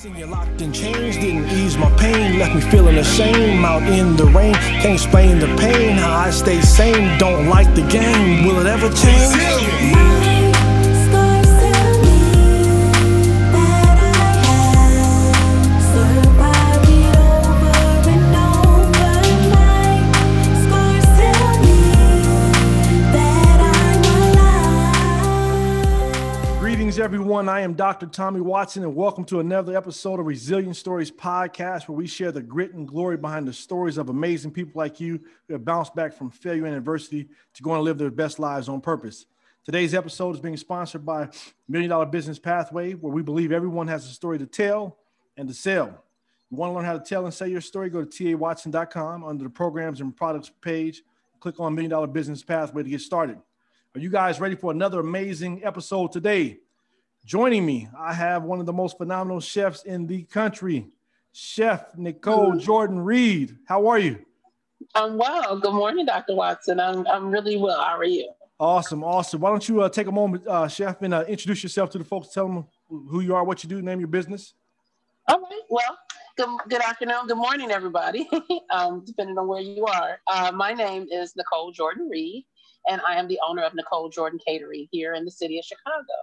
Singing 0.00 0.30
locked 0.30 0.60
in 0.60 0.72
chains 0.72 1.16
didn't 1.16 1.50
ease 1.50 1.76
my 1.76 1.90
pain, 1.96 2.38
left 2.38 2.54
me 2.54 2.60
feeling 2.70 2.98
ashamed 2.98 3.64
out 3.64 3.82
in 3.82 4.14
the 4.14 4.26
rain. 4.26 4.54
Can't 4.54 4.94
explain 4.94 5.40
the 5.40 5.48
pain, 5.56 5.96
how 5.96 6.14
I 6.18 6.30
stay 6.30 6.60
sane. 6.60 7.18
Don't 7.18 7.48
like 7.48 7.74
the 7.74 7.82
game, 7.88 8.46
will 8.46 8.60
it 8.60 8.66
ever 8.68 8.90
change? 8.90 10.27
Everyone. 27.48 27.62
I 27.62 27.64
am 27.64 27.74
Dr. 27.74 28.06
Tommy 28.06 28.40
Watson, 28.40 28.82
and 28.82 28.94
welcome 28.94 29.24
to 29.24 29.40
another 29.40 29.74
episode 29.74 30.20
of 30.20 30.26
Resilient 30.26 30.76
Stories 30.76 31.10
Podcast, 31.10 31.88
where 31.88 31.96
we 31.96 32.06
share 32.06 32.30
the 32.30 32.42
grit 32.42 32.74
and 32.74 32.86
glory 32.86 33.16
behind 33.16 33.48
the 33.48 33.54
stories 33.54 33.96
of 33.96 34.10
amazing 34.10 34.50
people 34.50 34.78
like 34.78 35.00
you 35.00 35.18
who 35.46 35.54
have 35.54 35.64
bounced 35.64 35.94
back 35.94 36.12
from 36.12 36.30
failure 36.30 36.66
and 36.66 36.76
adversity 36.76 37.26
to 37.54 37.62
go 37.62 37.74
and 37.74 37.84
live 37.84 37.96
their 37.96 38.10
best 38.10 38.38
lives 38.38 38.68
on 38.68 38.82
purpose. 38.82 39.24
Today's 39.64 39.94
episode 39.94 40.34
is 40.34 40.40
being 40.42 40.58
sponsored 40.58 41.06
by 41.06 41.28
Million 41.68 41.88
Dollar 41.88 42.04
Business 42.04 42.38
Pathway, 42.38 42.92
where 42.92 43.12
we 43.12 43.22
believe 43.22 43.50
everyone 43.50 43.88
has 43.88 44.04
a 44.04 44.10
story 44.10 44.38
to 44.38 44.46
tell 44.46 44.98
and 45.38 45.48
to 45.48 45.54
sell. 45.54 46.04
You 46.50 46.56
want 46.58 46.70
to 46.70 46.74
learn 46.74 46.84
how 46.84 46.98
to 46.98 47.04
tell 47.04 47.24
and 47.24 47.32
say 47.32 47.48
your 47.48 47.62
story? 47.62 47.88
Go 47.88 48.04
to 48.04 48.36
tawatson.com 48.36 49.24
under 49.24 49.44
the 49.44 49.50
programs 49.50 50.02
and 50.02 50.14
products 50.14 50.50
page. 50.60 51.02
Click 51.40 51.58
on 51.60 51.74
Million 51.74 51.90
Dollar 51.90 52.08
Business 52.08 52.42
Pathway 52.42 52.82
to 52.82 52.90
get 52.90 53.00
started. 53.00 53.38
Are 53.94 54.00
you 54.00 54.10
guys 54.10 54.38
ready 54.38 54.54
for 54.54 54.70
another 54.70 55.00
amazing 55.00 55.64
episode 55.64 56.12
today? 56.12 56.58
Joining 57.28 57.66
me, 57.66 57.86
I 57.94 58.14
have 58.14 58.44
one 58.44 58.58
of 58.58 58.64
the 58.64 58.72
most 58.72 58.96
phenomenal 58.96 59.38
chefs 59.38 59.82
in 59.82 60.06
the 60.06 60.22
country, 60.22 60.86
Chef 61.32 61.94
Nicole 61.94 62.56
Jordan 62.56 63.00
Reed. 63.00 63.58
How 63.66 63.86
are 63.86 63.98
you? 63.98 64.24
I'm 64.94 65.18
well. 65.18 65.60
Good 65.60 65.74
morning, 65.74 66.06
Dr. 66.06 66.34
Watson. 66.34 66.80
I'm, 66.80 67.06
I'm 67.06 67.30
really 67.30 67.58
well. 67.58 67.82
How 67.82 67.98
are 67.98 68.04
you? 68.04 68.30
Awesome, 68.58 69.04
awesome. 69.04 69.42
Why 69.42 69.50
don't 69.50 69.68
you 69.68 69.82
uh, 69.82 69.90
take 69.90 70.06
a 70.06 70.10
moment, 70.10 70.46
uh, 70.46 70.68
Chef, 70.68 71.02
and 71.02 71.12
uh, 71.12 71.26
introduce 71.28 71.62
yourself 71.62 71.90
to 71.90 71.98
the 71.98 72.04
folks. 72.04 72.28
Tell 72.28 72.48
them 72.48 72.64
who 72.88 73.20
you 73.20 73.34
are, 73.34 73.44
what 73.44 73.62
you 73.62 73.68
do, 73.68 73.82
name 73.82 73.98
your 73.98 74.08
business. 74.08 74.54
All 75.28 75.38
right. 75.38 75.60
Well, 75.68 75.98
good, 76.38 76.48
good 76.70 76.80
afternoon, 76.80 77.26
good 77.26 77.36
morning, 77.36 77.70
everybody, 77.70 78.26
um, 78.70 79.04
depending 79.04 79.36
on 79.36 79.46
where 79.46 79.60
you 79.60 79.84
are. 79.84 80.18
Uh, 80.28 80.50
my 80.52 80.72
name 80.72 81.06
is 81.12 81.36
Nicole 81.36 81.72
Jordan 81.72 82.08
Reed, 82.10 82.46
and 82.88 83.02
I 83.06 83.16
am 83.16 83.28
the 83.28 83.38
owner 83.46 83.64
of 83.64 83.74
Nicole 83.74 84.08
Jordan 84.08 84.40
Catering 84.42 84.88
here 84.90 85.12
in 85.12 85.26
the 85.26 85.30
city 85.30 85.58
of 85.58 85.66
Chicago. 85.66 86.14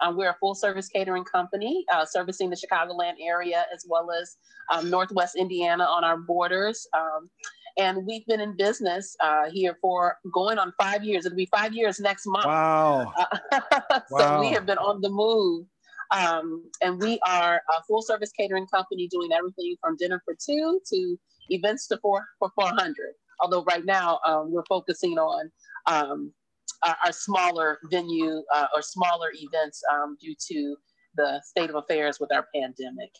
Um, 0.00 0.16
we're 0.16 0.30
a 0.30 0.36
full 0.40 0.54
service 0.54 0.88
catering 0.88 1.24
company 1.24 1.84
uh, 1.92 2.04
servicing 2.04 2.50
the 2.50 2.56
Chicagoland 2.56 3.14
area 3.22 3.64
as 3.74 3.84
well 3.88 4.10
as 4.10 4.36
um, 4.72 4.90
Northwest 4.90 5.36
Indiana 5.36 5.84
on 5.84 6.04
our 6.04 6.16
borders. 6.16 6.86
Um, 6.96 7.28
and 7.76 8.04
we've 8.06 8.26
been 8.26 8.40
in 8.40 8.56
business 8.56 9.14
uh, 9.20 9.48
here 9.50 9.76
for 9.80 10.16
going 10.34 10.58
on 10.58 10.72
five 10.80 11.04
years. 11.04 11.26
It'll 11.26 11.36
be 11.36 11.46
five 11.46 11.72
years 11.72 12.00
next 12.00 12.26
month. 12.26 12.46
Wow. 12.46 13.12
Uh, 13.16 13.60
so 14.08 14.16
Wow. 14.18 14.40
we 14.40 14.48
have 14.50 14.66
been 14.66 14.78
on 14.78 15.00
the 15.00 15.08
move. 15.10 15.66
Um, 16.10 16.64
and 16.82 16.98
we 17.00 17.20
are 17.28 17.56
a 17.56 17.82
full 17.86 18.02
service 18.02 18.32
catering 18.32 18.66
company 18.66 19.08
doing 19.08 19.30
everything 19.32 19.76
from 19.80 19.96
dinner 19.96 20.20
for 20.24 20.34
two 20.44 20.80
to 20.90 21.16
events 21.50 21.86
to 21.88 21.98
four 21.98 22.24
for 22.38 22.50
400. 22.54 22.94
Although 23.40 23.62
right 23.64 23.84
now 23.84 24.18
um, 24.26 24.50
we're 24.50 24.64
focusing 24.68 25.18
on 25.18 25.50
um, 25.86 26.32
our, 26.84 27.12
smaller 27.12 27.78
venue 27.90 28.42
uh, 28.54 28.66
or 28.74 28.82
smaller 28.82 29.30
events 29.34 29.82
um, 29.92 30.16
due 30.20 30.34
to 30.48 30.76
the 31.16 31.40
state 31.44 31.70
of 31.70 31.76
affairs 31.76 32.18
with 32.20 32.32
our 32.32 32.46
pandemic. 32.54 33.10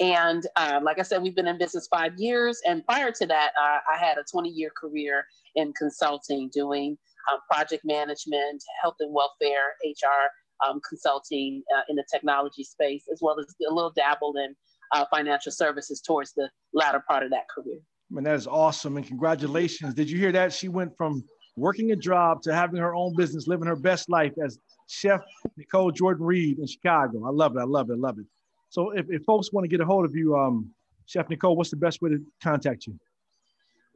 And 0.00 0.44
uh, 0.56 0.80
like 0.82 0.98
I 0.98 1.02
said, 1.02 1.22
we've 1.22 1.36
been 1.36 1.46
in 1.46 1.58
business 1.58 1.86
five 1.88 2.12
years. 2.16 2.60
And 2.66 2.84
prior 2.84 3.12
to 3.12 3.26
that, 3.26 3.52
uh, 3.58 3.78
I 3.92 3.98
had 3.98 4.18
a 4.18 4.24
20 4.30 4.48
year 4.48 4.70
career 4.76 5.24
in 5.54 5.72
consulting, 5.74 6.50
doing 6.52 6.98
um, 7.32 7.38
project 7.50 7.84
management, 7.84 8.62
health 8.82 8.96
and 9.00 9.14
welfare, 9.14 9.74
HR 9.84 10.68
um, 10.68 10.80
consulting 10.88 11.62
uh, 11.76 11.82
in 11.88 11.96
the 11.96 12.04
technology 12.12 12.64
space, 12.64 13.04
as 13.12 13.20
well 13.22 13.38
as 13.38 13.46
a 13.68 13.72
little 13.72 13.92
dabble 13.94 14.34
in 14.36 14.54
uh, 14.92 15.04
financial 15.10 15.52
services 15.52 16.00
towards 16.00 16.32
the 16.34 16.48
latter 16.72 17.02
part 17.08 17.22
of 17.22 17.30
that 17.30 17.48
career. 17.54 17.78
Man, 18.10 18.24
that 18.24 18.34
is 18.34 18.46
awesome. 18.46 18.96
And 18.96 19.06
congratulations. 19.06 19.94
Did 19.94 20.10
you 20.10 20.18
hear 20.18 20.32
that? 20.32 20.52
She 20.52 20.68
went 20.68 20.96
from 20.96 21.24
working 21.56 21.92
a 21.92 21.96
job 21.96 22.42
to 22.42 22.54
having 22.54 22.80
her 22.80 22.94
own 22.94 23.14
business, 23.16 23.46
living 23.46 23.66
her 23.66 23.76
best 23.76 24.08
life 24.08 24.32
as 24.44 24.58
Chef 24.88 25.22
Nicole 25.56 25.90
Jordan 25.90 26.24
Reed 26.24 26.58
in 26.58 26.66
Chicago. 26.66 27.26
I 27.26 27.30
love 27.30 27.56
it. 27.56 27.60
I 27.60 27.64
love 27.64 27.90
it. 27.90 27.94
I 27.94 27.96
love 27.96 28.18
it. 28.18 28.26
So 28.70 28.90
if, 28.90 29.06
if 29.08 29.22
folks 29.24 29.52
want 29.52 29.64
to 29.64 29.68
get 29.68 29.80
a 29.80 29.84
hold 29.84 30.04
of 30.04 30.14
you, 30.14 30.36
um, 30.36 30.70
Chef 31.06 31.28
Nicole, 31.28 31.56
what's 31.56 31.70
the 31.70 31.76
best 31.76 32.02
way 32.02 32.10
to 32.10 32.20
contact 32.42 32.86
you? 32.86 32.98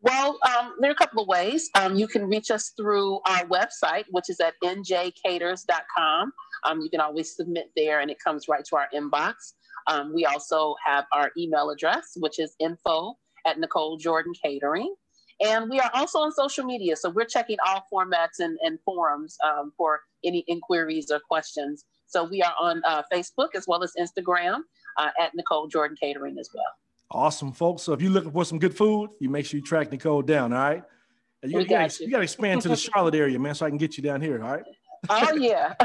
Well, 0.01 0.39
um, 0.47 0.75
there 0.79 0.91
are 0.91 0.93
a 0.93 0.97
couple 0.97 1.23
of 1.23 1.29
ways. 1.29 1.69
Um, 1.75 1.97
you 1.97 2.07
can 2.07 2.29
reach 2.29 2.53
us 2.53 2.73
through 2.77 3.17
our 3.27 3.45
website, 3.47 4.05
which 4.11 4.31
is 4.31 4.39
at 4.39 4.55
njcaters.com. 4.63 6.33
Um, 6.65 6.81
you 6.81 6.89
can 6.89 7.01
always 7.01 7.35
submit 7.35 7.71
there 7.75 8.01
and 8.01 8.11
it 8.11 8.19
comes 8.23 8.47
right 8.49 8.65
to 8.67 8.77
our 8.77 8.89
inbox. 8.95 9.35
Um, 9.89 10.15
we 10.15 10.25
also 10.25 10.77
have 10.85 11.07
our 11.13 11.33
email 11.37 11.71
address, 11.71 12.13
which 12.17 12.39
is 12.39 12.55
info 12.61 13.15
at 13.47 13.59
Nicole 13.59 13.97
Jordan 13.97 14.33
Catering. 14.41 14.95
And 15.45 15.71
we 15.71 15.79
are 15.79 15.91
also 15.95 16.19
on 16.19 16.33
social 16.33 16.65
media. 16.65 16.97
So 16.97 17.11
we're 17.11 17.25
checking 17.25 17.57
all 17.67 17.85
formats 17.93 18.41
and, 18.41 18.59
and 18.63 18.79
forums 18.85 19.37
um, 19.45 19.73
for 19.77 20.01
any 20.25 20.45
inquiries 20.49 21.11
or 21.11 21.21
questions. 21.21 21.85
So 22.07 22.25
we 22.25 22.43
are 22.43 22.55
on 22.61 22.83
uh, 22.85 23.03
Facebook 23.13 23.51
as 23.55 23.67
well 23.69 23.85
as 23.85 23.93
Instagram 23.99 24.61
uh, 24.97 25.11
at 25.21 25.35
Nicole 25.35 25.69
Jordan 25.69 25.97
Catering 26.01 26.39
as 26.39 26.49
well. 26.53 26.65
Awesome, 27.11 27.53
folks. 27.53 27.83
So 27.83 27.93
if 27.93 28.03
you're 28.03 28.11
looking 28.11 28.33
for 28.33 28.45
some 28.45 28.59
good 28.59 28.77
food, 28.77 29.11
you 29.21 29.29
make 29.31 29.47
sure 29.47 29.59
you 29.59 29.65
track 29.65 29.91
Nicole 29.93 30.23
down. 30.23 30.53
All 30.53 30.59
right. 30.59 30.83
And 31.43 31.53
You, 31.53 31.59
We 31.59 31.65
you 31.65 31.71
you. 31.71 31.89
you 32.01 32.11
gotta 32.11 32.25
expand 32.25 32.63
to 32.63 32.69
the 32.69 32.77
Charlotte 32.77 33.15
area, 33.15 33.39
man, 33.39 33.55
so 33.55 33.65
I 33.65 33.69
can 33.69 33.79
get 33.79 33.97
you 33.97 34.03
down 34.03 34.21
here. 34.21 34.43
All 34.43 34.51
right. 34.51 34.65
Oh 35.09 35.35
yeah. 35.37 35.75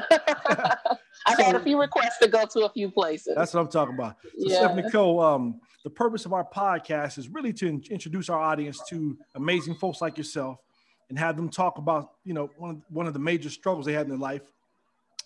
I've 1.26 1.38
had 1.46 1.56
a 1.56 1.60
few 1.60 1.80
requests 1.80 2.18
to 2.22 2.28
go 2.28 2.46
to 2.46 2.62
a 2.66 2.70
few 2.72 2.90
places. 2.90 3.36
That's 3.36 3.54
what 3.54 3.62
I'm 3.62 3.68
talking 3.68 3.96
about. 3.96 4.16
So, 4.24 4.30
Yeah. 4.50 4.60
Chef 4.68 4.76
Nicole, 4.76 5.20
um, 5.22 5.62
the 5.84 5.90
purpose 5.90 6.26
of 6.26 6.34
our 6.34 6.46
podcast 6.46 7.18
is 7.18 7.30
really 7.30 7.54
to 7.54 7.68
in- 7.68 7.84
introduce 7.90 8.30
our 8.30 8.40
audience 8.40 8.82
to 8.90 9.18
amazing 9.36 9.76
folks 9.76 10.02
like 10.02 10.18
yourself 10.18 10.60
and 11.10 11.20
have 11.20 11.36
them 11.36 11.50
talk 11.50 11.78
about, 11.78 12.12
you 12.24 12.34
know, 12.34 12.50
one 12.58 12.72
of, 12.72 12.82
one 12.90 13.08
of 13.08 13.14
the 13.14 13.20
major 13.20 13.50
struggles 13.50 13.86
they 13.86 13.94
had 13.94 14.04
in 14.04 14.10
their 14.10 14.18
life 14.18 14.42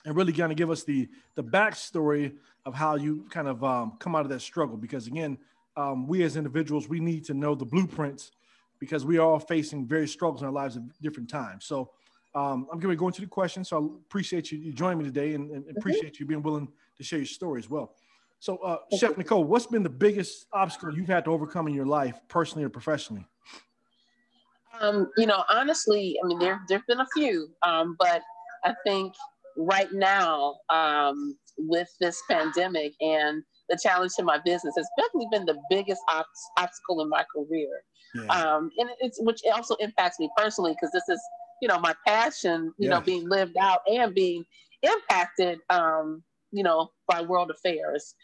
and 0.06 0.16
really 0.16 0.34
kind 0.34 0.52
of 0.52 0.58
give 0.58 0.72
us 0.72 0.84
the, 0.84 1.08
the 1.36 1.44
backstory 1.44 2.34
of 2.66 2.74
how 2.74 2.96
you 2.96 3.26
kind 3.30 3.48
of 3.48 3.64
um, 3.64 3.94
come 4.00 4.16
out 4.16 4.22
of 4.22 4.30
that 4.30 4.42
struggle. 4.42 4.78
Because 4.78 5.08
again, 5.08 5.38
um, 5.76 6.08
we 6.08 6.24
as 6.24 6.36
individuals, 6.36 6.90
we 6.90 7.00
need 7.00 7.24
to 7.26 7.34
know 7.34 7.54
the 7.54 7.66
blueprints 7.66 8.32
because 8.80 9.06
we 9.06 9.18
are 9.18 9.28
all 9.28 9.40
facing 9.40 9.86
various 9.86 10.12
struggles 10.12 10.42
in 10.42 10.48
our 10.48 10.54
lives 10.54 10.76
at 10.76 10.84
different 11.02 11.30
times. 11.30 11.66
So 11.66 11.92
um, 12.34 12.68
I'm 12.72 12.80
going 12.80 12.96
to 12.96 13.00
go 13.00 13.08
into 13.08 13.22
the 13.22 13.28
questions. 13.28 13.70
So 13.70 13.78
I 13.78 13.86
appreciate 14.08 14.52
you, 14.52 14.58
you 14.58 14.74
joining 14.74 15.00
me 15.00 15.06
today 15.06 15.36
and, 15.36 15.52
and 15.52 15.78
appreciate 15.78 16.20
you 16.20 16.26
being 16.26 16.42
willing 16.42 16.68
to 16.98 17.04
share 17.04 17.20
your 17.20 17.26
story 17.26 17.60
as 17.60 17.70
well. 17.70 17.94
So, 18.40 18.58
uh, 18.58 18.78
Chef 18.96 19.18
Nicole, 19.18 19.44
what's 19.44 19.66
been 19.66 19.84
the 19.84 19.90
biggest 19.90 20.46
obstacle 20.54 20.94
you've 20.94 21.08
had 21.08 21.26
to 21.26 21.32
overcome 21.32 21.68
in 21.68 21.74
your 21.74 21.88
life, 21.88 22.20
personally 22.28 22.64
or 22.64 22.70
professionally? 22.70 23.26
Um, 24.80 25.10
you 25.18 25.26
know, 25.26 25.44
honestly, 25.50 26.18
I 26.24 26.28
mean, 26.28 26.38
there 26.38 26.60
there've 26.70 26.86
been 26.88 27.00
a 27.00 27.08
few, 27.16 27.50
um, 27.66 27.96
but 28.00 28.22
I 28.64 28.76
think 28.86 29.14
right 29.58 29.92
now 29.92 30.58
um, 30.70 31.36
with 31.58 31.90
this 32.00 32.22
pandemic 32.30 32.94
and 33.02 33.42
the 33.70 33.78
challenge 33.82 34.14
to 34.18 34.24
my 34.24 34.40
business 34.46 34.76
has 34.78 34.88
definitely 34.98 35.28
been 35.32 35.46
the 35.46 35.58
biggest 35.70 36.02
ob- 36.14 36.26
obstacle 36.58 37.02
in 37.02 37.10
my 37.10 37.26
career. 37.36 37.84
Yeah. 38.16 38.28
um, 38.30 38.70
and 38.78 38.90
it's 39.00 39.20
which 39.22 39.42
also 39.54 39.76
impacts 39.76 40.20
me 40.20 40.30
personally 40.38 40.74
because 40.74 40.92
this 40.92 41.10
is 41.10 41.22
you 41.62 41.68
know 41.68 41.78
my 41.80 41.94
passion 42.06 42.72
you 42.78 42.88
know 42.90 43.02
being 43.02 43.28
lived 43.28 43.58
out 43.60 43.82
and 43.92 44.16
being 44.16 44.46
impacted 44.82 45.60
um, 45.70 46.24
you 46.52 46.64
know 46.64 46.92
by 47.08 47.22
world 47.22 47.52
affairs. 47.52 48.16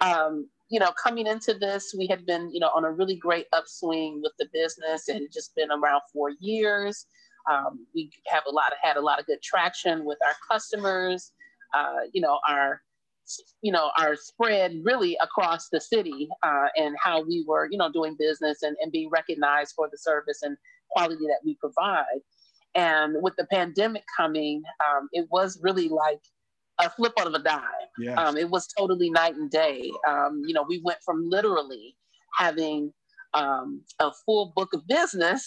Um, 0.00 0.48
you 0.68 0.80
know 0.80 0.92
coming 0.92 1.26
into 1.26 1.54
this 1.54 1.94
we 1.96 2.06
had 2.06 2.24
been 2.24 2.50
you 2.52 2.60
know 2.60 2.70
on 2.74 2.84
a 2.84 2.90
really 2.90 3.16
great 3.16 3.46
upswing 3.52 4.20
with 4.22 4.32
the 4.38 4.48
business 4.52 5.06
had 5.06 5.22
just 5.32 5.54
been 5.54 5.70
around 5.70 6.02
four 6.12 6.30
years. 6.40 7.06
Um, 7.50 7.86
we 7.94 8.10
have 8.28 8.44
a 8.48 8.50
lot 8.50 8.72
of 8.72 8.78
had 8.82 8.96
a 8.96 9.00
lot 9.00 9.18
of 9.18 9.26
good 9.26 9.42
traction 9.42 10.04
with 10.04 10.18
our 10.24 10.34
customers 10.50 11.32
uh, 11.74 12.00
you 12.12 12.20
know 12.20 12.38
our 12.48 12.82
you 13.62 13.72
know 13.72 13.90
our 13.98 14.16
spread 14.16 14.80
really 14.82 15.16
across 15.22 15.68
the 15.68 15.80
city 15.80 16.28
uh, 16.42 16.66
and 16.76 16.96
how 17.00 17.22
we 17.22 17.44
were 17.46 17.68
you 17.70 17.78
know 17.78 17.90
doing 17.90 18.16
business 18.18 18.62
and, 18.62 18.76
and 18.80 18.92
being 18.92 19.08
recognized 19.10 19.74
for 19.76 19.88
the 19.90 19.98
service 19.98 20.42
and 20.42 20.56
quality 20.90 21.26
that 21.26 21.40
we 21.44 21.54
provide. 21.56 22.20
And 22.74 23.16
with 23.22 23.34
the 23.36 23.46
pandemic 23.46 24.04
coming 24.16 24.62
um, 24.90 25.08
it 25.12 25.26
was 25.30 25.58
really 25.62 25.88
like 25.88 26.20
a 26.86 26.90
flip 26.90 27.12
out 27.18 27.26
of 27.26 27.34
a 27.34 27.38
dime 27.42 27.60
yeah. 27.98 28.14
um, 28.14 28.36
it 28.36 28.48
was 28.48 28.66
totally 28.78 29.10
night 29.10 29.34
and 29.34 29.50
day. 29.50 29.90
Um, 30.08 30.42
you 30.46 30.54
know, 30.54 30.64
we 30.66 30.80
went 30.84 30.98
from 31.04 31.28
literally 31.28 31.96
having 32.36 32.92
um, 33.34 33.82
a 34.00 34.10
full 34.24 34.52
book 34.56 34.72
of 34.74 34.86
business 34.86 35.44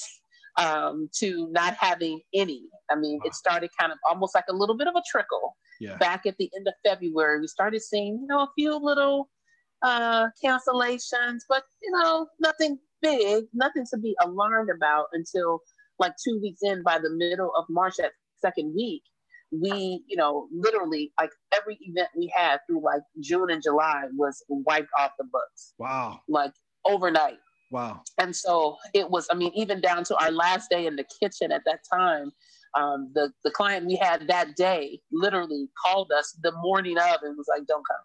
um, 0.57 1.09
to 1.19 1.47
not 1.51 1.75
having 1.75 2.21
any. 2.33 2.63
I 2.89 2.95
mean, 2.95 3.19
Wow. 3.19 3.27
it 3.27 3.33
started 3.35 3.69
kind 3.79 3.91
of 3.91 3.97
almost 4.07 4.35
like 4.35 4.45
a 4.49 4.53
little 4.53 4.77
bit 4.77 4.87
of 4.87 4.95
a 4.95 5.03
trickle. 5.09 5.55
Yeah. 5.79 5.97
Back 5.97 6.25
at 6.25 6.37
the 6.37 6.49
end 6.55 6.67
of 6.67 6.73
February, 6.85 7.41
we 7.41 7.47
started 7.47 7.81
seeing, 7.81 8.19
you 8.21 8.27
know, 8.27 8.41
a 8.41 8.49
few 8.55 8.75
little 8.77 9.29
uh, 9.81 10.27
cancellations, 10.43 11.39
but 11.49 11.63
you 11.81 11.91
know, 11.91 12.27
nothing 12.39 12.79
big, 13.01 13.45
nothing 13.53 13.85
to 13.91 13.97
be 13.97 14.15
alarmed 14.23 14.69
about 14.73 15.07
until 15.11 15.59
like 15.99 16.13
two 16.23 16.39
weeks 16.41 16.61
in 16.63 16.81
by 16.83 16.97
the 16.97 17.09
middle 17.09 17.51
of 17.57 17.65
March, 17.69 17.95
that 17.97 18.11
second 18.37 18.73
week, 18.75 19.03
we, 19.51 20.03
you 20.07 20.17
know, 20.17 20.47
literally 20.51 21.11
like 21.19 21.31
every 21.53 21.77
event 21.81 22.09
we 22.17 22.31
had 22.35 22.59
through 22.67 22.83
like 22.83 23.01
June 23.19 23.51
and 23.51 23.61
July 23.61 24.03
was 24.15 24.43
wiped 24.49 24.89
off 24.97 25.11
the 25.17 25.25
books. 25.25 25.73
Wow. 25.77 26.21
Like 26.27 26.51
overnight. 26.85 27.37
Wow. 27.71 28.01
And 28.19 28.35
so 28.35 28.77
it 28.93 29.09
was, 29.09 29.27
I 29.31 29.35
mean, 29.35 29.51
even 29.55 29.81
down 29.81 30.03
to 30.05 30.17
our 30.17 30.31
last 30.31 30.69
day 30.69 30.85
in 30.85 30.95
the 30.95 31.05
kitchen 31.19 31.51
at 31.51 31.61
that 31.65 31.79
time, 31.91 32.31
um, 32.75 33.11
the, 33.13 33.31
the 33.43 33.51
client 33.51 33.85
we 33.85 33.95
had 33.95 34.27
that 34.27 34.55
day 34.55 34.99
literally 35.11 35.69
called 35.83 36.11
us 36.11 36.37
the 36.43 36.51
morning 36.61 36.97
of 36.97 37.17
and 37.23 37.37
was 37.37 37.47
like, 37.49 37.65
don't 37.67 37.83
come. 37.87 37.97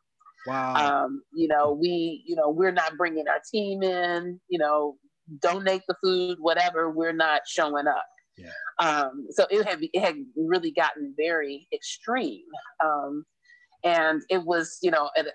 Wow. 0.47 1.05
Um, 1.05 1.23
you 1.35 1.49
know, 1.49 1.73
we, 1.73 2.23
you 2.27 2.37
know, 2.37 2.49
we're 2.49 2.73
not 2.73 2.97
bringing 2.97 3.29
our 3.29 3.41
team 3.51 3.83
in, 3.83 4.41
you 4.49 4.59
know, 4.59 4.97
donate 5.41 5.83
the 5.87 5.95
food, 6.03 6.39
whatever, 6.41 6.91
we're 6.91 7.13
not 7.13 7.43
showing 7.47 7.87
up. 7.87 8.05
Yeah. 8.41 8.51
Um, 8.79 9.27
so 9.31 9.47
it 9.51 9.67
had, 9.67 9.79
it 9.81 10.01
had 10.01 10.17
really 10.37 10.73
gotten 10.73 11.15
very 11.17 11.67
extreme. 11.73 12.45
Um, 12.85 13.25
and 13.85 14.23
it 14.29 14.45
was, 14.45 14.79
you 14.83 14.91
know, 14.91 15.11
at, 15.17 15.27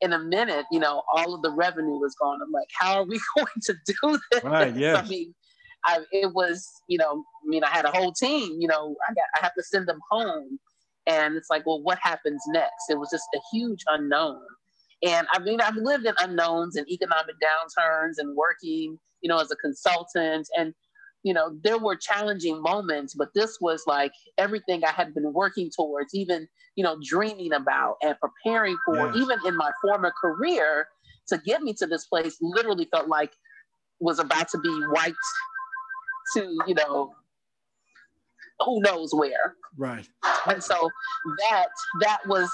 in 0.00 0.12
a 0.12 0.18
minute, 0.18 0.66
you 0.70 0.78
know, 0.78 1.02
all 1.12 1.34
of 1.34 1.42
the 1.42 1.50
revenue 1.50 1.98
was 1.98 2.14
gone. 2.20 2.40
I'm 2.42 2.52
like, 2.52 2.68
how 2.78 2.96
are 2.96 3.06
we 3.06 3.20
going 3.36 3.46
to 3.62 3.74
do 3.86 4.18
this? 4.32 4.44
Right. 4.44 4.74
Yeah. 4.76 4.96
I 4.96 5.08
mean, 5.08 5.34
I, 5.86 6.00
it 6.12 6.32
was, 6.32 6.66
you 6.88 6.98
know, 6.98 7.22
I 7.22 7.46
mean, 7.46 7.64
I 7.64 7.68
had 7.68 7.84
a 7.84 7.90
whole 7.90 8.12
team, 8.12 8.56
you 8.60 8.68
know, 8.68 8.96
I 9.08 9.12
got, 9.12 9.24
I 9.36 9.44
have 9.44 9.54
to 9.54 9.62
send 9.62 9.86
them 9.86 10.00
home. 10.10 10.58
And 11.06 11.36
it's 11.36 11.50
like, 11.50 11.66
well, 11.66 11.82
what 11.82 11.98
happens 12.00 12.42
next? 12.48 12.88
It 12.88 12.98
was 12.98 13.10
just 13.10 13.28
a 13.34 13.40
huge 13.52 13.84
unknown. 13.88 14.40
And 15.02 15.26
I 15.32 15.38
mean, 15.40 15.60
I've 15.60 15.76
lived 15.76 16.06
in 16.06 16.14
unknowns 16.18 16.76
and 16.76 16.88
economic 16.88 17.34
downturns 17.42 18.14
and 18.16 18.34
working, 18.34 18.98
you 19.20 19.28
know, 19.28 19.38
as 19.38 19.50
a 19.50 19.56
consultant. 19.56 20.48
And, 20.56 20.72
you 21.24 21.32
know, 21.32 21.58
there 21.64 21.78
were 21.78 21.96
challenging 21.96 22.60
moments, 22.62 23.14
but 23.14 23.30
this 23.34 23.58
was 23.60 23.82
like 23.86 24.12
everything 24.38 24.84
I 24.84 24.92
had 24.92 25.14
been 25.14 25.32
working 25.32 25.70
towards, 25.74 26.14
even, 26.14 26.46
you 26.76 26.84
know, 26.84 26.98
dreaming 27.02 27.54
about 27.54 27.96
and 28.02 28.14
preparing 28.20 28.76
for, 28.84 29.10
even 29.16 29.38
in 29.46 29.56
my 29.56 29.70
former 29.82 30.12
career 30.20 30.86
to 31.28 31.38
get 31.38 31.62
me 31.62 31.72
to 31.74 31.86
this 31.86 32.06
place, 32.06 32.36
literally 32.42 32.86
felt 32.92 33.08
like 33.08 33.32
was 34.00 34.18
about 34.18 34.48
to 34.50 34.58
be 34.58 34.80
wiped 34.88 35.16
to, 36.36 36.42
you 36.66 36.74
know, 36.74 37.14
who 38.60 38.80
knows 38.82 39.14
where. 39.14 39.56
Right. 39.78 40.06
And 40.46 40.62
so 40.62 40.90
that 41.40 41.68
that 42.00 42.18
was, 42.26 42.50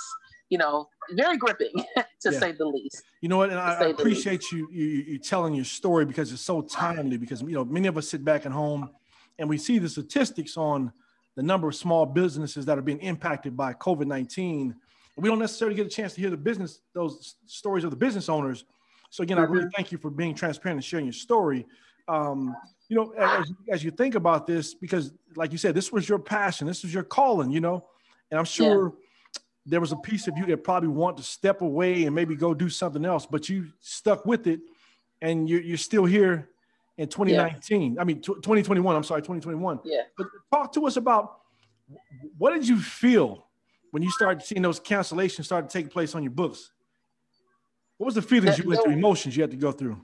you 0.50 0.58
know, 0.58 0.88
very 1.12 1.38
gripping 1.38 1.72
to 1.96 2.04
Yeah. 2.30 2.38
say 2.38 2.52
the 2.52 2.66
least. 2.66 3.02
You 3.22 3.28
know 3.28 3.38
what? 3.38 3.50
And 3.50 3.58
I, 3.58 3.70
I 3.70 3.72
say 3.72 3.78
the 3.80 3.86
least. 3.88 4.00
appreciate 4.00 4.52
you, 4.52 4.68
you 4.70 4.86
you 4.86 5.18
telling 5.18 5.54
your 5.54 5.64
story 5.64 6.04
because 6.04 6.30
it's 6.32 6.42
so 6.42 6.60
timely. 6.60 7.16
Because 7.16 7.40
you 7.40 7.52
know 7.52 7.64
many 7.64 7.88
of 7.88 7.96
us 7.96 8.08
sit 8.08 8.24
back 8.24 8.44
at 8.44 8.52
home 8.52 8.90
and 9.38 9.48
we 9.48 9.56
see 9.56 9.78
the 9.78 9.88
statistics 9.88 10.56
on 10.56 10.92
the 11.36 11.42
number 11.42 11.68
of 11.68 11.74
small 11.76 12.04
businesses 12.04 12.66
that 12.66 12.76
are 12.76 12.82
being 12.82 13.00
impacted 13.00 13.56
by 13.56 13.72
COVID 13.72 14.06
nineteen. 14.06 14.74
We 15.16 15.28
don't 15.28 15.38
necessarily 15.38 15.76
get 15.76 15.86
a 15.86 15.90
chance 15.90 16.14
to 16.14 16.20
hear 16.20 16.30
the 16.30 16.36
business 16.36 16.80
those 16.94 17.36
stories 17.46 17.84
of 17.84 17.90
the 17.90 17.96
business 17.96 18.28
owners. 18.28 18.64
So 19.10 19.22
again, 19.22 19.38
I 19.38 19.42
really 19.42 19.68
thank 19.76 19.92
you 19.92 19.98
for 19.98 20.08
being 20.10 20.34
transparent 20.34 20.76
and 20.78 20.84
sharing 20.84 21.04
your 21.06 21.12
story. 21.12 21.66
Um, 22.08 22.56
you 22.88 22.96
know, 22.96 23.12
as, 23.12 23.52
as 23.68 23.84
you 23.84 23.90
think 23.90 24.14
about 24.14 24.46
this, 24.46 24.72
because 24.72 25.12
like 25.36 25.52
you 25.52 25.58
said, 25.58 25.74
this 25.74 25.92
was 25.92 26.08
your 26.08 26.18
passion, 26.18 26.66
this 26.66 26.82
was 26.82 26.94
your 26.94 27.02
calling. 27.02 27.50
You 27.50 27.60
know, 27.60 27.84
and 28.30 28.38
I'm 28.38 28.44
sure 28.46 28.94
there 29.66 29.80
was 29.80 29.92
a 29.92 29.96
piece 29.96 30.26
of 30.26 30.36
you 30.36 30.46
that 30.46 30.64
probably 30.64 30.88
want 30.88 31.16
to 31.18 31.22
step 31.22 31.60
away 31.60 32.04
and 32.04 32.14
maybe 32.14 32.34
go 32.34 32.54
do 32.54 32.68
something 32.68 33.04
else, 33.04 33.26
but 33.26 33.48
you 33.48 33.66
stuck 33.80 34.24
with 34.24 34.46
it 34.46 34.60
and 35.20 35.48
you're, 35.48 35.60
you're 35.60 35.76
still 35.76 36.04
here 36.04 36.48
in 36.98 37.08
2019. 37.08 37.98
I 37.98 38.04
mean, 38.04 38.20
tw 38.20 38.26
2021. 38.26 38.96
I'm 38.96 39.04
sorry, 39.04 39.20
2021. 39.20 39.80
Yeah. 39.84 40.02
But 40.16 40.26
talk 40.52 40.72
to 40.74 40.86
us 40.86 40.96
about 40.96 41.40
what 42.38 42.52
did 42.54 42.66
you 42.66 42.78
feel 42.78 43.46
when 43.90 44.02
you 44.02 44.10
started 44.10 44.42
seeing 44.42 44.62
those 44.62 44.80
cancellations 44.80 45.44
start 45.44 45.68
to 45.68 45.78
take 45.78 45.90
place 45.90 46.14
on 46.14 46.22
your 46.22 46.32
books? 46.32 46.72
What 47.98 48.06
was 48.06 48.14
the 48.14 48.22
feelings 48.22 48.58
you 48.58 48.66
went 48.68 48.82
through, 48.82 48.92
emotions 48.92 49.36
you 49.36 49.42
had 49.42 49.50
to 49.50 49.56
go 49.56 49.72
through? 49.72 50.00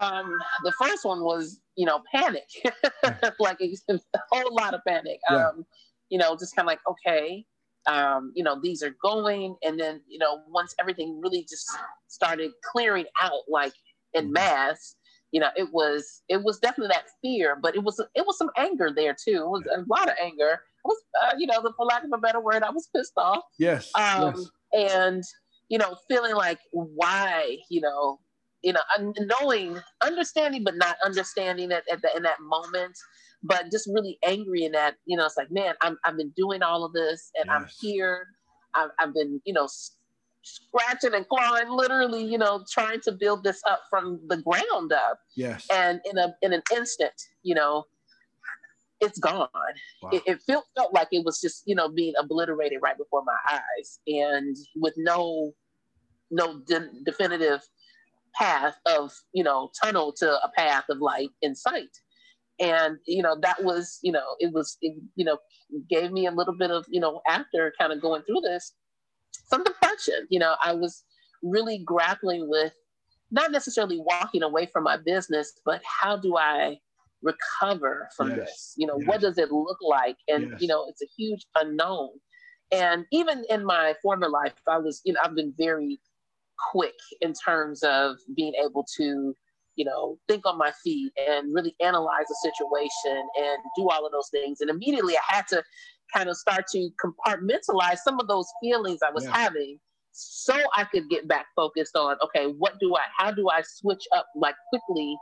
Um, 0.00 0.36
the 0.64 0.72
first 0.80 1.04
one 1.04 1.22
was, 1.22 1.60
you 1.76 1.86
know, 1.86 2.02
panic, 2.12 2.48
like 3.38 3.58
a 3.60 4.18
whole 4.30 4.54
lot 4.54 4.74
of 4.74 4.80
panic. 4.86 5.20
Yeah. 5.30 5.48
Um, 5.48 5.64
you 6.08 6.18
know, 6.18 6.36
just 6.36 6.54
kind 6.54 6.66
of 6.66 6.68
like, 6.68 6.80
okay, 6.88 7.44
um, 7.86 8.32
you 8.34 8.42
know, 8.42 8.58
these 8.60 8.82
are 8.82 8.94
going, 9.02 9.56
and 9.62 9.78
then, 9.78 10.02
you 10.08 10.18
know, 10.18 10.42
once 10.48 10.74
everything 10.80 11.20
really 11.22 11.42
just 11.48 11.70
started 12.08 12.52
clearing 12.64 13.06
out, 13.22 13.42
like 13.48 13.72
in 14.14 14.28
Mhm. 14.28 14.32
mass, 14.32 14.96
you 15.32 15.40
know, 15.40 15.50
it 15.56 15.72
was 15.72 16.22
it 16.28 16.42
was 16.42 16.58
definitely 16.58 16.94
that 16.94 17.06
fear, 17.22 17.56
but 17.60 17.74
it 17.76 17.82
was 17.82 18.00
it 18.14 18.26
was 18.26 18.38
some 18.38 18.50
anger 18.56 18.90
there 18.94 19.14
too. 19.14 19.36
It 19.42 19.48
was 19.48 19.66
a 19.74 19.84
lot 19.88 20.08
of 20.08 20.14
anger. 20.20 20.52
It 20.84 20.86
was, 20.88 21.02
uh, 21.22 21.32
you 21.38 21.46
know, 21.46 21.60
the, 21.62 21.72
for 21.76 21.84
lack 21.86 22.04
of 22.04 22.10
a 22.14 22.18
better 22.18 22.40
word, 22.40 22.62
I 22.62 22.70
was 22.70 22.88
pissed 22.94 23.12
off 23.16 23.42
Yes. 23.58 23.92
um, 23.94 24.24
yes. 24.24 24.50
and 24.72 25.22
you 25.68 25.78
know 25.78 25.96
feeling 26.08 26.34
like 26.34 26.60
why 26.72 27.58
you 27.70 27.80
know 27.80 28.20
you 28.62 28.72
know 28.72 28.80
knowing 29.40 29.78
understanding 30.02 30.62
but 30.64 30.76
not 30.76 30.96
understanding 31.04 31.70
it 31.72 31.84
at 31.92 32.02
the, 32.02 32.16
in 32.16 32.22
that 32.22 32.40
moment 32.40 32.96
but 33.46 33.70
just 33.70 33.88
really 33.92 34.18
angry 34.24 34.64
in 34.64 34.72
that 34.72 34.96
you 35.06 35.16
know 35.16 35.26
it's 35.26 35.36
like 35.36 35.50
man 35.50 35.74
I'm, 35.80 35.98
i've 36.04 36.16
been 36.16 36.32
doing 36.36 36.62
all 36.62 36.84
of 36.84 36.92
this 36.92 37.30
and 37.40 37.50
i'm 37.50 37.66
here. 37.80 38.26
I've, 38.74 38.90
I've 38.98 39.14
been 39.14 39.40
you 39.44 39.54
know 39.54 39.68
scratching 40.42 41.14
and 41.14 41.26
clawing 41.28 41.70
literally 41.70 42.24
you 42.24 42.38
know 42.38 42.64
trying 42.70 43.00
to 43.02 43.12
build 43.12 43.42
this 43.42 43.60
up 43.68 43.80
from 43.90 44.20
the 44.28 44.36
ground 44.38 44.92
up. 44.92 45.18
Yes. 45.34 45.66
and 45.72 46.00
in 46.10 46.18
a 46.18 46.34
in 46.42 46.52
an 46.52 46.62
instant 46.74 47.14
you 47.42 47.54
know 47.54 47.84
it's 49.00 49.18
gone. 49.18 49.48
Wow. 50.02 50.10
it, 50.10 50.22
it 50.26 50.42
felt 50.42 50.64
felt 50.74 50.94
like 50.94 51.08
it 51.12 51.24
was 51.24 51.40
just 51.40 51.62
you 51.66 51.74
know 51.74 51.88
being 51.88 52.14
obliterated 52.18 52.78
right 52.82 52.96
before 52.96 53.22
my 53.24 53.36
eyes 53.50 54.00
and 54.06 54.56
with 54.74 54.94
no 54.96 55.52
no 56.30 56.60
de- 56.66 56.90
definitive 57.04 57.60
path 58.34 58.76
of 58.86 59.12
you 59.32 59.44
know 59.44 59.70
tunnel 59.82 60.12
to 60.12 60.30
a 60.30 60.50
path 60.56 60.84
of 60.90 60.98
light 60.98 61.30
in 61.42 61.54
sight 61.54 61.98
and 62.58 62.98
you 63.06 63.22
know 63.22 63.36
that 63.40 63.62
was 63.62 63.98
you 64.02 64.12
know 64.12 64.36
it 64.38 64.52
was 64.52 64.78
it, 64.80 64.96
you 65.14 65.24
know 65.24 65.38
gave 65.90 66.10
me 66.12 66.26
a 66.26 66.30
little 66.30 66.54
bit 66.54 66.70
of 66.70 66.84
you 66.88 67.00
know 67.00 67.20
after 67.28 67.72
kind 67.78 67.92
of 67.92 68.00
going 68.00 68.22
through 68.22 68.40
this 68.42 68.72
some 69.32 69.62
depression 69.64 70.26
you 70.30 70.38
know 70.38 70.54
i 70.64 70.72
was 70.72 71.04
really 71.42 71.78
grappling 71.78 72.48
with 72.48 72.72
not 73.30 73.50
necessarily 73.50 74.00
walking 74.00 74.42
away 74.42 74.66
from 74.66 74.84
my 74.84 74.96
business 74.96 75.52
but 75.64 75.82
how 75.84 76.16
do 76.16 76.36
i 76.36 76.78
recover 77.22 78.08
from 78.16 78.28
Yes. 78.28 78.38
this 78.38 78.74
you 78.76 78.86
know 78.86 78.96
Yes. 78.98 79.06
what 79.08 79.20
does 79.20 79.38
it 79.38 79.52
look 79.52 79.78
like 79.82 80.16
and 80.28 80.48
Yes. 80.50 80.62
you 80.62 80.68
know 80.68 80.86
it's 80.88 81.02
a 81.02 81.06
huge 81.16 81.46
unknown 81.60 82.10
and 82.72 83.04
even 83.12 83.44
in 83.50 83.64
my 83.64 83.94
former 84.02 84.28
life 84.28 84.54
i 84.68 84.78
was 84.78 85.00
you 85.04 85.12
know 85.12 85.20
i've 85.24 85.34
been 85.34 85.54
very 85.58 86.00
quick 86.70 86.94
in 87.20 87.32
terms 87.32 87.82
of 87.82 88.16
being 88.34 88.54
able 88.64 88.84
to 88.96 89.34
you 89.76 89.84
know 89.84 90.18
think 90.28 90.44
on 90.46 90.58
my 90.58 90.72
feet 90.82 91.12
and 91.28 91.54
really 91.54 91.74
analyze 91.80 92.26
the 92.28 92.52
situation 92.52 93.28
and 93.38 93.58
do 93.76 93.88
all 93.88 94.04
of 94.06 94.12
those 94.12 94.28
things 94.30 94.60
and 94.60 94.70
immediately 94.70 95.14
i 95.16 95.34
had 95.34 95.46
to 95.46 95.62
kind 96.14 96.28
of 96.28 96.36
start 96.36 96.64
to 96.70 96.90
compartmentalize 97.04 97.98
some 97.98 98.18
of 98.20 98.26
those 98.28 98.46
feelings 98.62 99.00
i 99.06 99.10
was 99.10 99.24
Yeah. 99.24 99.36
having 99.36 99.78
so 100.12 100.54
i 100.76 100.84
could 100.84 101.08
get 101.10 101.28
back 101.28 101.46
focused 101.54 101.94
on 101.96 102.16
okay 102.22 102.46
what 102.46 102.78
do 102.80 102.94
i 102.96 103.02
how 103.18 103.30
do 103.30 103.48
i 103.50 103.62
switch 103.62 104.04
up 104.16 104.26
like 104.34 104.54
quickly 104.70 105.16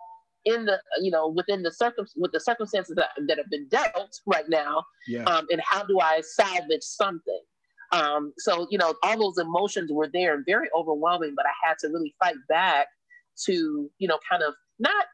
in 0.45 0.65
the 0.67 0.79
you 1.01 1.11
know 1.11 1.29
within 1.29 1.63
the 1.63 1.73
circum 1.73 2.07
with 2.17 2.33
the 2.33 2.41
circumstances 2.41 2.95
that, 2.97 3.09
that 3.29 3.39
have 3.39 3.51
been 3.51 3.67
dealt 3.69 4.21
right 4.27 4.49
now 4.49 4.85
Yeah. 5.09 5.25
um, 5.25 5.47
and 5.51 5.61
how 5.65 5.85
do 5.85 6.01
I 6.01 6.21
salvage 6.21 6.83
something? 6.83 7.41
Um, 7.93 8.33
so 8.39 8.67
you 8.71 8.79
know, 8.79 8.95
all 9.03 9.19
those 9.19 9.39
emotions 9.39 9.91
were 9.93 10.09
there 10.13 10.35
and 10.35 10.45
very 10.47 10.69
overwhelming, 10.77 11.35
but 11.37 11.47
I 11.47 11.53
had 11.67 11.79
to 11.81 11.89
really 11.89 12.15
fight 12.23 12.37
back 12.49 12.89
to 13.47 13.91
you 13.99 14.09
know, 14.09 14.19
kind 14.29 14.43
of 14.43 14.55
not 14.79 15.07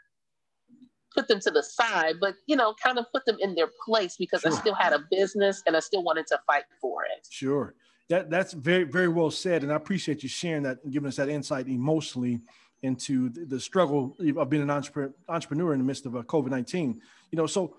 put 1.14 1.26
them 1.26 1.40
to 1.40 1.50
the 1.50 1.62
side, 1.62 2.16
but 2.20 2.34
you 2.46 2.56
know, 2.56 2.74
kind 2.82 2.98
of 2.98 3.06
put 3.12 3.24
them 3.24 3.36
in 3.40 3.54
their 3.54 3.68
place 3.84 4.16
because 4.16 4.44
I 4.44 4.50
still 4.50 4.74
had 4.74 4.92
a 4.92 5.00
business 5.10 5.62
and 5.66 5.76
I 5.76 5.80
still 5.80 6.02
wanted 6.02 6.26
to 6.28 6.38
fight 6.46 6.64
for 6.80 7.04
it. 7.04 7.26
Sure. 7.30 7.74
That 8.08 8.30
that's 8.30 8.52
very 8.52 8.84
very 8.84 9.08
well 9.08 9.30
said, 9.30 9.62
and 9.62 9.72
I 9.72 9.76
appreciate 9.76 10.22
you 10.22 10.28
sharing 10.28 10.64
that 10.64 10.78
and 10.82 10.92
giving 10.92 11.08
us 11.08 11.16
that 11.16 11.28
insight 11.28 11.68
emotionally 11.68 12.40
into 12.82 13.28
the, 13.28 13.44
the 13.44 13.60
struggle 13.60 14.16
of 14.36 14.50
being 14.50 14.62
an 14.62 14.70
entrepreneur, 14.70 15.12
entrepreneur 15.28 15.74
in 15.74 15.78
the 15.78 15.84
midst 15.84 16.06
of 16.06 16.16
uh, 16.16 16.22
COVID 16.22 16.50
nineteen. 16.50 17.00
You 17.30 17.36
know, 17.36 17.46
so 17.46 17.76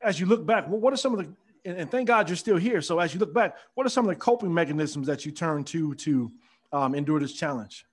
as 0.00 0.20
you 0.20 0.26
look 0.26 0.46
back, 0.46 0.68
what 0.68 0.80
what 0.80 0.92
are 0.92 0.96
some 0.96 1.14
of 1.14 1.18
the 1.18 1.32
and, 1.64 1.78
and 1.78 1.90
thank 1.90 2.06
God 2.06 2.28
you're 2.28 2.36
still 2.36 2.56
here. 2.56 2.80
So 2.80 2.98
as 2.98 3.12
you 3.12 3.20
look 3.20 3.34
back, 3.34 3.56
what 3.74 3.86
are 3.86 3.90
some 3.90 4.04
of 4.04 4.08
the 4.10 4.16
coping 4.16 4.52
mechanisms 4.52 5.06
that 5.06 5.24
you 5.26 5.32
turn 5.32 5.64
to 5.64 5.94
to 5.94 6.30
um, 6.72 6.94
endure 6.94 7.18
this 7.18 7.32
challenge? 7.32 7.84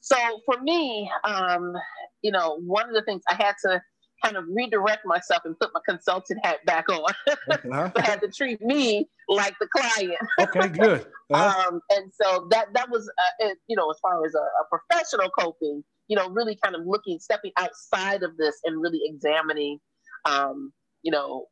So 0.00 0.16
for 0.46 0.60
me, 0.62 1.10
um, 1.24 1.74
you 2.22 2.32
know, 2.32 2.60
one 2.64 2.88
of 2.88 2.94
the 2.94 3.02
things 3.02 3.22
I 3.28 3.34
had 3.34 3.54
to 3.64 3.82
kind 4.22 4.36
of 4.36 4.44
redirect 4.48 5.06
myself 5.06 5.42
and 5.44 5.58
put 5.58 5.70
my 5.72 5.80
consultant 5.88 6.38
hat 6.44 6.64
back 6.66 6.88
on. 6.88 7.12
Uh-huh. 7.50 7.90
I 7.96 8.02
had 8.02 8.20
to 8.20 8.28
treat 8.28 8.60
me 8.60 9.08
like 9.28 9.54
the 9.60 9.68
client. 9.68 10.18
okay, 10.40 10.68
good. 10.68 11.06
Uh-huh. 11.32 11.68
Um, 11.68 11.80
and 11.90 12.10
so 12.12 12.48
that 12.50 12.74
that 12.74 12.90
was, 12.90 13.08
uh, 13.44 13.50
you 13.68 13.76
know, 13.76 13.88
as 13.88 13.98
far 14.02 14.24
as 14.26 14.34
a, 14.34 14.38
a, 14.38 14.64
professional 14.68 15.30
coping, 15.30 15.84
you 16.08 16.16
know, 16.16 16.28
really 16.28 16.58
kind 16.60 16.74
of 16.74 16.84
looking, 16.84 17.20
stepping 17.20 17.52
outside 17.56 18.24
of 18.24 18.36
this 18.36 18.56
and 18.64 18.80
really 18.82 18.98
examining, 19.04 19.78
um, 20.24 20.72
you 21.02 21.12
know, 21.12 21.46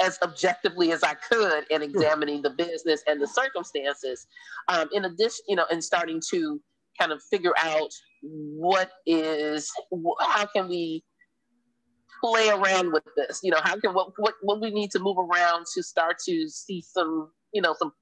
as 0.00 0.18
objectively 0.22 0.92
as 0.92 1.02
I 1.02 1.12
could 1.12 1.64
in 1.70 1.82
examining 1.82 2.40
the 2.40 2.50
business 2.50 3.02
and 3.06 3.20
the 3.20 3.26
circumstances. 3.26 4.26
Um, 4.68 4.88
in 4.94 5.04
addition, 5.04 5.44
you 5.46 5.56
know, 5.56 5.66
and 5.70 5.84
starting 5.84 6.22
to 6.30 6.58
kind 6.98 7.12
of 7.12 7.22
figure 7.22 7.54
out 7.58 7.90
what 8.22 8.90
is, 9.06 9.70
how 10.20 10.46
can 10.46 10.68
we 10.68 11.04
play 12.20 12.48
around 12.48 12.92
with 12.92 13.04
this? 13.16 13.40
You 13.42 13.50
know, 13.50 13.60
how 13.62 13.78
can 13.78 13.94
what 13.94 14.12
what 14.16 14.34
what 14.42 14.60
we 14.60 14.70
need 14.70 14.90
to 14.92 14.98
move 14.98 15.16
around 15.18 15.66
to 15.74 15.82
start 15.82 16.18
to 16.26 16.48
see 16.48 16.82
some 16.82 17.30
you 17.52 17.62
know 17.62 17.74
some 17.78 17.92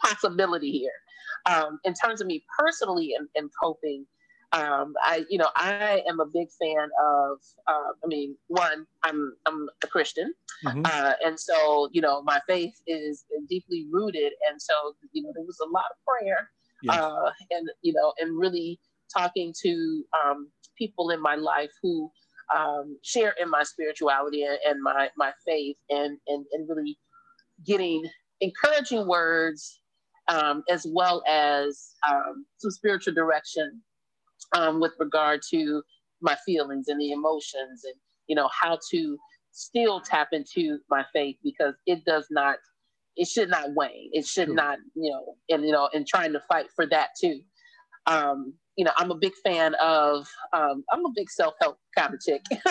possibility 0.00 0.70
here. 0.70 0.92
Um, 1.46 1.78
in 1.84 1.94
terms 1.94 2.20
of 2.20 2.26
me 2.26 2.44
personally 2.58 3.14
and, 3.18 3.28
and 3.34 3.50
coping, 3.62 4.06
um, 4.52 4.94
I 5.02 5.24
you 5.28 5.38
know 5.38 5.48
I 5.56 6.02
am 6.08 6.20
a 6.20 6.26
big 6.26 6.48
fan 6.60 6.88
of. 7.04 7.38
Uh, 7.66 7.92
I 8.02 8.06
mean, 8.06 8.36
one, 8.48 8.86
I'm 9.02 9.34
I'm 9.46 9.68
a 9.82 9.86
Christian, 9.86 10.32
mm-hmm. 10.64 10.82
uh, 10.84 11.12
and 11.24 11.38
so 11.38 11.88
you 11.92 12.00
know 12.00 12.22
my 12.22 12.40
faith 12.46 12.74
is 12.86 13.24
deeply 13.48 13.86
rooted, 13.90 14.32
and 14.48 14.60
so 14.60 14.94
you 15.12 15.22
know 15.22 15.32
there 15.34 15.44
was 15.44 15.58
a 15.60 15.68
lot 15.68 15.84
of 15.90 15.96
prayer, 16.06 16.50
yes. 16.84 16.98
uh, 16.98 17.30
and 17.50 17.68
you 17.82 17.92
know, 17.92 18.12
and 18.18 18.38
really 18.38 18.78
talking 19.12 19.52
to 19.62 20.04
um, 20.24 20.48
people 20.76 21.10
in 21.10 21.20
my 21.20 21.34
life 21.34 21.70
who 21.82 22.10
um, 22.54 22.98
share 23.02 23.34
in 23.40 23.48
my 23.48 23.62
spirituality 23.62 24.44
and, 24.44 24.58
and, 24.66 24.82
my 24.82 25.08
my 25.16 25.32
faith, 25.46 25.76
and 25.90 26.18
and 26.26 26.44
and 26.52 26.68
really 26.68 26.98
getting 27.66 28.04
encouraging 28.40 29.06
words 29.06 29.80
um, 30.28 30.62
as 30.70 30.86
well 30.88 31.22
as 31.28 31.92
um, 32.08 32.46
some 32.58 32.70
spiritual 32.70 33.14
direction 33.14 33.82
um, 34.56 34.80
with 34.80 34.92
regard 34.98 35.40
to 35.50 35.82
my 36.20 36.36
feelings 36.46 36.88
and 36.88 37.00
the 37.00 37.12
emotions, 37.12 37.84
and 37.84 37.94
you 38.26 38.36
know 38.36 38.48
how 38.48 38.78
to 38.90 39.18
still 39.52 40.00
tap 40.00 40.28
into 40.32 40.78
my 40.90 41.04
faith 41.12 41.36
because 41.42 41.74
it 41.86 42.04
does 42.04 42.26
not 42.30 42.56
it 43.16 43.28
should 43.28 43.48
not 43.48 43.74
wane 43.74 44.10
it 44.12 44.26
should 44.26 44.48
sure. 44.48 44.54
not 44.54 44.78
you 44.94 45.10
know 45.10 45.36
and 45.48 45.64
you 45.64 45.72
know 45.72 45.88
and 45.94 46.06
trying 46.06 46.32
to 46.32 46.40
fight 46.48 46.66
for 46.74 46.86
that 46.86 47.10
too 47.20 47.40
um 48.06 48.54
you 48.76 48.84
know, 48.84 48.90
I'm 48.96 49.10
a 49.10 49.16
big 49.16 49.32
fan 49.44 49.74
of, 49.76 50.26
um, 50.52 50.84
I'm 50.90 51.04
a 51.04 51.10
big 51.14 51.30
self 51.30 51.54
help 51.60 51.78
kind 51.96 52.14
of 52.14 52.20
chick. 52.20 52.42
Yes, 52.50 52.64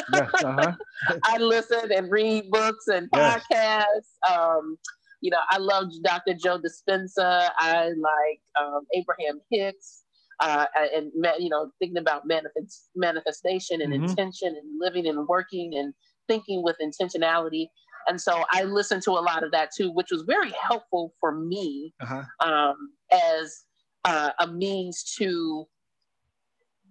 uh-huh. 0.43 0.73
I 1.23 1.37
listen 1.37 1.91
and 1.91 2.11
read 2.11 2.49
books 2.51 2.87
and 2.87 3.09
podcasts. 3.11 3.45
Yes. 3.51 3.85
Um, 4.29 4.77
you 5.21 5.31
know, 5.31 5.39
I 5.49 5.57
love 5.57 5.85
Dr. 6.03 6.33
Joe 6.33 6.59
Dispenza. 6.59 7.49
I 7.57 7.91
like 7.97 8.41
um, 8.61 8.81
Abraham 8.93 9.39
Hicks. 9.49 10.01
Uh, 10.39 10.65
and 10.93 11.11
you 11.39 11.47
know, 11.47 11.71
thinking 11.79 11.99
about 11.99 12.27
manifest, 12.27 12.89
manifestation 12.95 13.81
and 13.81 13.93
mm-hmm. 13.93 14.03
intention 14.03 14.49
and 14.49 14.79
living 14.79 15.07
and 15.07 15.25
working 15.27 15.75
and 15.75 15.93
thinking 16.27 16.61
with 16.63 16.75
intentionality. 16.81 17.67
And 18.07 18.19
so 18.19 18.43
I 18.51 18.63
listened 18.63 19.03
to 19.03 19.11
a 19.11 19.21
lot 19.21 19.43
of 19.43 19.51
that 19.51 19.69
too, 19.75 19.91
which 19.91 20.11
was 20.11 20.23
very 20.23 20.51
helpful 20.51 21.13
for 21.19 21.33
me 21.33 21.93
uh-huh. 22.01 22.23
um, 22.47 22.75
as 23.11 23.63
uh, 24.05 24.31
a 24.39 24.47
means 24.47 25.03
to 25.17 25.65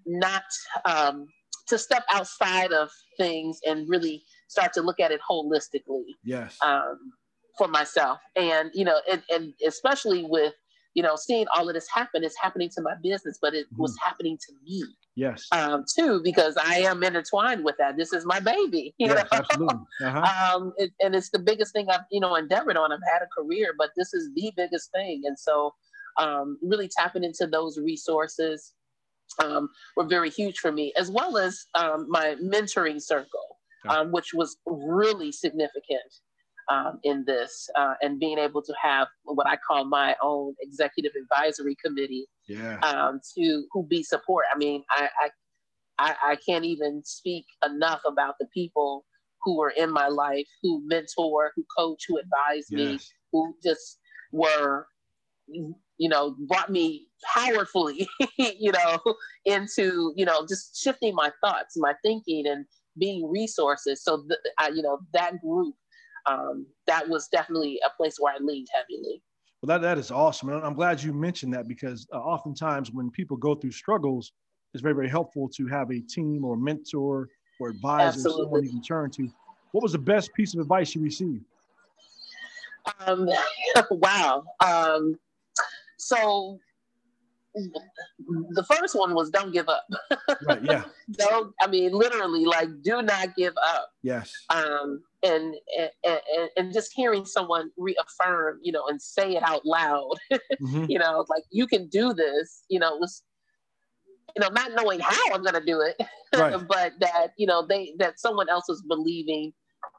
not 0.07 0.45
um, 0.85 1.27
to 1.69 1.79
step 1.79 2.05
outside 2.13 2.73
of 2.73 2.91
things 3.19 3.59
and 3.67 3.89
really 3.89 4.23
start 4.49 4.73
to 4.75 4.83
look 4.83 5.01
at 5.01 5.11
it 5.11 5.21
holistically. 5.29 6.15
Yes. 6.25 6.57
Um, 6.63 7.13
for 7.59 7.69
myself, 7.69 8.19
and 8.35 8.71
you 8.73 8.83
know, 8.83 8.99
and, 9.11 9.23
and 9.31 9.53
especially 9.67 10.25
with 10.27 10.55
you 10.95 11.03
know 11.03 11.17
seeing 11.17 11.47
all 11.55 11.69
of 11.69 11.75
this 11.75 11.89
happen, 11.93 12.25
it's 12.25 12.39
happening 12.41 12.71
to 12.75 12.83
my 12.83 12.95
business, 13.03 13.39
but 13.41 13.55
it 13.55 13.67
mm. 13.73 13.79
was 13.79 13.97
happening 14.03 14.39
to 14.47 14.53
me. 14.65 14.85
Yes. 15.15 15.47
Um, 15.53 15.85
too, 15.95 16.21
because 16.25 16.57
I 16.57 16.77
am 16.77 17.03
intertwined 17.03 17.65
with 17.65 17.77
that. 17.79 17.99
This 17.99 18.13
is 18.13 18.25
my 18.25 18.41
baby. 18.41 18.95
You 18.99 19.09
yes, 19.09 19.27
know? 19.31 19.39
absolutely. 19.39 19.77
Uh-huh. 20.03 20.57
Um, 20.57 20.73
it, 20.79 20.91
and 21.01 21.15
it's 21.15 21.31
the 21.31 21.39
biggest 21.39 21.73
thing 21.73 21.89
I've 21.91 22.07
you 22.11 22.21
know 22.21 22.35
endeavored 22.37 22.77
on. 22.77 22.93
I've 22.93 23.01
had 23.13 23.23
a 23.23 23.43
career, 23.43 23.75
but 23.77 23.91
this 23.97 24.15
is 24.15 24.31
the 24.35 24.53
biggest 24.57 24.91
thing, 24.93 25.23
and 25.25 25.39
so 25.39 25.75
um, 26.19 26.59
really 26.63 26.89
tapping 26.89 27.25
into 27.25 27.47
those 27.47 27.79
resources 27.79 28.73
um, 29.43 29.69
were 29.97 30.05
very 30.07 30.31
huge 30.31 30.59
for 30.59 30.73
me, 30.73 30.93
as 30.97 31.11
well 31.11 31.37
as 31.39 31.67
um, 31.75 32.07
my 32.09 32.37
mentoring 32.43 33.01
circle, 33.01 33.59
um, 33.89 34.13
which 34.13 34.35
was 34.35 34.59
really 34.67 35.33
significant 35.33 36.13
um, 36.69 36.99
in 37.05 37.25
this, 37.27 37.69
uh, 37.77 37.95
and 38.03 38.19
being 38.19 38.39
able 38.39 38.63
to 38.63 38.75
have 38.81 39.09
what 39.25 39.47
I 39.47 39.57
call 39.57 39.85
my 39.85 40.15
own 40.23 40.55
executive 40.61 41.13
advisory 41.21 41.77
committee 41.85 42.27
yeah. 42.49 42.79
Um, 42.81 43.21
to 43.37 43.65
who 43.73 43.87
be 43.87 44.03
support. 44.03 44.45
I 44.53 44.59
mean, 44.59 44.83
I, 44.91 45.09
I 45.19 45.29
I, 45.99 46.37
can't 46.45 46.65
even 46.65 47.03
speak 47.05 47.45
enough 47.65 48.01
about 48.05 48.35
the 48.41 48.47
people 48.53 49.05
who 49.45 49.57
were 49.57 49.73
in 49.77 49.93
my 49.93 50.09
life, 50.09 50.49
who 50.61 50.83
mentor, 50.85 51.53
who 51.55 51.65
coach, 51.79 52.07
who 52.09 52.19
advised 52.19 52.69
yes. 52.71 52.79
me, 52.79 52.99
who 53.31 53.55
just 53.63 53.99
were 54.33 54.89
you 56.03 56.09
know, 56.09 56.35
brought 56.49 56.71
me 56.71 57.07
powerfully, 57.33 58.09
you 58.37 58.73
know, 58.73 58.99
into, 59.45 60.13
you 60.17 60.25
know, 60.25 60.45
just 60.49 60.83
shifting 60.83 61.15
my 61.15 61.31
thoughts, 61.41 61.77
my 61.77 61.95
thinking, 62.03 62.47
and 62.47 62.65
being 62.99 63.31
resources. 63.31 64.03
So, 64.03 64.25
th- 64.29 64.41
I, 64.59 64.69
you 64.69 64.83
know, 64.83 64.99
that 65.13 65.41
group, 65.41 65.75
um, 66.27 66.67
that 66.87 67.09
was 67.09 67.29
definitely 67.29 67.81
a 67.87 67.91
place 67.97 68.17
where 68.19 68.35
I 68.35 68.39
leaned 68.39 68.69
heavily. 68.73 69.23
Well, 69.63 69.69
that, 69.69 69.83
that 69.83 69.99
is 69.99 70.11
awesome. 70.11 70.49
And 70.49 70.65
I'm 70.65 70.75
glad 70.75 71.03
you 71.03 71.13
mentioned 71.13 71.55
that 71.55 71.69
because 71.69 72.07
uh, 72.13 72.19
oftentimes 72.19 72.91
when 72.91 73.11
people 73.11 73.37
go 73.37 73.55
through 73.55 73.71
struggles, 73.73 74.33
it's 74.75 74.83
very, 74.83 74.95
very 74.95 75.09
helpful 75.09 75.49
to 75.57 75.67
have 75.69 75.91
a 75.91 76.01
team 76.01 76.45
or 76.45 76.57
mentor 76.57 77.29
or 77.61 77.69
advisor, 77.69 78.07
Absolutely. 78.07 78.43
someone 78.45 78.65
you 78.65 78.71
can 78.71 78.83
turn 78.83 79.11
to. 79.13 79.29
What 79.73 79.83
was 79.83 79.93
the 79.93 79.99
best 79.99 80.33
piece 80.35 80.55
of 80.55 80.61
advice 80.61 80.95
you 80.95 81.03
received? 81.03 81.45
Um, 83.07 83.29
wow. 83.91 84.43
Um, 84.65 85.19
so 85.99 86.59
the 87.55 88.65
first 88.65 88.95
one 88.95 89.15
was 89.15 89.31
don't 89.31 89.53
give 89.53 89.69
up. 89.69 89.85
right, 90.47 90.63
yeah. 90.63 90.85
don't 91.13 91.55
I 91.61 91.67
mean 91.67 91.93
literally 91.93 92.45
like 92.45 92.69
do 92.83 93.03
not 93.03 93.35
give 93.37 93.55
up. 93.63 93.91
Yes. 94.03 94.33
Um 94.51 95.03
and 95.23 95.55
and, 95.79 95.91
and, 96.05 96.51
and 96.57 96.73
just 96.73 96.93
hearing 96.95 97.25
someone 97.25 97.71
reaffirm, 97.77 98.59
you 98.63 98.73
know, 98.73 98.87
and 98.89 99.01
say 99.01 99.37
it 99.37 99.43
out 99.43 99.65
loud, 99.67 100.15
mm-hmm. 100.33 100.87
you 100.89 100.99
know, 100.99 101.25
like 101.29 101.45
you 101.51 101.67
can 101.67 101.89
do 101.89 102.13
this, 102.13 102.65
you 102.69 102.79
know, 102.79 102.97
was 102.97 103.23
you 104.37 104.41
know, 104.41 104.49
not 104.49 104.73
knowing 104.75 105.01
how 105.01 105.35
I'm 105.35 105.43
gonna 105.43 105.65
do 105.65 105.81
it, 105.81 106.01
right. 106.37 106.57
but 106.67 106.93
that, 107.01 107.29
you 107.37 107.47
know, 107.47 107.67
they 107.67 107.95
that 107.99 108.19
someone 108.19 108.49
else 108.49 108.69
is 108.69 108.83
believing, 108.89 109.53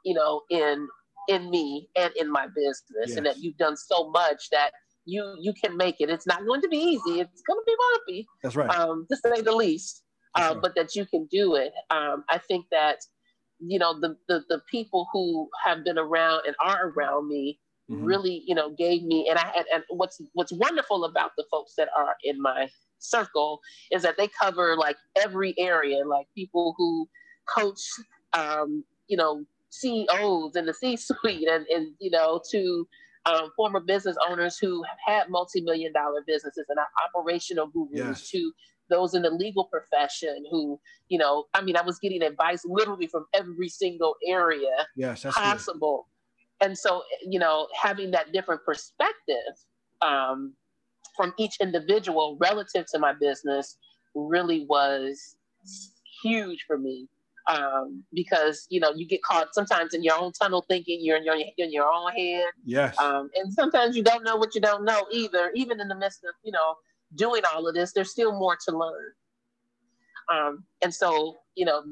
you 0.03 0.13
know, 0.13 0.41
in 0.49 0.87
in 1.29 1.49
me 1.49 1.87
and 1.95 2.11
in 2.17 2.31
my 2.31 2.47
business 2.47 3.07
yes. 3.07 3.15
and 3.15 3.25
that 3.25 3.37
you've 3.37 3.57
done 3.57 3.77
so 3.77 4.09
much 4.09 4.49
that 4.51 4.71
you 5.05 5.35
you 5.39 5.53
can 5.53 5.75
make 5.77 5.95
it. 5.99 6.09
It's 6.09 6.27
not 6.27 6.45
going 6.45 6.61
to 6.61 6.67
be 6.67 6.77
easy. 6.77 7.19
It's 7.19 7.41
going 7.47 7.59
to 7.59 7.63
be 7.65 7.75
bumpy. 7.93 8.27
That's 8.41 8.55
right. 8.55 8.69
Um, 8.69 9.05
to 9.09 9.17
say 9.17 9.41
the 9.41 9.55
least. 9.55 10.03
Uh, 10.35 10.53
right. 10.53 10.61
But 10.63 10.75
that 10.75 10.95
you 10.95 11.05
can 11.05 11.27
do 11.29 11.55
it. 11.55 11.73
Um, 11.91 12.23
I 12.29 12.39
think 12.39 12.65
that 12.71 12.97
you 13.59 13.79
know 13.79 13.99
the, 13.99 14.15
the 14.27 14.43
the 14.49 14.61
people 14.69 15.07
who 15.13 15.49
have 15.63 15.83
been 15.83 15.97
around 15.97 16.43
and 16.45 16.55
are 16.63 16.89
around 16.89 17.27
me 17.27 17.59
mm-hmm. 17.89 18.03
really 18.03 18.43
you 18.45 18.55
know 18.55 18.71
gave 18.71 19.03
me 19.03 19.27
and 19.29 19.37
I 19.37 19.51
and, 19.55 19.65
and 19.73 19.83
what's 19.89 20.21
what's 20.33 20.51
wonderful 20.51 21.05
about 21.05 21.31
the 21.37 21.45
folks 21.51 21.73
that 21.77 21.89
are 21.97 22.15
in 22.23 22.41
my 22.41 22.69
circle 22.99 23.59
is 23.91 24.01
that 24.03 24.17
they 24.17 24.27
cover 24.27 24.75
like 24.77 24.97
every 25.21 25.53
area 25.57 26.05
like 26.05 26.27
people 26.35 26.73
who 26.77 27.07
coach 27.53 27.81
um, 28.33 28.83
you 29.07 29.17
know 29.17 29.45
CEOs 29.69 30.55
in 30.55 30.65
the 30.65 30.73
C-suite 30.73 31.47
and, 31.47 31.65
and 31.67 31.93
you 31.99 32.11
know 32.11 32.41
to 32.51 32.87
um, 33.25 33.51
former 33.55 33.79
business 33.79 34.17
owners 34.29 34.57
who 34.57 34.83
have 34.83 34.97
had 35.05 35.29
multi-million 35.29 35.93
dollar 35.93 36.23
businesses 36.25 36.65
and 36.69 36.77
are 36.77 36.87
operational 37.07 37.67
gurus 37.67 37.91
yes. 37.93 38.29
to 38.29 38.51
those 38.89 39.13
in 39.13 39.21
the 39.21 39.29
legal 39.29 39.65
profession 39.65 40.43
who, 40.51 40.79
you 41.07 41.17
know, 41.17 41.45
I 41.53 41.61
mean, 41.61 41.77
I 41.77 41.81
was 41.81 41.99
getting 41.99 42.21
advice 42.21 42.63
literally 42.65 43.07
from 43.07 43.25
every 43.33 43.69
single 43.69 44.15
area 44.27 44.87
yes, 44.95 45.23
possible. 45.23 46.07
Good. 46.59 46.67
And 46.67 46.77
so, 46.77 47.03
you 47.27 47.39
know, 47.39 47.67
having 47.81 48.11
that 48.11 48.31
different 48.33 48.63
perspective 48.65 49.53
um, 50.01 50.53
from 51.15 51.33
each 51.37 51.57
individual 51.61 52.37
relative 52.39 52.85
to 52.91 52.99
my 52.99 53.13
business 53.13 53.77
really 54.15 54.65
was 54.67 55.37
huge 56.21 56.63
for 56.67 56.77
me 56.77 57.07
um, 57.47 58.03
because 58.13 58.65
you 58.69 58.79
know 58.79 58.91
you 58.93 59.07
get 59.07 59.21
caught 59.23 59.53
sometimes 59.53 59.93
in 59.93 60.03
your 60.03 60.17
own 60.17 60.31
tunnel 60.31 60.65
thinking 60.69 60.99
you're 61.01 61.17
in 61.17 61.25
your 61.25 61.35
in 61.35 61.71
your 61.71 61.91
own 61.91 62.11
head. 62.11 62.45
Yes. 62.65 62.97
Um, 62.99 63.29
and 63.35 63.51
sometimes 63.53 63.95
you 63.95 64.03
don't 64.03 64.23
know 64.23 64.35
what 64.35 64.55
you 64.55 64.61
don't 64.61 64.85
know 64.85 65.05
either. 65.11 65.51
Even 65.55 65.79
in 65.79 65.87
the 65.87 65.95
midst 65.95 66.23
of 66.23 66.33
you 66.43 66.51
know 66.51 66.75
doing 67.15 67.41
all 67.53 67.67
of 67.67 67.75
this, 67.75 67.93
there's 67.93 68.11
still 68.11 68.31
more 68.31 68.57
to 68.67 68.77
learn. 68.77 69.11
Um, 70.31 70.63
and 70.81 70.93
so, 70.93 71.35
you 71.55 71.65
know, 71.65 71.83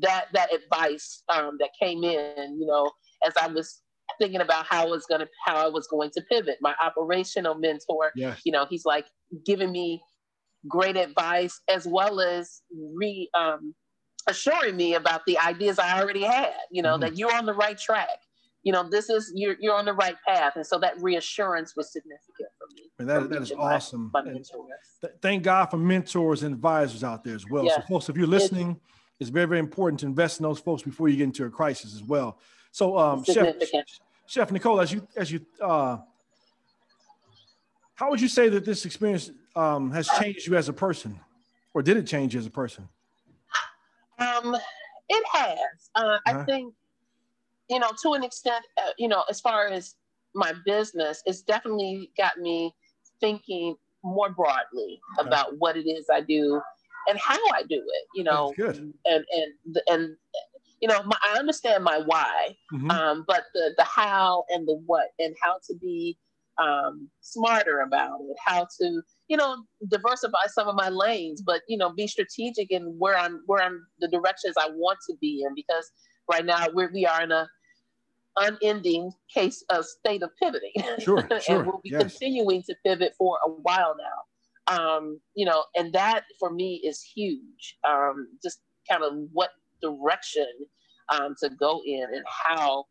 that 0.00 0.26
that 0.32 0.54
advice 0.54 1.22
um, 1.28 1.56
that 1.58 1.70
came 1.80 2.04
in, 2.04 2.58
you 2.58 2.66
know, 2.66 2.90
as 3.26 3.32
I 3.40 3.48
was 3.48 3.82
thinking 4.20 4.40
about 4.40 4.66
how 4.66 4.86
I 4.86 4.86
was 4.86 5.06
gonna 5.06 5.26
how 5.44 5.56
I 5.56 5.68
was 5.68 5.86
going 5.88 6.10
to 6.10 6.22
pivot, 6.22 6.58
my 6.60 6.74
operational 6.82 7.54
mentor, 7.54 8.12
yes. 8.14 8.40
you 8.44 8.52
know, 8.52 8.66
he's 8.68 8.84
like 8.84 9.06
giving 9.44 9.72
me 9.72 10.00
great 10.68 10.96
advice 10.96 11.60
as 11.68 11.86
well 11.86 12.20
as 12.20 12.62
re 12.94 13.28
um, 13.34 13.74
assuring 14.28 14.76
me 14.76 14.94
about 14.94 15.24
the 15.26 15.38
ideas 15.38 15.78
I 15.78 16.00
already 16.00 16.22
had, 16.22 16.52
you 16.70 16.82
know, 16.82 16.92
mm-hmm. 16.92 17.02
that 17.02 17.18
you're 17.18 17.34
on 17.34 17.46
the 17.46 17.54
right 17.54 17.78
track. 17.78 18.08
You 18.62 18.72
know, 18.72 18.88
this 18.88 19.10
is 19.10 19.32
you're 19.34 19.56
you're 19.58 19.74
on 19.74 19.84
the 19.84 19.92
right 19.92 20.16
path. 20.26 20.52
And 20.54 20.64
so 20.64 20.78
that 20.78 21.00
reassurance 21.02 21.74
was 21.74 21.92
significant 21.92 22.48
for 22.58 22.68
me. 22.74 22.90
And 23.00 23.08
that, 23.08 23.28
that 23.30 23.42
is 23.42 23.52
awesome. 23.52 24.10
My, 24.14 24.22
my 24.22 24.32
th- 24.32 25.14
thank 25.20 25.42
God 25.42 25.66
for 25.66 25.78
mentors 25.78 26.44
and 26.44 26.54
advisors 26.54 27.02
out 27.02 27.24
there 27.24 27.34
as 27.34 27.44
well. 27.50 27.64
Yeah. 27.64 27.76
So 27.76 27.82
folks, 27.82 28.08
if 28.08 28.16
you're 28.16 28.28
listening, 28.28 28.70
it's, 28.70 28.80
it's, 29.20 29.30
very, 29.30 29.46
very 29.46 29.58
important 29.58 29.98
to 30.00 30.06
invest 30.06 30.38
in 30.38 30.44
those 30.44 30.60
folks 30.60 30.82
before 30.82 31.08
you 31.08 31.16
get 31.16 31.24
into 31.24 31.44
a 31.44 31.50
crisis 31.50 31.92
as 31.94 32.04
well. 32.04 32.38
So 32.70 32.96
um 32.96 33.24
Chef, 33.24 33.56
Chef 34.26 34.52
Nicole, 34.52 34.80
as 34.80 34.92
you 34.92 35.06
as 35.16 35.32
you 35.32 35.44
uh 35.60 35.96
how 37.94 38.10
would 38.10 38.20
you 38.20 38.28
say 38.28 38.48
that 38.48 38.64
this 38.64 38.84
experience 38.84 39.30
um, 39.54 39.90
has 39.92 40.08
changed 40.20 40.46
you 40.46 40.56
as 40.56 40.68
a 40.68 40.72
person, 40.72 41.20
or 41.74 41.82
did 41.82 41.96
it 41.96 42.04
change 42.04 42.34
you 42.34 42.40
as 42.40 42.46
a 42.46 42.50
person? 42.50 42.88
Um, 44.22 44.56
it 45.08 45.24
has. 45.32 45.90
Uh, 45.94 46.00
uh-huh. 46.00 46.18
I 46.26 46.44
think, 46.44 46.74
you 47.68 47.78
know, 47.78 47.90
to 48.02 48.12
an 48.12 48.22
extent, 48.22 48.64
uh, 48.78 48.90
you 48.98 49.08
know, 49.08 49.24
as 49.28 49.40
far 49.40 49.66
as 49.66 49.96
my 50.34 50.52
business, 50.64 51.22
it's 51.26 51.42
definitely 51.42 52.10
got 52.16 52.38
me 52.38 52.74
thinking 53.20 53.76
more 54.04 54.30
broadly 54.30 55.00
okay. 55.18 55.28
about 55.28 55.58
what 55.58 55.76
it 55.76 55.88
is 55.88 56.06
I 56.12 56.20
do 56.20 56.60
and 57.08 57.18
how 57.18 57.38
I 57.54 57.62
do 57.62 57.76
it. 57.76 58.06
You 58.14 58.24
know, 58.24 58.54
and 58.58 58.94
and 59.06 59.76
and 59.88 60.16
you 60.80 60.88
know, 60.88 61.02
my, 61.04 61.16
I 61.22 61.38
understand 61.38 61.84
my 61.84 62.02
why, 62.04 62.56
mm-hmm. 62.72 62.90
um, 62.90 63.24
but 63.28 63.44
the 63.54 63.74
the 63.76 63.84
how 63.84 64.44
and 64.50 64.66
the 64.66 64.82
what 64.86 65.08
and 65.18 65.34
how 65.40 65.58
to 65.68 65.74
be 65.76 66.18
um, 66.58 67.08
smarter 67.20 67.80
about 67.80 68.20
it, 68.20 68.36
how 68.44 68.66
to, 68.80 69.02
you 69.32 69.38
know, 69.38 69.56
diversify 69.88 70.44
some 70.48 70.68
of 70.68 70.74
my 70.74 70.90
lanes, 70.90 71.40
but 71.40 71.62
you 71.66 71.78
know, 71.78 71.90
be 71.90 72.06
strategic 72.06 72.70
in 72.70 72.82
where 72.98 73.16
I'm, 73.16 73.40
where 73.46 73.62
I'm, 73.62 73.82
the 73.98 74.08
directions 74.08 74.56
I 74.60 74.68
want 74.68 74.98
to 75.08 75.16
be 75.22 75.42
in. 75.42 75.54
Because 75.54 75.90
right 76.30 76.44
now 76.44 76.66
we're, 76.74 76.92
we 76.92 77.06
are 77.06 77.22
in 77.22 77.32
a 77.32 77.48
unending 78.36 79.10
case 79.32 79.64
of 79.70 79.86
state 79.86 80.22
of 80.22 80.28
pivoting, 80.38 80.74
sure, 80.98 81.26
sure. 81.40 81.56
and 81.56 81.66
we'll 81.66 81.80
be 81.82 81.88
yes. 81.92 82.02
continuing 82.02 82.62
to 82.64 82.74
pivot 82.84 83.14
for 83.16 83.38
a 83.46 83.48
while 83.48 83.96
now. 83.96 84.76
Um, 84.76 85.18
you 85.34 85.46
know, 85.46 85.64
and 85.76 85.94
that 85.94 86.24
for 86.38 86.52
me 86.52 86.82
is 86.84 87.00
huge. 87.00 87.78
Um, 87.88 88.28
just 88.44 88.60
kind 88.90 89.02
of 89.02 89.14
what 89.32 89.48
direction 89.80 90.46
um, 91.08 91.34
to 91.42 91.48
go 91.48 91.80
in 91.86 92.04
and 92.12 92.24
how 92.26 92.84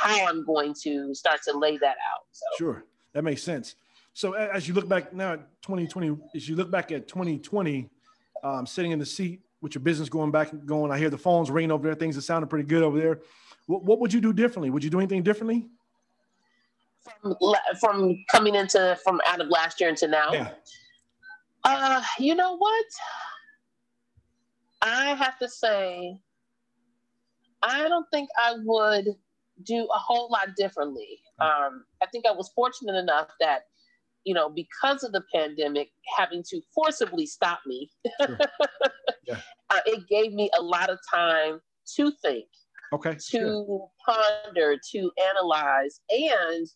how 0.00 0.26
I'm 0.28 0.46
going 0.46 0.76
to 0.84 1.12
start 1.12 1.40
to 1.48 1.58
lay 1.58 1.76
that 1.76 1.96
out. 1.96 2.26
So. 2.30 2.46
Sure. 2.56 2.84
That 3.14 3.24
makes 3.24 3.42
sense. 3.42 3.74
So 4.14 4.34
as 4.34 4.68
you 4.68 4.74
look 4.74 4.88
back 4.88 5.12
now 5.12 5.34
at 5.34 5.62
2020, 5.62 6.16
as 6.34 6.48
you 6.48 6.56
look 6.56 6.70
back 6.70 6.92
at 6.92 7.08
2020, 7.08 7.88
um, 8.44 8.66
sitting 8.66 8.90
in 8.90 8.98
the 8.98 9.06
seat 9.06 9.40
with 9.60 9.74
your 9.74 9.82
business 9.82 10.08
going 10.08 10.30
back 10.30 10.52
and 10.52 10.66
going, 10.66 10.90
I 10.90 10.98
hear 10.98 11.10
the 11.10 11.18
phones 11.18 11.50
ringing 11.50 11.70
over 11.70 11.84
there. 11.84 11.94
Things 11.94 12.16
are 12.18 12.22
sounding 12.22 12.48
pretty 12.48 12.68
good 12.68 12.82
over 12.82 12.98
there. 12.98 13.20
What, 13.66 13.84
what 13.84 14.00
would 14.00 14.12
you 14.12 14.20
do 14.20 14.32
differently? 14.32 14.70
Would 14.70 14.84
you 14.84 14.90
do 14.90 14.98
anything 14.98 15.22
differently? 15.22 15.66
From, 17.20 17.36
from 17.80 18.24
coming 18.30 18.54
into 18.54 18.98
from 19.02 19.20
out 19.26 19.40
of 19.40 19.48
last 19.48 19.80
year 19.80 19.88
into 19.88 20.08
now. 20.08 20.32
Yeah. 20.32 20.50
Uh, 21.64 22.02
you 22.18 22.34
know 22.34 22.56
what? 22.56 22.84
I 24.82 25.14
have 25.14 25.38
to 25.38 25.48
say, 25.48 26.18
I 27.62 27.88
don't 27.88 28.06
think 28.12 28.28
I 28.36 28.56
would 28.64 29.08
do 29.62 29.84
a 29.84 29.98
whole 29.98 30.28
lot 30.30 30.56
differently. 30.56 31.20
Um, 31.40 31.84
I 32.02 32.06
think 32.10 32.26
I 32.26 32.32
was 32.32 32.50
fortunate 32.54 32.96
enough 32.96 33.28
that, 33.40 33.62
you 34.24 34.34
know, 34.34 34.48
because 34.48 35.02
of 35.02 35.12
the 35.12 35.22
pandemic 35.34 35.88
having 36.16 36.42
to 36.50 36.60
forcibly 36.74 37.26
stop 37.26 37.60
me, 37.66 37.90
sure. 38.20 38.38
yeah. 39.26 39.40
uh, 39.70 39.80
it 39.86 40.06
gave 40.08 40.32
me 40.32 40.50
a 40.58 40.62
lot 40.62 40.90
of 40.90 40.98
time 41.12 41.60
to 41.96 42.12
think, 42.22 42.46
okay, 42.92 43.14
to 43.14 43.18
sure. 43.20 43.88
ponder, 44.06 44.76
to 44.92 45.10
analyze, 45.30 46.00
and 46.10 46.66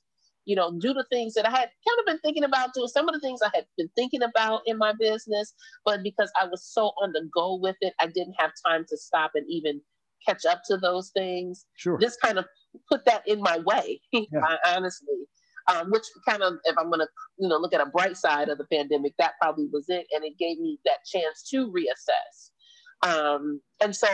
you 0.46 0.54
know, 0.54 0.72
do 0.78 0.94
the 0.94 1.04
things 1.10 1.34
that 1.34 1.46
I 1.46 1.50
had 1.50 1.68
kind 1.86 1.98
of 2.00 2.06
been 2.06 2.18
thinking 2.20 2.44
about 2.44 2.72
doing. 2.72 2.88
Some 2.88 3.08
of 3.08 3.14
the 3.14 3.20
things 3.20 3.40
I 3.42 3.50
had 3.52 3.66
been 3.76 3.90
thinking 3.96 4.22
about 4.22 4.62
in 4.66 4.78
my 4.78 4.92
business, 4.98 5.52
but 5.84 6.02
because 6.02 6.30
I 6.40 6.46
was 6.46 6.64
so 6.64 6.92
on 7.02 7.12
the 7.12 7.28
go 7.34 7.56
with 7.56 7.76
it, 7.80 7.94
I 8.00 8.06
didn't 8.06 8.34
have 8.38 8.52
time 8.64 8.84
to 8.88 8.96
stop 8.96 9.32
and 9.34 9.44
even 9.48 9.80
catch 10.26 10.46
up 10.46 10.62
to 10.68 10.76
those 10.76 11.10
things. 11.10 11.66
Sure. 11.74 11.98
This 12.00 12.16
kind 12.16 12.38
of 12.38 12.46
put 12.88 13.04
that 13.06 13.26
in 13.26 13.40
my 13.40 13.58
way, 13.58 14.00
yeah. 14.12 14.56
honestly. 14.66 15.26
Um, 15.68 15.90
which 15.90 16.04
kind 16.28 16.42
of, 16.44 16.54
if 16.64 16.78
I'm 16.78 16.90
going 16.90 17.00
to, 17.00 17.08
you 17.38 17.48
know, 17.48 17.56
look 17.56 17.74
at 17.74 17.80
a 17.80 17.86
bright 17.86 18.16
side 18.16 18.48
of 18.48 18.58
the 18.58 18.66
pandemic, 18.72 19.14
that 19.18 19.32
probably 19.40 19.66
was 19.72 19.86
it, 19.88 20.06
and 20.12 20.24
it 20.24 20.38
gave 20.38 20.60
me 20.60 20.78
that 20.84 20.98
chance 21.04 21.42
to 21.50 21.72
reassess. 21.72 22.50
Um, 23.02 23.60
and 23.82 23.94
so, 23.94 24.06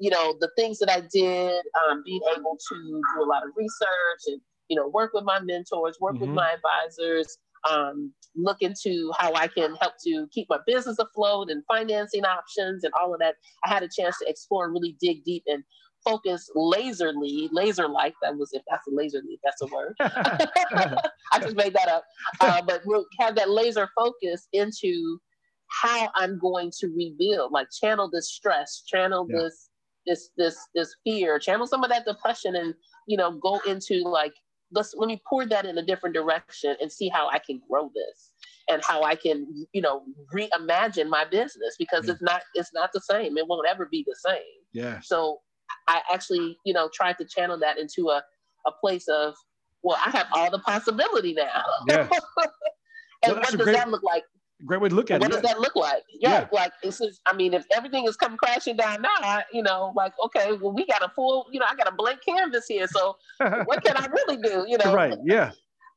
you 0.00 0.10
know, 0.10 0.34
the 0.40 0.50
things 0.56 0.78
that 0.80 0.90
I 0.90 1.02
did, 1.12 1.62
um, 1.88 2.02
being 2.04 2.20
able 2.36 2.58
to 2.68 2.74
do 2.74 3.22
a 3.22 3.24
lot 3.24 3.44
of 3.44 3.50
research 3.56 4.22
and 4.26 4.40
you 4.68 4.76
know, 4.76 4.88
work 4.88 5.12
with 5.14 5.24
my 5.24 5.40
mentors, 5.40 5.98
work 6.00 6.14
mm-hmm. 6.14 6.20
with 6.20 6.30
my 6.30 6.52
advisors, 6.52 7.38
um, 7.68 8.12
look 8.36 8.58
into 8.60 9.10
how 9.18 9.34
I 9.34 9.48
can 9.48 9.74
help 9.80 9.94
to 10.06 10.28
keep 10.30 10.46
my 10.48 10.58
business 10.66 10.98
afloat 10.98 11.50
and 11.50 11.64
financing 11.66 12.24
options 12.24 12.84
and 12.84 12.92
all 12.98 13.12
of 13.12 13.20
that. 13.20 13.34
I 13.64 13.70
had 13.70 13.82
a 13.82 13.88
chance 13.88 14.18
to 14.18 14.28
explore 14.28 14.66
and 14.66 14.74
really 14.74 14.96
dig 15.00 15.24
deep 15.24 15.42
and 15.46 15.64
focus 16.04 16.48
laserly, 16.56 17.48
laser 17.52 17.88
like. 17.88 18.14
That 18.22 18.36
was 18.36 18.50
if 18.52 18.62
that's 18.68 18.86
a 18.86 18.90
laserly, 18.90 19.38
that's 19.44 19.62
a 19.62 19.66
word. 19.66 19.94
I 20.00 21.38
just 21.40 21.56
made 21.56 21.74
that 21.74 21.88
up. 21.88 22.04
Uh, 22.40 22.62
but 22.62 22.82
we'll 22.84 23.06
have 23.20 23.34
that 23.36 23.50
laser 23.50 23.88
focus 23.96 24.48
into 24.52 25.18
how 25.82 26.08
I'm 26.14 26.38
going 26.38 26.72
to 26.80 26.88
rebuild, 26.88 27.52
like 27.52 27.68
channel 27.70 28.10
this 28.10 28.32
stress, 28.32 28.82
channel 28.86 29.26
yeah. 29.28 29.42
this 29.42 29.68
this 30.06 30.30
this 30.36 30.58
this 30.74 30.94
fear, 31.04 31.38
channel 31.38 31.66
some 31.66 31.84
of 31.84 31.90
that 31.90 32.06
depression, 32.06 32.56
and 32.56 32.74
you 33.06 33.16
know 33.16 33.32
go 33.32 33.60
into 33.66 34.02
like 34.04 34.32
let's 34.72 34.94
let 34.96 35.08
me 35.08 35.20
pour 35.28 35.46
that 35.46 35.64
in 35.64 35.78
a 35.78 35.82
different 35.82 36.14
direction 36.14 36.76
and 36.80 36.90
see 36.90 37.08
how 37.08 37.28
I 37.28 37.38
can 37.38 37.60
grow 37.70 37.90
this 37.94 38.32
and 38.68 38.82
how 38.84 39.02
I 39.02 39.14
can, 39.14 39.46
you 39.72 39.80
know, 39.80 40.02
reimagine 40.34 41.08
my 41.08 41.24
business 41.24 41.76
because 41.78 42.06
yeah. 42.06 42.12
it's 42.12 42.22
not 42.22 42.42
it's 42.54 42.72
not 42.74 42.90
the 42.92 43.00
same. 43.00 43.36
It 43.38 43.46
won't 43.46 43.66
ever 43.68 43.86
be 43.86 44.04
the 44.06 44.16
same. 44.16 44.42
Yeah. 44.72 45.00
So 45.00 45.38
I 45.86 46.02
actually, 46.12 46.56
you 46.64 46.72
know, 46.72 46.88
tried 46.92 47.18
to 47.18 47.24
channel 47.24 47.58
that 47.60 47.78
into 47.78 48.08
a, 48.08 48.22
a 48.66 48.72
place 48.80 49.06
of, 49.08 49.34
well, 49.82 49.98
I 50.04 50.10
have 50.10 50.26
all 50.34 50.50
the 50.50 50.58
possibility 50.58 51.34
now. 51.34 51.62
Yes. 51.88 52.10
and 53.22 53.32
well, 53.32 53.34
what 53.36 53.46
does 53.46 53.56
great, 53.56 53.76
that 53.76 53.90
look 53.90 54.02
like? 54.02 54.24
Great 54.66 54.80
way 54.80 54.88
to 54.88 54.94
look 54.94 55.10
at 55.10 55.20
what 55.20 55.30
it. 55.30 55.34
What 55.34 55.42
does 55.42 55.50
that 55.50 55.60
look 55.60 55.76
like? 55.76 56.02
Yeah, 56.12 56.40
yeah. 56.40 56.46
like 56.50 56.72
this 56.82 57.00
is. 57.00 57.20
I 57.26 57.32
mean, 57.32 57.54
if 57.54 57.64
everything 57.72 58.08
is 58.08 58.16
coming 58.16 58.38
crashing 58.38 58.76
down 58.76 59.02
now, 59.02 59.08
I, 59.20 59.44
you 59.52 59.62
know, 59.62 59.92
like 59.94 60.12
okay, 60.24 60.52
well, 60.52 60.72
we 60.72 60.84
got 60.86 61.00
a 61.02 61.08
full, 61.14 61.46
you 61.52 61.60
know, 61.60 61.66
I 61.68 61.76
got 61.76 61.86
a 61.86 61.94
blank 61.94 62.20
canvas 62.26 62.66
here. 62.66 62.88
So 62.88 63.16
what 63.38 63.84
can 63.84 63.96
I 63.96 64.06
really 64.06 64.36
do? 64.42 64.64
You 64.66 64.78
know, 64.78 64.92
right? 64.92 65.16
Yeah, 65.24 65.52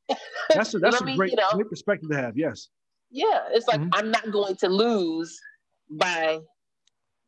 that's 0.54 0.74
a, 0.74 0.78
that's 0.78 1.00
a 1.00 1.04
great, 1.16 1.32
you 1.32 1.36
know, 1.36 1.50
great 1.54 1.70
perspective 1.70 2.08
to 2.10 2.16
have. 2.16 2.36
Yes. 2.36 2.68
Yeah, 3.10 3.40
it's 3.50 3.66
like 3.66 3.80
mm-hmm. 3.80 3.90
I'm 3.94 4.10
not 4.10 4.30
going 4.30 4.56
to 4.56 4.68
lose 4.68 5.38
by, 5.90 6.38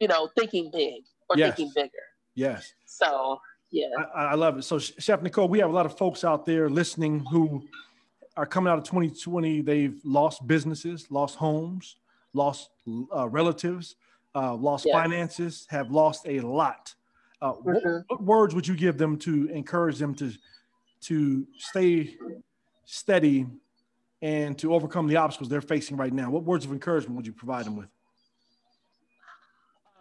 you 0.01 0.09
know, 0.09 0.31
thinking 0.39 0.71
big 0.73 1.03
or 1.29 1.37
yes. 1.37 1.57
thinking 1.57 1.73
bigger. 1.75 1.91
Yes. 2.35 2.75
So 2.87 3.41
yeah, 3.71 3.89
I, 4.15 4.25
I, 4.27 4.35
love 4.35 4.59
it. 4.59 4.63
So 4.63 4.79
Chef 4.79 5.23
Nicole, 5.23 5.49
we 5.49 5.59
have 5.59 5.71
a 5.71 5.73
lot 5.73 5.87
of 5.87 5.97
folks 5.97 6.25
out 6.25 6.47
there 6.47 6.69
listening 6.69 7.25
who 7.31 7.67
are 8.37 8.47
coming 8.47 8.71
out 8.71 8.79
of 8.79 8.85
2020. 8.85 9.63
They've 9.63 10.01
lost 10.05 10.47
businesses, 10.47 11.11
lost 11.11 11.37
homes, 11.37 11.97
lost 12.33 12.71
uh, 13.15 13.29
relatives, 13.29 13.97
uh, 14.35 14.55
lost 14.55 14.87
finances, 14.91 15.67
have 15.71 15.91
lost 15.91 16.27
a 16.27 16.41
lot. 16.41 16.95
Uh, 17.41 17.53
mm-hmm. 17.53 17.73
what, 17.73 18.05
what, 18.09 18.23
words 18.23 18.55
would 18.55 18.67
you 18.67 18.77
give 18.77 18.97
them 18.97 19.19
to 19.19 19.49
encourage 19.49 19.99
them 19.99 20.15
to 20.15 20.33
to 21.03 21.47
stay 21.59 22.17
steady 22.87 23.47
and 24.23 24.57
to 24.59 24.73
overcome 24.73 25.07
the 25.07 25.17
obstacles 25.17 25.49
they're 25.49 25.61
facing 25.61 25.97
right 25.97 26.13
now? 26.13 26.31
What 26.31 26.45
words 26.45 26.65
of 26.65 26.73
encouragement 26.73 27.17
would 27.17 27.27
you 27.27 27.33
provide 27.33 27.67
them 27.67 27.77
with? 27.77 27.89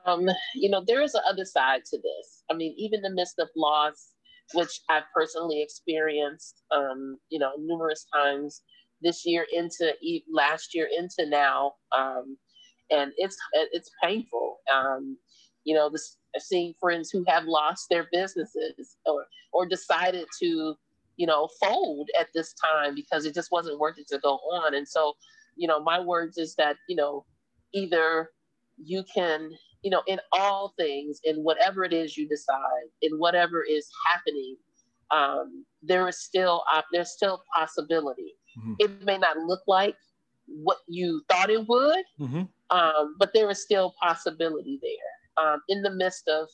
Um, 0.05 0.29
you 0.55 0.69
know, 0.69 0.83
there 0.85 1.01
is 1.01 1.13
an 1.13 1.21
other 1.29 1.45
side 1.45 1.85
to 1.85 1.97
this. 1.97 2.43
I 2.51 2.53
mean, 2.53 2.75
even 2.77 3.01
the 3.01 3.09
midst 3.09 3.39
of 3.39 3.49
loss, 3.55 4.13
which 4.53 4.81
I've 4.89 5.03
personally 5.15 5.61
experienced, 5.61 6.63
um, 6.71 7.17
you 7.29 7.39
know, 7.39 7.51
numerous 7.57 8.05
times 8.13 8.61
this 9.01 9.25
year 9.25 9.45
into 9.51 9.93
last 10.31 10.73
year 10.75 10.87
into 10.97 11.29
now, 11.29 11.73
um, 11.95 12.37
and 12.91 13.11
it's 13.17 13.37
it's 13.71 13.89
painful. 14.03 14.57
Um, 14.73 15.17
you 15.63 15.75
know, 15.75 15.89
this 15.89 16.17
seeing 16.39 16.73
friends 16.79 17.09
who 17.09 17.23
have 17.27 17.45
lost 17.45 17.87
their 17.89 18.07
businesses 18.11 18.97
or 19.05 19.25
or 19.53 19.65
decided 19.67 20.27
to, 20.39 20.75
you 21.17 21.27
know, 21.27 21.47
fold 21.61 22.09
at 22.19 22.27
this 22.33 22.53
time 22.53 22.95
because 22.95 23.25
it 23.25 23.33
just 23.33 23.51
wasn't 23.51 23.79
worth 23.79 23.97
it 23.99 24.07
to 24.09 24.19
go 24.19 24.35
on. 24.51 24.75
And 24.75 24.87
so, 24.87 25.13
you 25.55 25.67
know, 25.67 25.81
my 25.81 25.99
words 25.99 26.37
is 26.37 26.55
that 26.55 26.77
you 26.87 26.95
know, 26.95 27.25
either 27.73 28.29
you 28.77 29.03
can, 29.13 29.51
you 29.83 29.89
know, 29.89 30.01
in 30.07 30.19
all 30.31 30.73
things, 30.79 31.19
in 31.23 31.37
whatever 31.37 31.83
it 31.83 31.93
is 31.93 32.17
you 32.17 32.27
decide, 32.27 32.87
in 33.01 33.17
whatever 33.17 33.63
is 33.63 33.87
happening, 34.07 34.55
um, 35.11 35.65
there 35.81 36.07
is 36.07 36.23
still 36.23 36.63
there's 36.91 37.11
still 37.11 37.43
possibility. 37.53 38.33
Mm-hmm. 38.57 38.73
It 38.79 39.03
may 39.03 39.17
not 39.17 39.37
look 39.37 39.61
like 39.67 39.95
what 40.47 40.77
you 40.87 41.21
thought 41.29 41.49
it 41.49 41.67
would, 41.67 42.05
mm-hmm. 42.19 42.43
um, 42.69 43.15
but 43.19 43.31
there 43.33 43.49
is 43.49 43.61
still 43.61 43.93
possibility 44.01 44.79
there 44.81 45.45
um, 45.45 45.61
in 45.69 45.81
the 45.81 45.91
midst 45.91 46.27
of, 46.27 46.47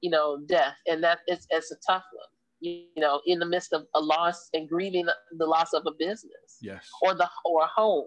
you 0.00 0.10
know, 0.10 0.38
death, 0.46 0.76
and 0.86 1.02
that 1.02 1.20
is 1.26 1.46
it's 1.50 1.72
a 1.72 1.76
tough 1.86 2.04
one. 2.12 2.26
You, 2.60 2.84
you 2.96 3.02
know, 3.02 3.20
in 3.26 3.38
the 3.38 3.46
midst 3.46 3.72
of 3.72 3.84
a 3.94 4.00
loss 4.00 4.48
and 4.52 4.68
grieving 4.68 5.06
the 5.36 5.46
loss 5.46 5.72
of 5.72 5.82
a 5.86 5.92
business, 5.98 6.58
yes, 6.60 6.88
or 7.02 7.14
the 7.14 7.28
or 7.44 7.64
a 7.64 7.66
home, 7.66 8.06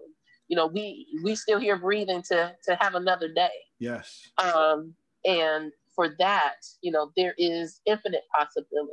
you 0.52 0.56
know, 0.56 0.66
we 0.66 1.06
we 1.24 1.34
still 1.34 1.58
here 1.58 1.78
breathing 1.78 2.20
to 2.24 2.54
to 2.64 2.76
have 2.78 2.94
another 2.94 3.26
day. 3.32 3.48
Yes. 3.78 4.28
Um, 4.36 4.92
and 5.24 5.72
for 5.96 6.14
that, 6.18 6.56
you 6.82 6.92
know, 6.92 7.10
there 7.16 7.34
is 7.38 7.80
infinite 7.86 8.24
possibility. 8.38 8.92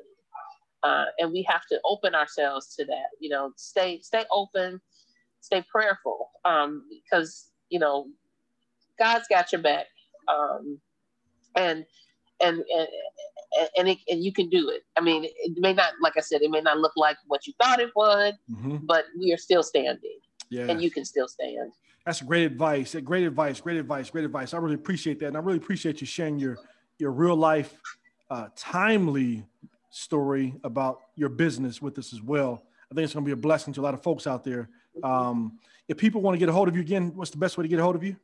Uh, 0.83 1.07
and 1.17 1.33
we 1.33 1.45
have 1.49 1.65
to 1.69 1.77
open 1.83 2.15
ourselves 2.15 2.73
to 2.77 2.85
that. 2.85 3.09
You 3.19 3.27
know, 3.27 3.51
stay 3.57 3.99
stay 3.99 4.23
open, 4.31 4.79
stay 5.41 5.61
prayerful, 5.69 6.29
um, 6.45 6.85
because 6.89 7.49
you 7.69 7.79
know, 7.79 8.07
God's 8.97 9.27
got 9.27 9.51
your 9.51 9.61
back, 9.61 9.87
um, 10.29 10.79
and 11.57 11.83
and 12.39 12.63
and 12.73 12.87
and, 13.77 13.89
it, 13.89 13.97
and 14.07 14.23
you 14.23 14.31
can 14.31 14.47
do 14.47 14.69
it. 14.69 14.83
I 14.95 15.01
mean, 15.01 15.25
it 15.25 15.57
may 15.57 15.73
not, 15.73 15.91
like 16.01 16.13
I 16.15 16.21
said, 16.21 16.41
it 16.41 16.51
may 16.51 16.61
not 16.61 16.77
look 16.77 16.93
like 16.95 17.17
what 17.27 17.47
you 17.47 17.53
thought 17.61 17.81
it 17.81 17.89
would, 17.97 18.35
mm-hmm. 18.49 18.77
but 18.83 19.05
we 19.19 19.33
are 19.33 19.37
still 19.37 19.63
standing 19.63 20.19
yeah. 20.49 20.65
and 20.69 20.81
you 20.81 20.91
can 20.91 21.05
still 21.05 21.27
stand. 21.27 21.71
That's 22.05 22.21
great 22.21 22.45
advice. 22.45 22.95
Great 23.03 23.25
advice. 23.25 23.61
Great 23.61 23.77
advice. 23.77 24.09
Great 24.09 24.25
advice. 24.25 24.53
I 24.53 24.57
really 24.57 24.75
appreciate 24.75 25.19
that, 25.19 25.27
and 25.27 25.37
I 25.37 25.39
really 25.39 25.57
appreciate 25.57 26.01
you 26.01 26.07
sharing 26.07 26.39
your 26.39 26.57
your 26.97 27.11
real 27.11 27.35
life, 27.35 27.79
uh, 28.29 28.47
timely 28.55 29.45
story 29.89 30.53
about 30.63 30.99
your 31.15 31.29
business 31.29 31.81
with 31.81 31.97
us 31.97 32.13
as 32.13 32.21
well. 32.21 32.63
I 32.91 32.95
think 32.95 33.05
it's 33.05 33.13
going 33.13 33.23
to 33.23 33.27
be 33.27 33.33
a 33.33 33.37
blessing 33.37 33.73
to 33.73 33.81
a 33.81 33.83
lot 33.83 33.93
of 33.93 34.03
folks 34.03 34.27
out 34.27 34.43
there. 34.43 34.69
Um, 35.03 35.59
if 35.87 35.97
people 35.97 36.21
want 36.21 36.35
to 36.35 36.39
get 36.39 36.49
a 36.49 36.51
hold 36.51 36.67
of 36.67 36.75
you 36.75 36.81
again, 36.81 37.11
what's 37.15 37.31
the 37.31 37.37
best 37.37 37.57
way 37.57 37.63
to 37.63 37.67
get 37.67 37.79
a 37.79 37.83
hold 37.83 37.95
of 37.95 38.03
you? 38.03 38.15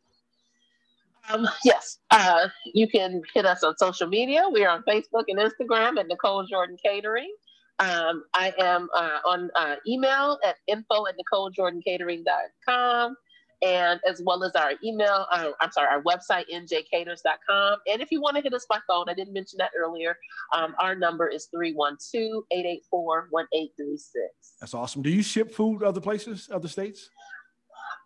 Um, 1.29 1.47
yes, 1.63 1.99
uh, 2.11 2.47
you 2.73 2.88
can 2.88 3.21
hit 3.33 3.45
us 3.45 3.63
on 3.63 3.75
social 3.77 4.07
media. 4.07 4.43
We 4.51 4.63
are 4.63 4.69
on 4.69 4.83
Facebook 4.83 5.23
and 5.27 5.39
Instagram 5.39 5.99
at 5.99 6.07
Nicole 6.07 6.45
Jordan 6.45 6.77
Catering. 6.83 7.33
Um, 7.79 8.23
I 8.33 8.53
am 8.59 8.88
uh, 8.93 9.19
on 9.25 9.49
uh, 9.55 9.75
email 9.88 10.39
at 10.45 10.55
info 10.67 11.07
at 11.07 11.15
NicoleJordanCatering.com 11.17 13.15
and 13.61 13.99
as 14.07 14.21
well 14.23 14.43
as 14.43 14.53
our 14.55 14.73
email, 14.83 15.25
uh, 15.31 15.51
I'm 15.59 15.71
sorry, 15.71 15.88
our 15.89 16.03
website, 16.03 16.45
njcaters.com. 16.53 17.77
And 17.88 18.01
if 18.01 18.11
you 18.11 18.21
want 18.21 18.35
to 18.38 18.41
hit 18.41 18.53
us 18.53 18.65
by 18.69 18.79
phone, 18.88 19.09
I 19.09 19.13
didn't 19.13 19.33
mention 19.33 19.57
that 19.57 19.71
earlier, 19.77 20.17
um, 20.53 20.75
our 20.79 20.95
number 20.95 21.27
is 21.27 21.47
312 21.47 22.43
884 22.51 23.27
1836. 23.31 24.53
That's 24.59 24.73
awesome. 24.73 25.01
Do 25.01 25.09
you 25.09 25.23
ship 25.23 25.53
food 25.53 25.83
other 25.83 26.01
places, 26.01 26.49
other 26.51 26.67
states? 26.67 27.09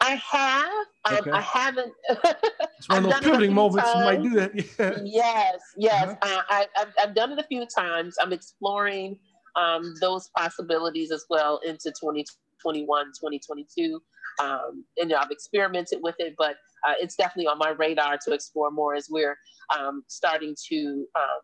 I 0.01 0.15
have. 0.15 1.19
Okay. 1.19 1.31
I 1.31 1.41
haven't. 1.41 1.91
it's 2.09 2.87
one 2.87 3.03
of 3.05 3.11
those 3.11 3.19
pivoting 3.19 3.53
moments 3.53 3.91
times. 3.91 3.99
you 3.99 4.05
might 4.05 4.23
do 4.23 4.63
that. 4.75 5.03
Yeah. 5.03 5.53
Yes, 5.53 5.61
yes. 5.77 6.17
Uh-huh. 6.21 6.35
Uh, 6.37 6.41
I, 6.49 6.67
I've, 6.77 6.93
I've 7.01 7.15
done 7.15 7.33
it 7.33 7.39
a 7.39 7.43
few 7.43 7.65
times. 7.65 8.15
I'm 8.21 8.31
exploring 8.31 9.19
um, 9.59 9.93
those 9.99 10.29
possibilities 10.37 11.11
as 11.11 11.25
well 11.29 11.59
into 11.65 11.89
2021, 11.89 13.05
2022. 13.07 14.01
Um, 14.39 14.85
and 14.97 15.13
I've 15.13 15.31
experimented 15.31 15.99
with 16.01 16.15
it, 16.19 16.35
but 16.37 16.55
uh, 16.87 16.93
it's 16.99 17.15
definitely 17.15 17.47
on 17.47 17.57
my 17.57 17.71
radar 17.71 18.17
to 18.25 18.33
explore 18.33 18.71
more 18.71 18.95
as 18.95 19.07
we're 19.09 19.37
um, 19.77 20.03
starting 20.07 20.55
to 20.69 21.05
um, 21.15 21.39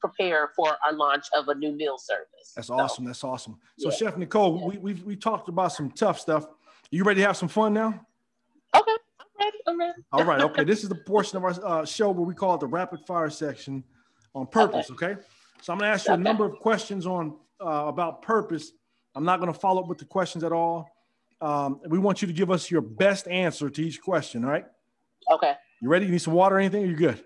prepare 0.00 0.50
for 0.56 0.68
our 0.86 0.92
launch 0.94 1.26
of 1.36 1.48
a 1.48 1.54
new 1.54 1.72
meal 1.72 1.98
service. 1.98 2.52
That's 2.56 2.70
awesome. 2.70 3.04
So, 3.04 3.08
That's 3.08 3.24
awesome. 3.24 3.58
So, 3.78 3.90
yeah. 3.90 3.96
Chef 3.96 4.16
Nicole, 4.16 4.60
yeah. 4.60 4.66
we, 4.66 4.94
we 4.94 5.02
we 5.02 5.16
talked 5.16 5.48
about 5.48 5.72
some 5.72 5.90
tough 5.90 6.18
stuff. 6.18 6.46
You 6.90 7.04
ready 7.04 7.20
to 7.20 7.26
have 7.26 7.36
some 7.36 7.48
fun 7.48 7.74
now? 7.74 7.88
Okay, 8.74 8.92
I'm 9.20 9.26
ready. 9.38 9.58
I'm 9.66 9.78
ready. 9.78 10.02
All 10.12 10.24
right. 10.24 10.40
Okay. 10.50 10.64
this 10.64 10.82
is 10.82 10.88
the 10.88 10.94
portion 10.94 11.36
of 11.36 11.44
our 11.44 11.54
uh, 11.64 11.84
show 11.84 12.10
where 12.10 12.24
we 12.24 12.34
call 12.34 12.54
it 12.54 12.60
the 12.60 12.66
rapid 12.66 13.00
fire 13.06 13.30
section 13.30 13.84
on 14.34 14.46
purpose. 14.46 14.90
Okay. 14.90 15.06
okay? 15.06 15.20
So 15.62 15.72
I'm 15.72 15.78
going 15.78 15.88
to 15.88 15.94
ask 15.94 16.08
you 16.08 16.14
a 16.14 16.16
number 16.16 16.44
of 16.44 16.58
questions 16.58 17.06
on 17.06 17.36
uh, 17.64 17.84
about 17.86 18.20
purpose. 18.20 18.72
I'm 19.14 19.24
not 19.24 19.38
going 19.38 19.52
to 19.52 19.58
follow 19.58 19.80
up 19.80 19.88
with 19.88 19.98
the 19.98 20.04
questions 20.04 20.42
at 20.42 20.50
all. 20.50 20.88
Um, 21.40 21.80
we 21.86 22.00
want 22.00 22.20
you 22.20 22.26
to 22.26 22.34
give 22.34 22.50
us 22.50 22.68
your 22.68 22.80
best 22.80 23.28
answer 23.28 23.70
to 23.70 23.82
each 23.82 24.02
question. 24.02 24.44
All 24.44 24.50
right. 24.50 24.66
Okay. 25.30 25.54
You 25.80 25.88
ready? 25.88 26.06
You 26.06 26.12
need 26.12 26.20
some 26.20 26.34
water 26.34 26.56
or 26.56 26.58
anything? 26.58 26.82
You're 26.82 26.90
you 26.90 26.96
good? 26.96 27.24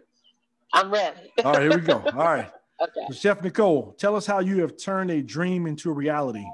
I'm 0.75 0.91
ready. 0.91 1.33
all 1.45 1.55
right. 1.55 1.63
Here 1.63 1.79
we 1.79 1.81
go. 1.81 2.03
All 2.13 2.25
right. 2.25 2.51
Okay. 2.79 3.07
So 3.09 3.15
Chef 3.15 3.43
Nicole, 3.43 3.95
tell 3.99 4.15
us 4.15 4.27
how 4.27 4.41
you 4.41 4.61
have 4.61 4.77
turned 4.77 5.11
a 5.11 5.23
dream 5.23 5.67
into 5.67 5.91
a 5.91 5.95
reality. 5.95 6.45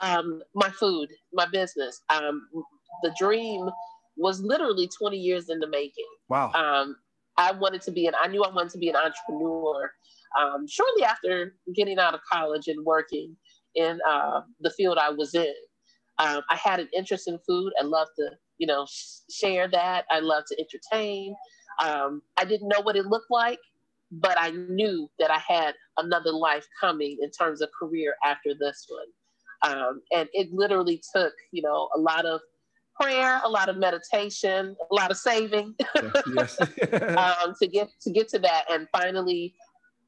Wow. 0.00 0.18
Um, 0.18 0.42
my 0.54 0.68
food, 0.68 1.08
my 1.32 1.46
business. 1.50 2.02
Um, 2.10 2.46
the 3.02 3.10
dream 3.18 3.70
was 4.18 4.42
literally 4.42 4.86
20 4.86 5.16
years 5.16 5.48
in 5.48 5.60
the 5.60 5.66
making. 5.66 6.04
Wow. 6.28 6.52
Um, 6.52 6.96
I 7.36 7.52
wanted 7.52 7.82
to 7.82 7.90
be 7.90 8.06
an, 8.06 8.14
I 8.22 8.28
knew 8.28 8.42
I 8.42 8.52
wanted 8.52 8.72
to 8.72 8.78
be 8.78 8.88
an 8.88 8.96
entrepreneur 8.96 9.90
um, 10.40 10.66
shortly 10.68 11.04
after 11.04 11.54
getting 11.74 11.98
out 11.98 12.14
of 12.14 12.20
college 12.30 12.68
and 12.68 12.84
working 12.84 13.36
in 13.74 13.98
uh, 14.08 14.42
the 14.60 14.70
field 14.70 14.98
I 14.98 15.10
was 15.10 15.34
in. 15.34 15.54
Um, 16.18 16.42
I 16.50 16.56
had 16.56 16.80
an 16.80 16.88
interest 16.94 17.28
in 17.28 17.38
food. 17.46 17.72
I 17.80 17.84
love 17.84 18.08
to, 18.18 18.30
you 18.58 18.66
know, 18.66 18.86
share 19.30 19.68
that. 19.68 20.04
I 20.10 20.20
love 20.20 20.44
to 20.48 20.56
entertain. 20.58 21.34
Um, 21.82 22.22
I 22.36 22.44
didn't 22.44 22.68
know 22.68 22.80
what 22.82 22.96
it 22.96 23.06
looked 23.06 23.30
like, 23.30 23.58
but 24.10 24.36
I 24.38 24.50
knew 24.50 25.08
that 25.18 25.30
I 25.30 25.38
had 25.38 25.74
another 25.96 26.32
life 26.32 26.66
coming 26.78 27.18
in 27.20 27.30
terms 27.30 27.62
of 27.62 27.70
career 27.78 28.14
after 28.24 28.50
this 28.58 28.86
one. 28.88 29.06
Um, 29.64 30.02
and 30.12 30.28
it 30.32 30.52
literally 30.52 31.02
took, 31.14 31.32
you 31.52 31.62
know, 31.62 31.88
a 31.96 31.98
lot 31.98 32.26
of 32.26 32.40
prayer, 33.02 33.40
a 33.44 33.48
lot 33.48 33.68
of 33.68 33.76
meditation, 33.76 34.76
a 34.90 34.94
lot 34.94 35.10
of 35.10 35.16
saving 35.16 35.74
yes. 36.34 36.60
um, 37.16 37.54
to 37.60 37.66
get 37.66 37.88
to 38.00 38.10
get 38.10 38.28
to 38.28 38.38
that, 38.38 38.64
and 38.70 38.86
finally, 38.92 39.54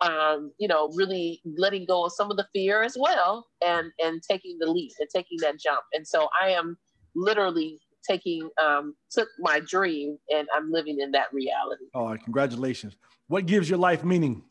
um, 0.01 0.53
you 0.59 0.69
know, 0.69 0.91
really 0.95 1.41
letting 1.57 1.87
go 1.87 2.05
of 2.05 2.13
some 2.13 2.31
of 2.31 2.37
the 2.37 2.47
fear 2.53 2.83
as 2.83 2.97
well, 2.99 3.47
and 3.65 3.91
and 3.99 4.23
taking 4.23 4.59
the 4.59 4.71
leap 4.71 4.93
and 5.01 5.09
taking 5.15 5.39
that 5.41 5.59
jump. 5.59 5.81
And 5.93 6.07
so 6.07 6.29
I 6.41 6.51
am 6.51 6.77
literally 7.15 7.81
taking 8.09 8.49
um, 8.63 8.95
took 9.11 9.29
my 9.39 9.61
dream, 9.61 10.19
and 10.35 10.47
I'm 10.55 10.71
living 10.71 11.01
in 11.01 11.11
that 11.13 11.33
reality. 11.33 11.85
Oh, 11.95 12.17
congratulations! 12.23 12.97
What 13.29 13.47
gives 13.47 13.69
your 13.69 13.79
life 13.79 14.05
meaning? 14.05 14.43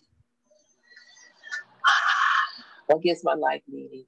what 2.87 3.01
gives 3.01 3.23
my 3.23 3.35
life 3.35 3.61
meaning? 3.67 4.05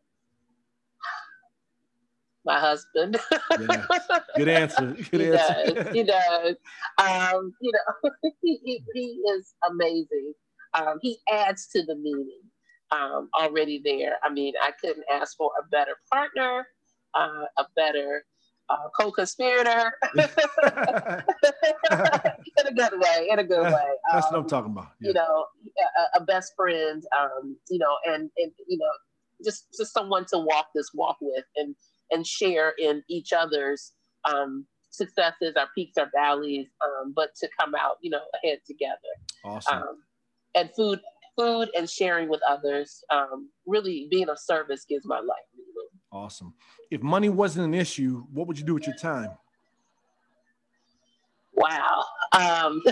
My 2.45 2.59
husband. 2.59 3.17
yes. 3.31 3.87
Good 4.37 4.49
answer. 4.49 4.95
Good 5.11 5.21
he 5.21 5.31
answer. 5.31 5.83
does. 5.83 5.93
He 5.93 6.03
does. 6.03 6.55
Um, 6.97 7.53
you 7.61 7.71
know, 7.71 8.11
he, 8.41 8.81
he 8.93 9.01
is 9.33 9.53
amazing. 9.69 10.33
Um, 10.73 10.99
he 11.01 11.17
adds 11.31 11.67
to 11.67 11.83
the 11.83 11.95
meaning 11.95 12.41
um, 12.91 13.29
already 13.39 13.81
there. 13.83 14.17
I 14.23 14.29
mean, 14.29 14.53
I 14.61 14.71
couldn't 14.79 15.05
ask 15.11 15.35
for 15.37 15.51
a 15.59 15.67
better 15.69 15.97
partner, 16.11 16.67
uh, 17.13 17.45
a 17.57 17.65
better 17.75 18.25
uh, 18.69 18.87
co-conspirator 18.99 19.93
in 20.17 20.23
a 22.65 22.73
good 22.75 22.93
way 22.99 23.27
in 23.29 23.37
a 23.37 23.43
good 23.43 23.61
way 23.61 23.89
that's 24.11 24.25
um, 24.25 24.31
what 24.31 24.33
i'm 24.33 24.35
um, 24.37 24.47
talking 24.47 24.71
about 24.71 24.87
yeah. 24.99 25.09
you 25.09 25.13
know 25.13 25.45
a, 26.15 26.19
a 26.19 26.25
best 26.25 26.53
friend 26.55 27.03
um, 27.15 27.55
you 27.69 27.77
know 27.77 27.95
and 28.05 28.31
and 28.37 28.51
you 28.67 28.77
know 28.79 28.89
just 29.43 29.67
just 29.77 29.93
someone 29.93 30.25
to 30.25 30.39
walk 30.39 30.69
this 30.73 30.89
walk 30.95 31.17
with 31.21 31.45
and 31.57 31.75
and 32.15 32.25
share 32.25 32.73
in 32.79 33.03
each 33.09 33.33
other's 33.33 33.91
um, 34.23 34.65
successes, 34.89 35.55
our 35.57 35.67
peaks, 35.75 35.97
our 35.97 36.09
valleys, 36.15 36.67
um, 36.81 37.13
but 37.13 37.35
to 37.35 37.49
come 37.59 37.75
out, 37.75 37.97
you 38.01 38.09
know, 38.09 38.21
ahead 38.41 38.59
together. 38.65 38.95
Awesome. 39.43 39.77
Um, 39.77 39.97
and 40.55 40.69
food, 40.75 41.01
food, 41.37 41.69
and 41.77 41.89
sharing 41.89 42.29
with 42.29 42.39
others, 42.47 43.03
um, 43.11 43.49
really 43.65 44.07
being 44.09 44.29
of 44.29 44.39
service 44.39 44.85
gives 44.87 45.05
my 45.05 45.17
life 45.17 45.45
meaning. 45.55 45.89
Awesome. 46.11 46.53
If 46.89 47.03
money 47.03 47.27
wasn't 47.27 47.65
an 47.65 47.73
issue, 47.73 48.23
what 48.31 48.47
would 48.47 48.57
you 48.57 48.65
do 48.65 48.75
with 48.75 48.87
your 48.87 48.95
time? 48.95 49.31
Wow. 51.53 52.05
Um, 52.31 52.81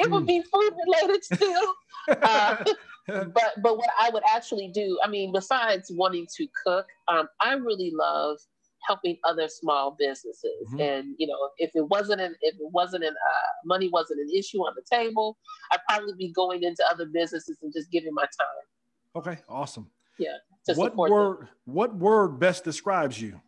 it 0.00 0.10
would 0.10 0.20
hmm. 0.20 0.26
be 0.26 0.42
food 0.42 0.72
related 0.86 1.24
still. 1.32 1.74
uh, 2.08 2.64
but 3.06 3.52
but 3.62 3.76
what 3.76 3.90
I 4.00 4.10
would 4.10 4.22
actually 4.28 4.68
do, 4.68 4.98
I 5.04 5.08
mean, 5.08 5.32
besides 5.32 5.90
wanting 5.94 6.26
to 6.36 6.46
cook, 6.64 6.86
um, 7.06 7.28
I 7.40 7.54
really 7.54 7.92
love 7.94 8.38
helping 8.86 9.16
other 9.24 9.48
small 9.48 9.96
businesses. 9.98 10.68
Mm-hmm. 10.68 10.80
And 10.80 11.14
you 11.18 11.26
know, 11.26 11.36
if 11.58 11.70
it 11.74 11.88
wasn't 11.88 12.20
an 12.20 12.34
if 12.40 12.54
it 12.54 12.72
wasn't 12.72 13.04
an 13.04 13.14
uh, 13.14 13.52
money 13.64 13.88
wasn't 13.92 14.20
an 14.20 14.30
issue 14.36 14.58
on 14.58 14.74
the 14.76 14.82
table, 14.90 15.38
I'd 15.72 15.80
probably 15.88 16.14
be 16.16 16.32
going 16.32 16.62
into 16.62 16.84
other 16.90 17.06
businesses 17.06 17.58
and 17.62 17.72
just 17.72 17.90
giving 17.90 18.14
my 18.14 18.22
time. 18.22 19.16
Okay, 19.16 19.38
awesome. 19.48 19.88
Yeah. 20.18 20.36
What 20.74 20.96
word 20.96 21.40
them. 21.40 21.48
what 21.64 21.94
word 21.94 22.38
best 22.38 22.64
describes 22.64 23.20
you? 23.20 23.40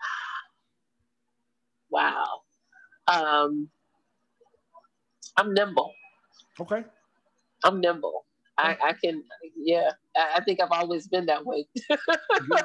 wow. 1.90 2.40
Um, 3.06 3.68
I'm 5.36 5.52
nimble. 5.52 5.92
Okay. 6.60 6.84
I'm 7.64 7.80
nimble. 7.80 8.24
I, 8.56 8.76
I 8.82 8.92
can, 8.92 9.24
yeah, 9.56 9.90
I, 10.16 10.40
think 10.42 10.60
I've 10.60 10.70
always 10.70 11.08
been 11.08 11.26
that 11.26 11.44
way. 11.44 11.66
Good, 11.88 12.62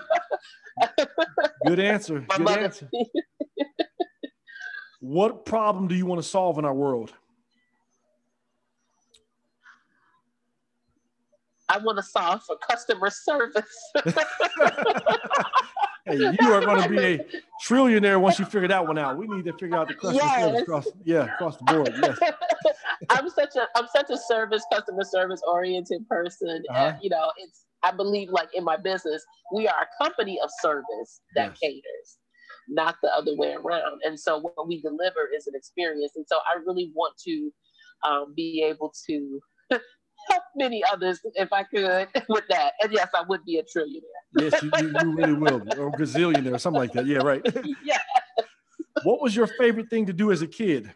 Good 1.66 1.80
answer. 1.80 2.20
My 2.30 2.38
Good 2.38 2.44
mother. 2.44 2.64
answer. 2.66 2.90
what 5.00 5.46
problem 5.46 5.88
do 5.88 5.96
you 5.96 6.06
want 6.06 6.22
to 6.22 6.28
solve 6.28 6.60
in 6.60 6.66
our 6.66 6.76
world? 6.76 7.14
I 11.70 11.78
want 11.80 11.98
to 11.98 12.04
solve 12.04 12.44
for 12.44 12.58
customer 12.58 13.10
service. 13.10 13.92
hey, 16.10 16.36
you 16.42 16.54
are 16.54 16.62
going 16.62 16.82
to 16.84 16.90
be 16.90 16.98
a 16.98 17.26
trillionaire 17.64 18.20
once 18.20 18.40
you 18.40 18.46
figure 18.46 18.68
that 18.68 18.86
one 18.86 18.98
out. 18.98 19.18
We 19.18 19.28
need 19.28 19.46
to 19.46 19.54
figure 19.54 19.78
out 19.78 19.88
the 19.88 19.94
customer 19.94 20.22
yes. 20.24 20.42
service 20.42 20.62
across, 20.62 20.88
yeah, 21.04 21.34
across 21.34 21.58
the 21.58 21.64
board. 21.64 21.94
Yes. 22.02 22.20
I'm 23.10 23.30
such 23.30 23.56
a 23.56 23.68
I'm 23.76 23.88
such 23.96 24.10
a 24.10 24.18
service 24.18 24.64
customer 24.72 25.04
service 25.04 25.42
oriented 25.48 26.08
person. 26.08 26.64
Uh-huh. 26.70 26.80
And, 26.80 26.98
you 27.02 27.10
know, 27.10 27.32
it's 27.38 27.66
I 27.84 27.92
believe 27.92 28.30
like 28.30 28.50
in 28.54 28.64
my 28.64 28.78
business, 28.78 29.24
we 29.54 29.68
are 29.68 29.76
a 29.84 30.04
company 30.04 30.40
of 30.44 30.50
service 30.62 31.22
that 31.36 31.52
yes. 31.52 31.60
caters, 31.62 32.18
not 32.68 32.96
the 33.02 33.10
other 33.10 33.36
way 33.36 33.54
around. 33.54 34.02
And 34.04 34.20
so 34.20 34.40
what 34.40 34.68
we 34.68 34.82
deliver 34.82 35.30
is 35.36 35.48
an 35.48 35.54
experience. 35.56 36.14
And 36.16 36.26
so 36.28 36.38
I 36.38 36.60
really 36.66 36.92
want 36.94 37.16
to 37.26 37.52
um, 38.08 38.34
be 38.36 38.64
able 38.64 38.94
to 39.08 39.40
many 40.56 40.84
others 40.92 41.20
if 41.36 41.52
I 41.52 41.64
could 41.64 42.08
with 42.30 42.44
that. 42.50 42.74
And 42.82 42.92
yes, 42.92 43.10
I 43.16 43.24
would 43.28 43.44
be 43.46 43.58
a 43.58 43.64
trillionaire. 43.64 44.02
yes, 44.40 44.62
you, 44.62 44.72
you, 44.80 44.94
you, 45.02 45.16
really 45.16 45.34
will, 45.34 45.62
or 45.78 45.92
gazillionaire, 45.92 46.56
or 46.56 46.60
something 46.60 46.82
like 46.82 46.94
that. 46.94 47.06
Yeah, 47.06 47.20
right. 47.20 47.42
yeah. 47.84 47.98
what 49.04 49.22
was 49.22 49.36
your 49.36 49.48
favorite 49.48 49.90
thing 49.90 50.06
to 50.06 50.14
do 50.14 50.32
as 50.32 50.42
a 50.42 50.48
kid? 50.48 50.94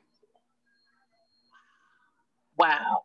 Wow. 2.58 3.04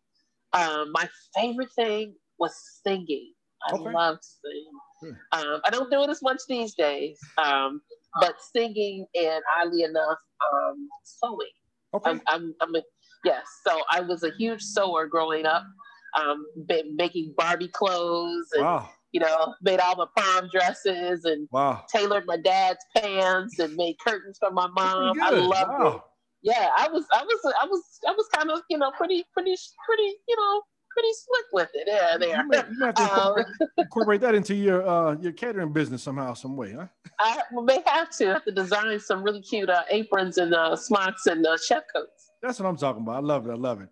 Um, 0.53 0.93
my 0.93 1.09
favorite 1.35 1.73
thing 1.75 2.15
was 2.39 2.55
singing. 2.85 3.33
I 3.69 3.75
okay. 3.75 3.91
love 3.91 4.19
singing. 4.23 5.17
Hmm. 5.33 5.41
Um, 5.41 5.61
I 5.65 5.71
don't 5.71 5.91
do 5.91 6.03
it 6.03 6.11
as 6.11 6.23
much 6.23 6.39
these 6.49 6.75
days, 6.75 7.19
um, 7.39 7.81
but 8.21 8.35
singing 8.55 9.07
and 9.15 9.43
oddly 9.61 9.83
enough, 9.83 10.19
um, 10.53 10.89
sewing. 11.05 11.49
Okay. 11.95 12.11
I'm, 12.11 12.21
I'm, 12.29 12.55
I'm 12.61 12.75
a, 12.75 12.83
yes. 13.25 13.47
So 13.67 13.81
I 13.91 14.01
was 14.01 14.23
a 14.23 14.31
huge 14.39 14.63
sewer 14.63 15.07
growing 15.07 15.47
up 15.47 15.65
um, 16.18 16.47
making 16.94 17.35
Barbie 17.37 17.68
clothes 17.68 18.49
and 18.55 18.64
wow. 18.64 18.88
you 19.12 19.21
know 19.21 19.55
made 19.62 19.81
all 19.81 19.97
my 19.97 20.07
prom 20.16 20.49
dresses 20.53 21.25
and 21.25 21.49
wow. 21.51 21.85
tailored 21.92 22.27
my 22.27 22.37
dad's 22.37 22.85
pants 22.97 23.59
and 23.59 23.75
made 23.77 23.97
curtains 24.05 24.38
for 24.38 24.51
my 24.51 24.66
mom. 24.68 25.21
I 25.21 25.31
loved 25.31 25.71
wow. 25.71 25.97
it. 25.97 26.03
Yeah, 26.42 26.68
I 26.77 26.88
was, 26.88 27.05
I 27.12 27.23
was, 27.23 27.55
I 27.61 27.66
was, 27.66 27.83
I 28.07 28.12
was 28.12 28.27
kind 28.33 28.51
of, 28.51 28.61
you 28.71 28.79
know, 28.79 28.92
pretty, 28.97 29.25
pretty, 29.35 29.57
pretty, 29.85 30.14
you 30.29 30.37
know, 30.37 30.62
pretty 30.99 31.09
slick 31.12 31.44
with 31.53 31.71
it. 31.75 31.88
Yeah, 31.88 32.16
there. 32.16 32.42
You, 32.42 32.49
may, 32.49 32.62
you 32.71 32.85
have 32.85 32.94
to 32.94 33.03
incorporate, 33.03 33.47
um, 33.47 33.68
incorporate, 33.79 34.21
that 34.21 34.35
into 34.35 34.55
your 34.55 34.87
uh, 34.87 35.16
your 35.21 35.33
catering 35.33 35.73
business 35.73 36.03
somehow, 36.03 36.35
some 36.35 36.57
way, 36.57 36.73
huh? 36.73 36.87
I 37.18 37.42
may 37.62 37.83
have 37.87 38.11
to. 38.18 38.31
I 38.31 38.33
have 38.35 38.44
to 38.44 38.53
design 38.53 38.99
some 39.01 39.23
really 39.23 39.42
cute 39.42 39.71
uh, 39.71 39.83
aprons 39.90 40.38
and 40.38 40.55
uh, 40.55 40.77
smocks 40.77 41.27
and 41.27 41.47
uh, 41.47 41.57
chef 41.57 41.83
coats. 41.94 42.18
That's 42.42 42.61
what 42.61 42.68
I'm 42.68 42.77
talking 42.77 43.03
about. 43.03 43.16
I 43.16 43.20
love 43.20 43.46
it. 43.46 43.51
I 43.51 43.57
love 43.57 43.81
it. 43.81 43.88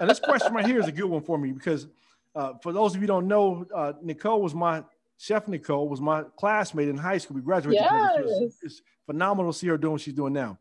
And 0.00 0.08
this 0.08 0.20
question 0.20 0.52
right 0.54 0.66
here 0.66 0.78
is 0.78 0.86
a 0.86 0.92
good 0.92 1.06
one 1.06 1.22
for 1.22 1.36
me 1.36 1.52
because 1.52 1.88
uh, 2.34 2.52
for 2.62 2.72
those 2.72 2.94
of 2.94 3.00
you 3.00 3.06
don't 3.06 3.26
know, 3.26 3.66
uh, 3.74 3.94
Nicole 4.02 4.40
was 4.40 4.54
my 4.54 4.84
chef. 5.16 5.48
Nicole 5.48 5.88
was 5.88 6.00
my 6.00 6.22
classmate 6.36 6.88
in 6.88 6.96
high 6.96 7.18
school. 7.18 7.36
We 7.36 7.42
graduated 7.42 7.82
yes. 7.82 8.16
together. 8.16 8.44
It's, 8.44 8.56
it's 8.62 8.82
phenomenal 9.06 9.52
to 9.52 9.58
see 9.58 9.66
her 9.66 9.76
doing 9.76 9.92
what 9.92 10.00
she's 10.00 10.14
doing 10.14 10.32
now. 10.32 10.58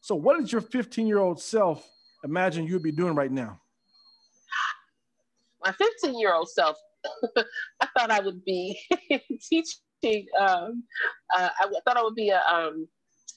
So, 0.00 0.16
what 0.16 0.38
did 0.38 0.50
your 0.50 0.60
15 0.60 1.06
year 1.06 1.18
old 1.18 1.40
self 1.40 1.88
imagine 2.24 2.66
you'd 2.66 2.82
be 2.82 2.90
doing 2.90 3.14
right 3.14 3.30
now? 3.30 3.60
My 5.64 5.70
15 5.70 6.18
year 6.18 6.34
old 6.34 6.50
self, 6.50 6.76
I 7.80 7.86
thought 7.96 8.10
I 8.10 8.20
would 8.20 8.44
be 8.44 8.78
teaching. 9.40 10.26
Um, 10.36 10.82
uh, 11.36 11.48
I 11.60 11.68
thought 11.84 11.96
I 11.96 12.02
would 12.02 12.16
be 12.16 12.30
a, 12.30 12.42
um, 12.52 12.88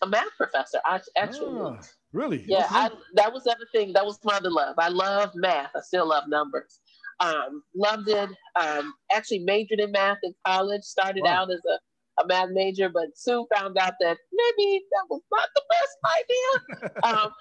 a 0.01 0.08
math 0.08 0.36
professor. 0.36 0.79
I 0.84 0.99
Actually, 1.15 1.60
ah. 1.62 1.79
Really? 2.15 2.45
Yeah, 2.47 2.65
I, 2.69 2.89
that 3.15 3.34
was 3.34 3.43
the 3.43 3.51
other 3.51 3.67
thing. 3.73 3.91
That 3.91 4.06
was 4.06 4.17
my 4.23 4.38
other 4.38 4.49
love. 4.49 4.75
I 4.78 4.88
love 4.88 5.32
math. 5.36 5.71
I 5.75 5.82
still 5.82 6.08
love 6.08 6.23
numbers. 6.30 6.80
Um, 7.19 7.62
loved 7.75 8.08
it. 8.08 8.30
Um, 8.56 8.93
actually 9.13 9.39
majored 9.39 9.82
in 9.82 9.91
math 9.91 10.19
in 10.23 10.34
college. 10.47 10.84
Started 10.84 11.23
wow. 11.25 11.43
out 11.43 11.51
as 11.51 11.60
a, 11.69 12.23
a 12.23 12.28
math 12.28 12.51
major, 12.54 12.88
but 12.88 13.08
soon 13.15 13.45
found 13.54 13.78
out 13.78 13.95
that 13.99 14.17
maybe 14.32 14.86
that 14.91 15.06
was 15.10 15.21
not 15.30 15.49
the 15.56 15.63
best 15.75 15.97
idea. 16.15 16.93
um, 17.04 17.32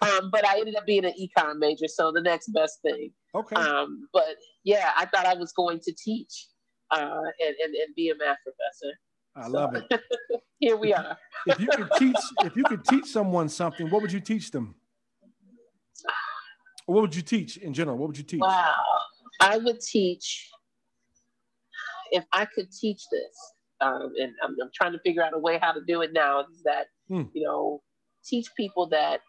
um, 0.24 0.30
but 0.30 0.48
I 0.48 0.60
ended 0.60 0.76
up 0.76 0.86
being 0.86 1.04
an 1.04 1.12
econ 1.20 1.58
major, 1.58 1.88
so 1.88 2.10
the 2.10 2.22
next 2.22 2.48
best 2.54 2.80
thing. 2.80 3.12
Okay. 3.34 3.56
Um, 3.56 4.08
but 4.14 4.36
yeah, 4.64 4.92
I 4.96 5.04
thought 5.04 5.26
I 5.26 5.34
was 5.34 5.52
going 5.52 5.80
to 5.80 5.92
teach 5.92 6.46
uh, 6.90 7.20
and, 7.38 7.54
and, 7.62 7.74
and 7.74 7.94
be 7.94 8.08
a 8.08 8.16
math 8.16 8.38
professor. 8.44 8.96
I 9.34 9.44
so, 9.46 9.50
love 9.50 9.74
it. 9.74 9.84
here 10.60 10.76
we 10.76 10.92
are. 10.92 11.16
if 11.46 11.60
you 11.60 11.68
could 11.68 11.88
teach, 11.98 12.16
if 12.44 12.56
you 12.56 12.64
could 12.64 12.84
teach 12.84 13.06
someone 13.06 13.48
something, 13.48 13.90
what 13.90 14.02
would 14.02 14.12
you 14.12 14.20
teach 14.20 14.50
them? 14.50 14.74
Or 16.86 16.96
what 16.96 17.02
would 17.02 17.16
you 17.16 17.22
teach 17.22 17.56
in 17.56 17.72
general? 17.72 17.96
What 17.96 18.08
would 18.08 18.18
you 18.18 18.24
teach? 18.24 18.40
Wow, 18.40 18.74
I 19.40 19.58
would 19.58 19.80
teach. 19.80 20.50
If 22.10 22.24
I 22.32 22.44
could 22.44 22.70
teach 22.70 23.02
this, 23.10 23.52
um, 23.80 24.12
and 24.20 24.32
I'm, 24.42 24.54
I'm, 24.62 24.70
trying 24.74 24.92
to 24.92 24.98
figure 24.98 25.22
out 25.22 25.32
a 25.34 25.38
way 25.38 25.58
how 25.60 25.72
to 25.72 25.80
do 25.86 26.02
it 26.02 26.12
now, 26.12 26.40
is 26.40 26.62
that 26.64 26.88
hmm. 27.08 27.22
you 27.32 27.44
know, 27.44 27.82
teach 28.24 28.48
people 28.56 28.88
that 28.90 29.20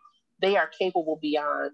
they 0.42 0.58
are 0.58 0.70
capable 0.78 1.18
beyond 1.22 1.72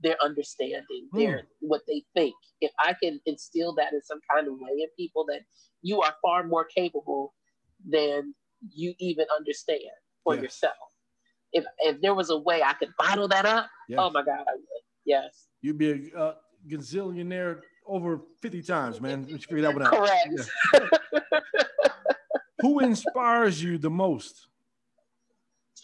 their 0.00 0.16
understanding, 0.22 1.08
hmm. 1.12 1.18
their 1.18 1.42
what 1.60 1.82
they 1.86 2.04
think. 2.14 2.34
If 2.60 2.70
I 2.80 2.94
can 3.02 3.20
instill 3.26 3.74
that 3.74 3.92
in 3.92 4.00
some 4.02 4.20
kind 4.32 4.46
of 4.48 4.54
way 4.54 4.80
in 4.80 4.88
people, 4.96 5.26
that 5.28 5.42
you 5.82 6.00
are 6.00 6.14
far 6.22 6.44
more 6.44 6.64
capable 6.64 7.34
than 7.88 8.34
you 8.74 8.94
even 8.98 9.26
understand 9.34 9.80
for 10.24 10.34
yes. 10.34 10.42
yourself. 10.42 10.74
If 11.52 11.64
if 11.78 12.00
there 12.00 12.14
was 12.14 12.30
a 12.30 12.38
way 12.38 12.62
I 12.62 12.72
could 12.74 12.90
bottle 12.98 13.28
that 13.28 13.46
up, 13.46 13.68
yes. 13.88 13.98
oh 14.02 14.10
my 14.10 14.22
God, 14.22 14.40
I 14.40 14.54
would. 14.54 14.82
Yes. 15.04 15.46
You'd 15.62 15.78
be 15.78 16.10
a 16.14 16.18
uh, 16.18 16.34
gazillionaire 16.68 17.60
over 17.86 18.20
50 18.42 18.62
times, 18.62 19.00
man. 19.00 19.26
You 19.28 19.38
figure 19.38 19.62
that 19.62 19.74
one 19.74 19.86
out. 19.86 19.92
Correct. 19.92 20.50
Yeah. 20.74 20.80
Who 22.60 22.80
inspires 22.80 23.62
you 23.62 23.78
the 23.78 23.90
most? 23.90 24.48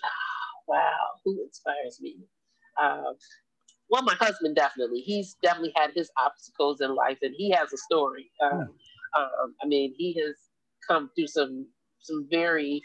Wow, 0.69 1.21
who 1.25 1.43
inspires 1.43 1.99
me? 2.01 2.17
Um, 2.83 3.15
well, 3.91 4.03
my 4.05 4.15
husband 4.15 4.57
definitely. 4.57 5.01
He's 5.01 5.37
definitely 5.43 5.75
had 5.77 5.91
his 5.95 6.11
obstacles 6.17 6.81
in 6.81 6.95
life, 6.95 7.19
and 7.21 7.35
he 7.37 7.51
has 7.51 7.73
a 7.75 7.77
story. 7.77 8.31
Um, 8.43 8.69
um, 9.19 9.55
I 9.63 9.67
mean, 9.67 9.93
he 9.99 10.15
has 10.15 10.37
come 10.89 11.11
through 11.15 11.27
some 11.27 11.67
some 12.03 12.27
very 12.31 12.83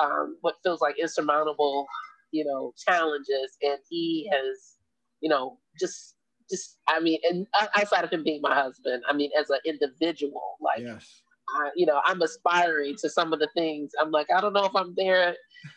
um, 0.00 0.36
what 0.40 0.56
feels 0.62 0.80
like 0.80 0.98
insurmountable, 0.98 1.86
you 2.30 2.44
know, 2.44 2.72
challenges, 2.86 3.56
and 3.62 3.78
he 3.88 4.28
has, 4.32 4.76
you 5.20 5.28
know, 5.28 5.58
just 5.78 6.16
just 6.50 6.78
I 6.88 7.00
mean, 7.00 7.18
and 7.28 7.46
outside 7.76 8.04
of 8.04 8.10
him 8.10 8.24
being 8.24 8.40
my 8.42 8.54
husband, 8.54 9.02
I 9.08 9.12
mean, 9.12 9.30
as 9.38 9.50
an 9.50 9.58
individual, 9.64 10.56
like. 10.60 10.80
Yes. 10.80 11.22
I, 11.54 11.70
you 11.76 11.84
know, 11.84 12.00
I'm 12.06 12.22
aspiring 12.22 12.94
to 13.02 13.10
some 13.10 13.32
of 13.32 13.38
the 13.38 13.48
things. 13.54 13.90
I'm 14.00 14.10
like, 14.10 14.28
I 14.34 14.40
don't 14.40 14.54
know 14.54 14.64
if 14.64 14.74
I'm 14.74 14.94
there. 14.96 15.36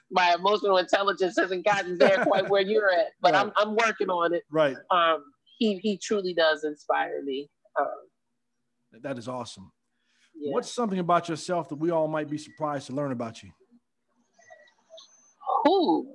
My 0.09 0.33
emotional 0.33 0.77
intelligence 0.77 1.35
hasn't 1.37 1.65
gotten 1.65 1.97
there 1.97 2.23
quite 2.23 2.49
where 2.49 2.61
you're 2.61 2.93
at, 2.93 3.07
but 3.19 3.33
right. 3.33 3.41
I'm 3.41 3.51
I'm 3.57 3.75
working 3.75 4.09
on 4.09 4.33
it. 4.33 4.43
Right. 4.49 4.77
Um, 4.91 5.23
he 5.57 5.79
he 5.79 5.97
truly 5.97 6.33
does 6.33 6.63
inspire 6.63 7.21
me. 7.23 7.49
Um, 7.79 9.01
that 9.01 9.17
is 9.17 9.27
awesome. 9.27 9.71
Yeah. 10.37 10.51
What's 10.53 10.71
something 10.71 10.99
about 10.99 11.29
yourself 11.29 11.69
that 11.69 11.75
we 11.75 11.91
all 11.91 12.07
might 12.07 12.29
be 12.29 12.37
surprised 12.37 12.87
to 12.87 12.93
learn 12.93 13.11
about 13.11 13.41
you? 13.41 13.51
Ooh, 15.67 16.07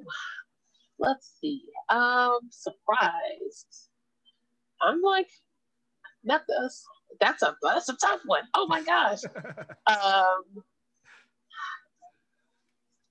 let's 0.98 1.32
see. 1.40 1.62
Um, 1.88 2.38
surprised. 2.50 3.88
I'm 4.82 5.00
like, 5.02 5.28
not 6.24 6.42
this. 6.48 6.84
That's 7.20 7.42
a 7.42 7.56
that's 7.62 7.88
a 7.88 7.96
tough 7.96 8.20
one. 8.26 8.42
Oh 8.54 8.66
my 8.68 8.82
gosh. 8.82 9.20
um, 9.86 10.62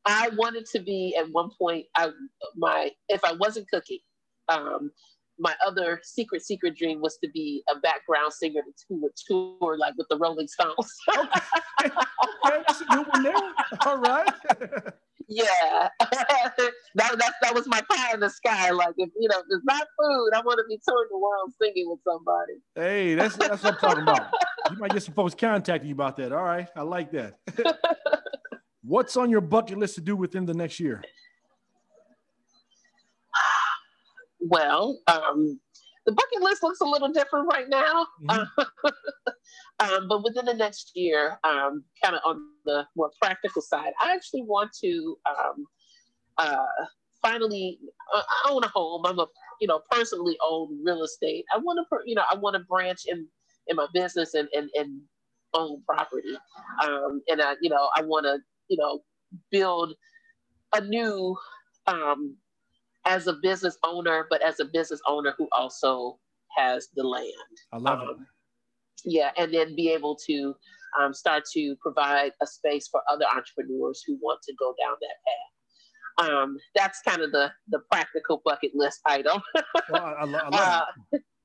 I 0.06 0.30
wanted 0.38 0.65
to 0.74 0.80
be 0.80 1.15
at 1.17 1.30
one 1.32 1.50
point. 1.58 1.86
I 1.95 2.10
my 2.56 2.91
if 3.10 3.24
I 3.24 3.34
wasn't 3.34 3.69
cooking, 3.69 4.00
um, 4.48 4.91
my 5.39 5.56
other 5.65 6.02
secret, 6.04 6.41
secret 6.43 6.75
dream 6.75 7.02
was 7.02 7.17
to 7.23 7.30
be 7.30 7.63
a 7.73 7.80
background 7.80 8.34
singer 8.34 8.62
who 8.88 9.02
would 9.02 9.12
tour 9.28 9.78
like 9.78 9.93
with 9.97 10.08
the 10.10 10.17
Rolling 10.17 10.47
Stones. 10.47 10.75
okay. 11.17 11.41
okay, 11.86 12.63
that's 12.67 12.82
a 12.82 13.02
one 13.02 13.23
there. 13.23 13.34
All 13.86 13.97
right. 13.97 14.30
yeah, 15.28 15.89
that, 15.99 16.71
that 16.95 17.34
that 17.41 17.54
was 17.54 17.67
my 17.67 17.82
pie 17.89 18.13
in 18.13 18.19
the 18.19 18.30
sky. 18.30 18.71
Like 18.71 18.95
if 18.97 19.10
you 19.19 19.30
know, 19.30 19.39
if 19.39 19.45
it's 19.49 19.65
not 19.65 19.88
food, 19.97 20.30
I 20.36 20.41
want 20.41 20.60
to 20.60 20.65
be 20.67 20.80
touring 20.88 21.10
the 21.10 21.17
world 21.17 21.54
singing 21.62 21.89
with 21.89 21.99
somebody. 22.04 22.54
Hey, 22.75 23.15
that's 23.15 23.38
that's 23.38 23.63
what 23.63 23.73
I'm 23.73 23.80
talking 23.80 24.04
about. 24.04 24.34
You 24.71 24.78
might 24.78 24.91
get 24.91 25.04
some 25.04 25.13
folks 25.13 25.36
contacting 25.36 25.88
you 25.88 25.95
about 25.95 26.17
that. 26.17 26.32
All 26.32 26.43
right, 26.43 26.67
I 26.75 26.82
like 26.82 27.12
that. 27.12 27.36
What's 28.84 29.17
on 29.17 29.30
your 29.30 29.41
bucket 29.41 29.78
list 29.78 29.95
to 29.95 30.02
do 30.02 30.15
within 30.15 30.45
the 30.45 30.54
next 30.54 30.80
year? 30.80 31.02
Well, 34.39 34.99
um, 35.08 35.60
the 36.06 36.13
bucket 36.13 36.41
list 36.41 36.63
looks 36.63 36.82
a 36.82 36.86
little 36.86 37.10
different 37.10 37.47
right 37.52 37.69
now. 37.69 38.08
Mm-hmm. 38.28 38.88
um, 39.80 40.08
but 40.08 40.23
within 40.23 40.45
the 40.45 40.54
next 40.54 40.91
year, 40.95 41.38
um, 41.43 41.84
kind 42.04 42.15
of 42.15 42.21
on 42.25 42.41
the 42.65 42.86
more 42.95 43.12
practical 43.21 43.62
side, 43.62 43.91
I 44.02 44.13
actually 44.13 44.43
want 44.43 44.71
to 44.82 45.17
um, 45.30 45.65
uh, 46.38 46.86
finally 47.21 47.80
uh, 48.15 48.21
own 48.49 48.63
a 48.63 48.67
home. 48.69 49.06
I'm 49.06 49.19
a 49.19 49.28
you 49.62 49.67
know 49.67 49.82
personally 49.91 50.38
own 50.43 50.80
real 50.84 51.04
estate. 51.04 51.45
I 51.54 51.58
want 51.58 51.80
to 51.80 51.97
you 52.06 52.15
know 52.15 52.23
I 52.32 52.36
want 52.36 52.56
to 52.56 52.60
branch 52.62 53.02
in 53.08 53.28
in 53.67 53.75
my 53.75 53.88
business 53.93 54.34
and 54.34 54.47
and, 54.54 54.69
and 54.75 55.02
own 55.54 55.82
property. 55.86 56.38
Um, 56.84 57.21
and 57.28 57.41
I 57.41 57.56
you 57.62 57.69
know 57.69 57.89
I 57.95 58.02
want 58.02 58.25
to 58.25 58.39
you 58.67 58.78
know 58.78 59.02
build 59.52 59.93
a 60.73 60.82
new 60.82 61.36
um, 61.88 62.36
as 63.10 63.28
a 63.28 63.34
business 63.41 63.78
owner, 63.84 64.28
but 64.30 64.41
as 64.41 64.60
a 64.60 64.65
business 64.65 65.02
owner 65.08 65.34
who 65.38 65.48
also 65.52 66.17
has 66.56 66.88
the 66.95 67.04
land. 67.04 67.34
I 67.74 67.78
love 67.78 68.00
um, 68.00 68.10
it. 68.10 68.17
Yeah, 69.06 69.32
and 69.38 69.54
then 69.54 69.76
be 69.76 69.89
able 69.89 70.17
to 70.28 70.54
um, 71.00 71.13
start 71.13 71.43
to 71.54 71.76
provide 71.82 72.32
a 72.41 72.48
space 72.48 72.88
for 72.88 73.02
other 73.10 73.26
entrepreneurs 73.26 74.04
who 74.06 74.17
want 74.22 74.39
to 74.43 74.54
go 74.60 74.74
down 74.80 74.95
that 75.02 75.15
path 75.26 75.50
um, 76.19 76.58
that's 76.76 77.02
kind 77.02 77.22
of 77.22 77.32
the 77.32 77.52
the 77.69 77.80
practical 77.91 78.41
bucket 78.43 78.72
list 78.74 79.00
item. 79.06 79.41
well, 79.89 80.04
I, 80.04 80.12
I, 80.12 80.24
love 80.26 80.54
uh, 80.54 80.86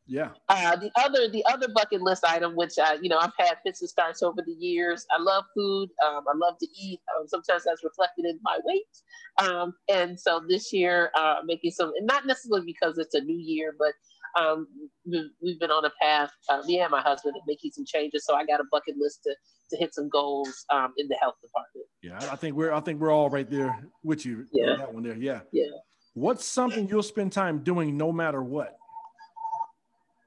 yeah. 0.06 0.30
Uh, 0.48 0.76
the 0.76 0.90
other 0.96 1.28
the 1.28 1.44
other 1.46 1.68
bucket 1.68 2.02
list 2.02 2.24
item, 2.24 2.54
which 2.54 2.74
I 2.78 2.98
you 3.00 3.08
know 3.08 3.18
I've 3.18 3.32
had 3.38 3.56
fits 3.64 3.80
and 3.80 3.88
starts 3.88 4.22
over 4.22 4.42
the 4.44 4.52
years. 4.52 5.06
I 5.10 5.20
love 5.20 5.44
food. 5.54 5.88
Um, 6.06 6.24
I 6.28 6.36
love 6.36 6.58
to 6.58 6.66
eat. 6.78 7.00
Um, 7.16 7.26
sometimes 7.26 7.64
that's 7.64 7.84
reflected 7.84 8.26
in 8.26 8.38
my 8.42 8.58
weight. 8.64 9.48
Um, 9.48 9.74
and 9.88 10.18
so 10.18 10.42
this 10.48 10.72
year, 10.72 11.10
uh, 11.16 11.36
making 11.44 11.70
some, 11.72 11.92
and 11.96 12.06
not 12.06 12.26
necessarily 12.26 12.66
because 12.66 12.98
it's 12.98 13.14
a 13.14 13.20
new 13.20 13.38
year, 13.38 13.74
but 13.78 13.92
um, 14.40 14.66
we've 15.06 15.58
been 15.58 15.70
on 15.70 15.84
a 15.84 15.92
path, 16.00 16.30
uh, 16.48 16.60
me 16.66 16.80
and 16.80 16.90
my 16.90 17.00
husband, 17.00 17.34
of 17.36 17.42
making 17.46 17.70
some 17.72 17.84
changes. 17.86 18.24
So 18.26 18.34
I 18.34 18.44
got 18.44 18.60
a 18.60 18.64
bucket 18.70 18.96
list 18.98 19.20
to 19.24 19.34
to 19.70 19.76
hit 19.78 19.94
some 19.94 20.10
goals 20.10 20.66
um, 20.70 20.92
in 20.98 21.08
the 21.08 21.16
health 21.16 21.36
department. 21.42 21.86
Yeah, 22.02 22.32
I 22.32 22.36
think 22.36 22.56
we're 22.56 22.72
I 22.72 22.80
think 22.80 23.00
we're 23.00 23.12
all 23.12 23.30
right 23.30 23.48
there 23.48 23.88
with 24.02 24.26
you. 24.26 24.46
Yeah, 24.52 24.76
that 24.76 24.92
one 24.92 25.02
there. 25.02 25.16
Yeah. 25.16 25.40
Yeah. 25.52 25.64
What's 26.12 26.44
something 26.44 26.88
you'll 26.88 27.02
spend 27.02 27.32
time 27.32 27.64
doing 27.64 27.96
no 27.96 28.12
matter 28.12 28.42
what? 28.42 28.76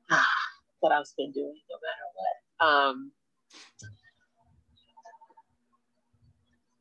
what 0.79 0.91
I've 0.91 1.05
been 1.17 1.31
doing 1.31 1.59
no 1.69 1.77
matter 1.83 2.07
what. 2.15 2.67
Um, 2.67 3.11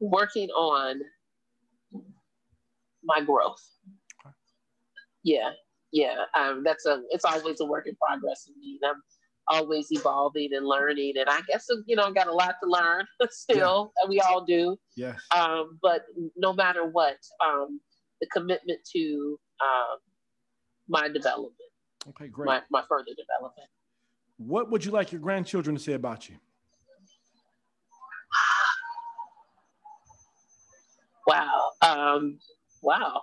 working 0.01 0.49
on 0.51 1.01
my 3.05 3.21
growth. 3.21 3.62
Yeah, 5.23 5.51
yeah. 5.93 6.25
Um, 6.39 6.62
that's 6.65 6.87
a. 6.87 7.03
It's 7.11 7.25
always 7.25 7.61
a 7.61 7.65
work 7.65 7.87
in 7.87 7.97
progress 7.97 8.49
in 8.49 8.59
me. 8.61 8.79
I'm 8.85 9.03
always 9.49 9.89
evolving 9.91 10.51
and 10.53 10.67
learning, 10.67 11.15
and 11.19 11.29
I 11.29 11.41
guess 11.49 11.67
you 11.87 11.97
know, 11.97 12.05
I 12.05 12.12
got 12.12 12.29
a 12.29 12.33
lot 12.33 12.57
to 12.62 12.69
learn 12.69 13.07
still. 13.31 13.93
Yeah. 14.03 14.09
We 14.09 14.21
all 14.21 14.45
do. 14.45 14.77
Yes. 14.97 15.21
Um, 15.37 15.79
but 15.83 16.03
no 16.37 16.53
matter 16.53 16.87
what, 16.87 17.17
um, 17.45 17.81
the 18.21 18.27
commitment 18.29 18.81
to 18.95 19.39
um, 19.61 19.99
my 20.89 21.09
development. 21.09 21.55
Okay, 22.11 22.29
great. 22.29 22.47
My, 22.47 22.62
my 22.71 22.83
further 22.88 23.11
development. 23.16 23.69
What 24.38 24.71
would 24.71 24.85
you 24.85 24.90
like 24.90 25.12
your 25.12 25.21
grandchildren 25.21 25.77
to 25.77 25.83
say 25.83 25.95
about 25.95 26.29
you? 26.29 26.37
Wow. 31.27 31.73
Um, 31.83 32.38
wow. 32.83 33.23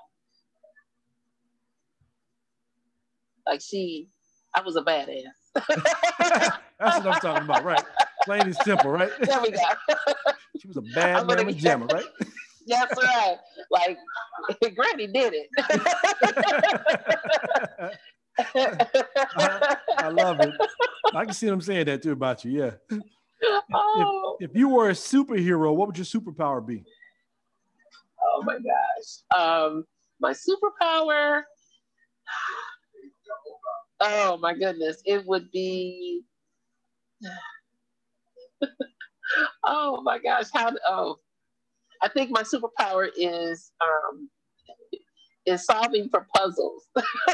Like 3.48 3.62
she, 3.62 4.10
I 4.56 4.62
was 4.62 4.76
a 4.76 4.82
badass. 4.82 5.24
That's 5.56 6.60
what 6.80 7.08
I'm 7.08 7.20
talking 7.22 7.44
about, 7.44 7.64
right? 7.64 7.84
Plain 8.24 8.42
and 8.42 8.56
simple, 8.58 8.92
right? 8.92 9.12
There 9.26 9.42
we 9.42 9.52
go. 9.52 9.60
she 10.60 10.68
was 10.68 10.78
a 10.78 10.82
bad 10.82 11.28
mamma 11.28 11.54
jamma, 11.54 11.92
right? 11.92 12.06
That's 12.68 12.96
right. 12.98 13.38
Like 13.72 13.98
Granny 14.76 15.08
did 15.08 15.34
it. 15.34 15.50
I, 18.38 19.78
I, 19.98 20.08
love 20.10 20.40
it. 20.40 20.54
I 21.14 21.26
can 21.26 21.34
see 21.34 21.48
them 21.48 21.62
saying 21.62 21.86
that 21.86 22.02
too 22.02 22.12
about 22.12 22.44
you. 22.46 22.52
Yeah. 22.52 22.72
Oh. 23.74 24.38
If, 24.40 24.52
if, 24.52 24.56
you 24.56 24.70
were 24.70 24.90
a 24.90 24.94
superhero, 24.94 25.76
what 25.76 25.88
would 25.88 25.98
your 25.98 26.06
superpower 26.06 26.66
be? 26.66 26.86
Oh 28.24 28.42
my 28.46 28.54
gosh. 28.54 29.38
Um, 29.38 29.86
my 30.20 30.32
superpower. 30.32 31.42
Oh 34.06 34.38
my 34.38 34.54
goodness. 34.54 35.02
It 35.06 35.26
would 35.26 35.50
be. 35.52 36.24
oh 39.66 40.02
my 40.02 40.20
gosh. 40.20 40.48
How? 40.54 40.74
Oh, 40.88 41.18
I 42.02 42.10
think 42.10 42.32
my 42.32 42.44
superpower 42.44 43.10
is 43.16 43.72
um, 43.82 44.30
is 45.46 45.66
solving 45.66 46.10
for 46.10 46.28
puzzles. 46.36 46.88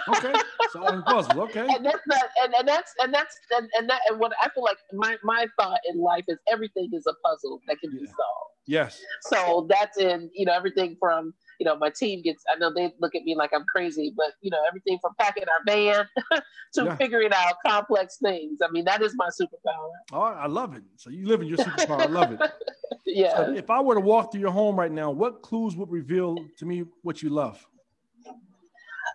okay, 0.09 0.33
solving 0.71 1.01
puzzles. 1.03 1.37
Okay, 1.49 1.67
and 1.67 1.85
that's 1.85 2.05
not, 2.07 2.23
and, 2.43 2.53
and 2.55 2.67
that's 2.67 2.93
and 2.99 3.13
that's 3.13 3.37
and, 3.51 3.69
and 3.75 3.89
that 3.89 4.01
and 4.09 4.19
what 4.19 4.31
I 4.41 4.49
feel 4.49 4.63
like 4.63 4.77
my 4.93 5.17
my 5.23 5.47
thought 5.59 5.79
in 5.89 5.99
life 5.99 6.25
is 6.27 6.37
everything 6.51 6.89
is 6.93 7.05
a 7.07 7.13
puzzle 7.25 7.61
that 7.67 7.79
can 7.79 7.91
yeah. 7.91 8.01
be 8.01 8.05
solved. 8.05 8.49
Yes. 8.69 9.01
So 9.21 9.67
that's 9.67 9.97
in 9.97 10.29
you 10.35 10.45
know 10.45 10.53
everything 10.53 10.95
from 10.99 11.33
you 11.59 11.65
know 11.65 11.75
my 11.75 11.89
team 11.89 12.21
gets. 12.21 12.43
I 12.53 12.57
know 12.57 12.71
they 12.73 12.93
look 12.99 13.15
at 13.15 13.23
me 13.23 13.35
like 13.35 13.51
I'm 13.53 13.65
crazy, 13.65 14.13
but 14.15 14.33
you 14.41 14.51
know 14.51 14.61
everything 14.67 14.99
from 15.01 15.13
packing 15.19 15.43
our 15.43 15.63
van 15.65 16.05
to 16.75 16.83
yeah. 16.83 16.95
figuring 16.95 17.31
out 17.33 17.55
complex 17.65 18.17
things. 18.21 18.59
I 18.63 18.69
mean 18.71 18.85
that 18.85 19.01
is 19.01 19.15
my 19.15 19.29
superpower. 19.29 19.89
Oh, 20.11 20.21
I 20.21 20.45
love 20.45 20.75
it. 20.75 20.83
So 20.97 21.09
you 21.09 21.27
live 21.27 21.41
in 21.41 21.47
your 21.47 21.57
superpower. 21.57 22.01
I 22.01 22.05
love 22.05 22.31
it. 22.31 22.39
yeah. 23.07 23.37
So 23.37 23.53
if 23.53 23.71
I 23.71 23.81
were 23.81 23.95
to 23.95 24.01
walk 24.01 24.31
through 24.31 24.41
your 24.41 24.51
home 24.51 24.75
right 24.75 24.91
now, 24.91 25.09
what 25.09 25.41
clues 25.41 25.75
would 25.75 25.89
reveal 25.89 26.37
to 26.57 26.65
me 26.65 26.83
what 27.01 27.23
you 27.23 27.29
love? 27.29 27.65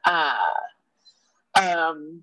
Uh, 0.04 0.36
um, 1.56 2.22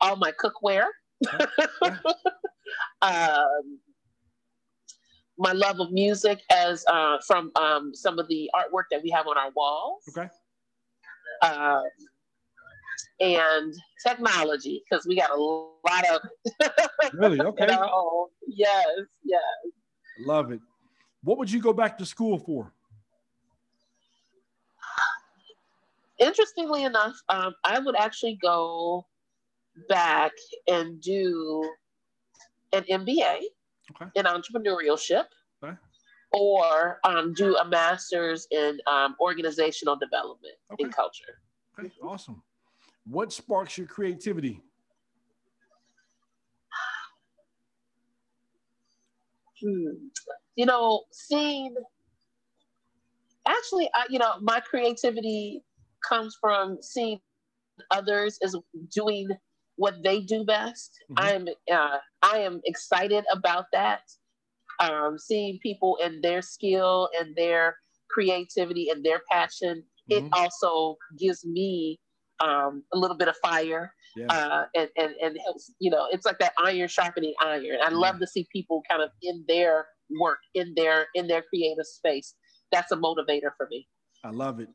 all 0.00 0.16
my 0.16 0.32
cookware, 0.32 0.88
um, 3.02 3.78
my 5.38 5.52
love 5.52 5.80
of 5.80 5.92
music 5.92 6.40
as 6.50 6.84
uh, 6.88 7.18
from 7.26 7.50
um, 7.56 7.92
some 7.94 8.18
of 8.18 8.28
the 8.28 8.50
artwork 8.54 8.84
that 8.90 9.02
we 9.02 9.10
have 9.10 9.26
on 9.26 9.36
our 9.36 9.50
walls. 9.54 10.02
Okay. 10.16 10.28
Um, 11.42 11.82
and 13.20 13.74
technology 14.04 14.82
because 14.88 15.06
we 15.06 15.16
got 15.16 15.30
a 15.30 15.36
lot 15.36 16.04
of 16.10 16.20
really 17.14 17.40
okay. 17.40 17.66
Yes, 18.46 18.86
yes. 19.24 19.42
Love 20.20 20.52
it. 20.52 20.60
What 21.22 21.38
would 21.38 21.50
you 21.50 21.60
go 21.60 21.72
back 21.72 21.96
to 21.98 22.06
school 22.06 22.38
for? 22.38 22.72
Interestingly 26.22 26.84
enough, 26.84 27.16
um, 27.28 27.54
I 27.64 27.78
would 27.78 27.96
actually 27.96 28.38
go 28.40 29.06
back 29.88 30.32
and 30.68 31.00
do 31.00 31.68
an 32.72 32.84
MBA 32.84 33.40
okay. 33.90 34.10
in 34.14 34.24
entrepreneurship 34.24 35.24
okay. 35.62 35.76
or 36.32 37.00
um, 37.04 37.34
do 37.34 37.56
a 37.56 37.64
master's 37.64 38.46
in 38.50 38.80
um, 38.86 39.16
organizational 39.20 39.96
development 39.96 40.54
okay. 40.72 40.84
in 40.84 40.90
culture. 40.90 41.40
Okay, 41.78 41.90
awesome. 42.02 42.42
What 43.04 43.32
sparks 43.32 43.76
your 43.76 43.86
creativity? 43.86 44.62
Hmm. 49.60 50.08
You 50.56 50.66
know, 50.66 51.04
seeing 51.12 51.74
actually, 53.46 53.88
I, 53.94 54.06
you 54.08 54.18
know, 54.18 54.34
my 54.40 54.60
creativity 54.60 55.62
comes 56.08 56.36
from 56.40 56.78
seeing 56.80 57.18
others 57.90 58.38
as 58.42 58.54
doing 58.94 59.28
what 59.76 59.94
they 60.04 60.20
do 60.20 60.44
best. 60.44 60.92
Mm-hmm. 61.10 61.24
I'm 61.26 61.48
uh, 61.72 61.98
I 62.22 62.38
am 62.38 62.60
excited 62.64 63.24
about 63.32 63.66
that. 63.72 64.02
Um, 64.80 65.18
seeing 65.18 65.58
people 65.62 65.98
and 66.02 66.22
their 66.22 66.42
skill 66.42 67.08
and 67.18 67.36
their 67.36 67.76
creativity 68.10 68.88
and 68.90 69.04
their 69.04 69.20
passion, 69.30 69.84
mm-hmm. 70.10 70.26
it 70.26 70.30
also 70.32 70.96
gives 71.18 71.44
me 71.44 72.00
um, 72.40 72.82
a 72.92 72.98
little 72.98 73.16
bit 73.16 73.28
of 73.28 73.36
fire. 73.36 73.92
Yeah. 74.14 74.26
Uh, 74.28 74.64
and, 74.74 74.90
and, 74.98 75.14
and 75.22 75.38
helps, 75.42 75.72
you 75.78 75.90
know, 75.90 76.06
it's 76.10 76.26
like 76.26 76.38
that 76.38 76.52
iron 76.62 76.86
sharpening 76.88 77.32
iron. 77.40 77.78
I 77.82 77.90
yeah. 77.90 77.96
love 77.96 78.18
to 78.18 78.26
see 78.26 78.46
people 78.52 78.82
kind 78.90 79.02
of 79.02 79.08
in 79.22 79.42
their 79.48 79.86
work, 80.20 80.40
in 80.54 80.74
their 80.76 81.06
in 81.14 81.28
their 81.28 81.42
creative 81.42 81.86
space. 81.86 82.34
That's 82.70 82.92
a 82.92 82.96
motivator 82.96 83.52
for 83.56 83.68
me. 83.70 83.88
I 84.22 84.30
love 84.30 84.60
it. 84.60 84.68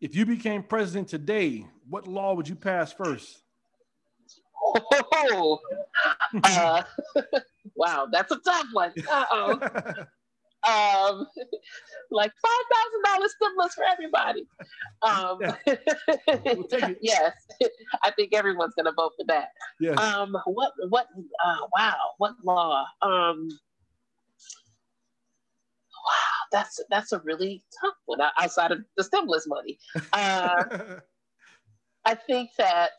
If 0.00 0.14
you 0.14 0.24
became 0.26 0.62
president 0.62 1.08
today, 1.08 1.66
what 1.88 2.06
law 2.06 2.34
would 2.34 2.48
you 2.48 2.54
pass 2.54 2.92
first? 2.92 3.42
Oh, 5.12 5.58
uh, 6.44 6.82
wow, 7.74 8.06
that's 8.10 8.30
a 8.30 8.38
tough 8.38 8.66
one. 8.72 8.92
Uh 9.10 9.24
oh 9.30 10.06
um, 10.68 11.26
like 12.10 12.32
five 12.42 12.64
thousand 12.72 13.02
dollars 13.04 13.34
stimulus 13.36 13.74
for 13.74 13.84
everybody. 13.84 14.46
Um, 15.02 15.38
we'll 16.44 16.94
yes, 17.00 17.32
I 18.02 18.10
think 18.12 18.34
everyone's 18.34 18.74
going 18.74 18.86
to 18.86 18.92
vote 18.92 19.12
for 19.16 19.24
that. 19.28 19.48
Yes. 19.80 19.98
Um, 19.98 20.36
what? 20.46 20.72
What? 20.88 21.06
Uh, 21.44 21.58
wow! 21.76 21.96
What 22.18 22.34
law? 22.44 22.84
Um, 23.02 23.48
that's 26.50 26.80
that's 26.90 27.12
a 27.12 27.20
really 27.20 27.62
tough 27.80 27.94
one 28.06 28.20
outside 28.38 28.72
of 28.72 28.80
the 28.96 29.04
stimulus 29.04 29.46
money. 29.46 29.78
Uh, 30.12 30.64
I 32.04 32.14
think 32.14 32.50
that. 32.58 32.90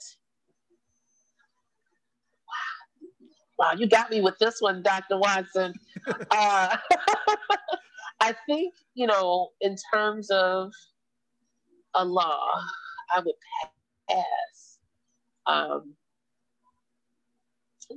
Wow, 3.58 3.74
you 3.78 3.88
got 3.88 4.10
me 4.10 4.22
with 4.22 4.38
this 4.39 4.60
one, 4.60 4.82
Dr. 4.82 5.18
Watson. 5.18 5.74
Uh, 6.32 6.76
I 8.22 8.36
think, 8.47 8.74
you 8.93 9.08
know, 9.08 9.49
in 9.62 9.76
terms 9.93 10.30
of 10.32 10.72
a 11.95 12.06
law, 12.06 12.39
I 13.16 13.20
would 13.20 13.36
pass. 14.10 14.80
Um, 15.47 15.95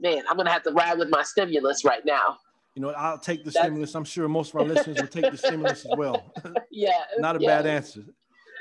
man, 0.01 0.23
I'm 0.29 0.37
going 0.37 0.47
to 0.47 0.53
have 0.53 0.63
to 0.65 0.73
ride 0.73 0.99
with 0.99 1.11
my 1.11 1.23
stimulus 1.23 1.85
right 1.85 2.05
now. 2.05 2.39
You 2.75 2.83
know, 2.83 2.91
I'll 2.91 3.19
take 3.19 3.45
the 3.45 3.51
That's... 3.51 3.65
stimulus. 3.65 3.95
I'm 3.95 4.05
sure 4.05 4.29
most 4.29 4.53
of 4.53 4.61
our 4.61 4.67
listeners 4.67 5.01
will 5.01 5.07
take 5.07 5.31
the 5.31 5.39
stimulus 5.39 5.85
as 5.85 5.93
well. 5.97 6.33
yeah. 6.71 6.91
Not 7.19 7.37
a 7.37 7.41
yeah. 7.41 7.49
bad 7.49 7.67
answer. 7.67 8.05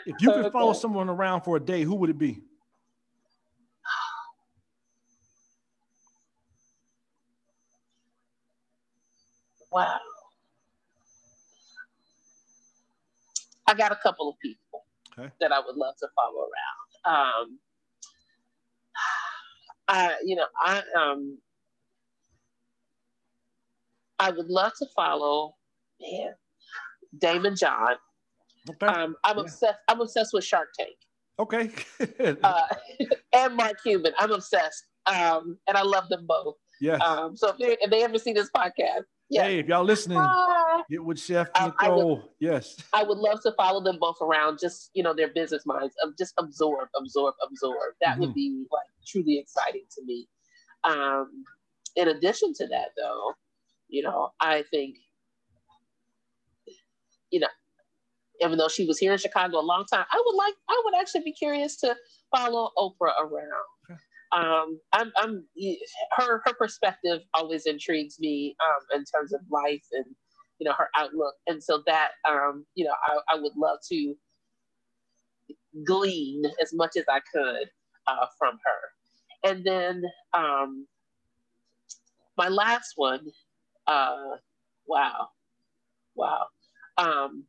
If 0.05 0.21
you 0.21 0.29
could 0.29 0.45
okay. 0.45 0.49
follow 0.51 0.73
someone 0.73 1.09
around 1.09 1.41
for 1.41 1.57
a 1.57 1.59
day, 1.59 1.83
who 1.83 1.95
would 1.95 2.09
it 2.09 2.17
be? 2.17 2.41
Wow. 9.71 9.97
I 13.65 13.73
got 13.73 13.91
a 13.91 13.97
couple 14.03 14.29
of 14.29 14.35
people 14.39 14.85
okay. 15.17 15.31
that 15.39 15.51
I 15.51 15.59
would 15.59 15.75
love 15.75 15.95
to 15.97 16.07
follow 16.15 16.47
around. 17.05 17.17
Um, 17.17 17.59
I, 19.87 20.15
you 20.23 20.35
know, 20.35 20.45
I 20.59 20.83
um, 20.95 21.39
I 24.23 24.31
would 24.31 24.47
love 24.47 24.71
to 24.79 24.85
follow, 24.95 25.55
man, 26.01 26.33
Daymond 27.19 27.59
John. 27.59 27.95
Okay. 28.69 28.85
Um, 28.85 29.15
I'm 29.25 29.35
yeah. 29.35 29.43
obsessed. 29.43 29.79
I'm 29.89 29.99
obsessed 29.99 30.33
with 30.33 30.45
Shark 30.45 30.69
Tank. 30.79 30.95
Okay. 31.39 31.69
uh, 32.43 32.61
and 33.33 33.55
Mark 33.57 33.83
Cuban. 33.83 34.13
I'm 34.17 34.31
obsessed. 34.31 34.85
Um, 35.07 35.57
and 35.67 35.75
I 35.75 35.81
love 35.81 36.07
them 36.07 36.25
both. 36.25 36.55
Yeah. 36.79 36.95
Um, 36.97 37.35
so 37.35 37.49
if 37.49 37.57
they, 37.57 37.77
if 37.81 37.91
they 37.91 38.03
ever 38.03 38.17
see 38.17 38.31
this 38.31 38.49
podcast, 38.55 39.03
yeah. 39.29 39.43
Hey, 39.43 39.59
if 39.59 39.67
y'all 39.67 39.83
listening, 39.83 40.17
uh, 40.17 40.83
get 40.89 41.03
with 41.03 41.19
Chef 41.19 41.47
Nicole. 41.55 41.73
I 41.79 41.89
would, 41.89 42.21
yes. 42.39 42.77
I 42.93 43.03
would 43.03 43.17
love 43.17 43.41
to 43.43 43.51
follow 43.57 43.83
them 43.83 43.97
both 43.99 44.17
around, 44.21 44.59
just 44.59 44.91
you 44.93 45.03
know, 45.03 45.13
their 45.13 45.29
business 45.33 45.65
minds 45.65 45.95
of 46.03 46.15
just 46.17 46.33
absorb, 46.37 46.87
absorb, 46.97 47.33
absorb. 47.45 47.95
That 48.01 48.11
mm-hmm. 48.11 48.21
would 48.21 48.33
be 48.33 48.65
like 48.71 48.87
truly 49.05 49.39
exciting 49.39 49.83
to 49.95 50.05
me. 50.05 50.29
Um, 50.83 51.43
in 51.95 52.09
addition 52.09 52.53
to 52.55 52.67
that, 52.67 52.89
though, 52.97 53.33
you 53.93 54.01
know, 54.01 54.31
I 54.39 54.63
think, 54.71 54.95
you 57.29 57.39
know, 57.39 57.47
even 58.41 58.57
though 58.57 58.67
she 58.67 58.87
was 58.87 58.97
here 58.97 59.11
in 59.13 59.19
Chicago 59.19 59.59
a 59.59 59.61
long 59.61 59.85
time, 59.85 60.03
I 60.11 60.21
would 60.25 60.35
like, 60.35 60.55
I 60.67 60.81
would 60.83 60.95
actually 60.99 61.21
be 61.21 61.31
curious 61.31 61.77
to 61.81 61.95
follow 62.35 62.71
Oprah 62.75 63.13
around. 63.21 63.99
Um, 64.31 64.79
I'm, 64.93 65.11
I'm 65.15 65.45
her 66.17 66.41
her 66.43 66.53
perspective 66.57 67.21
always 67.35 67.67
intrigues 67.67 68.19
me 68.19 68.55
um, 68.65 68.99
in 68.99 69.05
terms 69.05 69.31
of 69.31 69.41
life 69.51 69.83
and 69.91 70.05
you 70.57 70.65
know 70.65 70.73
her 70.75 70.89
outlook, 70.97 71.35
and 71.45 71.63
so 71.63 71.83
that 71.85 72.13
um, 72.27 72.65
you 72.73 72.83
know 72.83 72.93
I, 73.05 73.35
I 73.35 73.39
would 73.39 73.55
love 73.55 73.77
to 73.91 74.15
glean 75.85 76.45
as 76.59 76.73
much 76.73 76.97
as 76.97 77.03
I 77.07 77.19
could 77.31 77.69
uh, 78.07 78.25
from 78.39 78.57
her, 78.65 79.51
and 79.51 79.63
then 79.63 80.01
um, 80.33 80.87
my 82.37 82.47
last 82.47 82.93
one, 82.95 83.27
uh, 83.87 84.35
wow, 84.87 85.29
wow. 86.15 86.47
Um, 86.97 87.45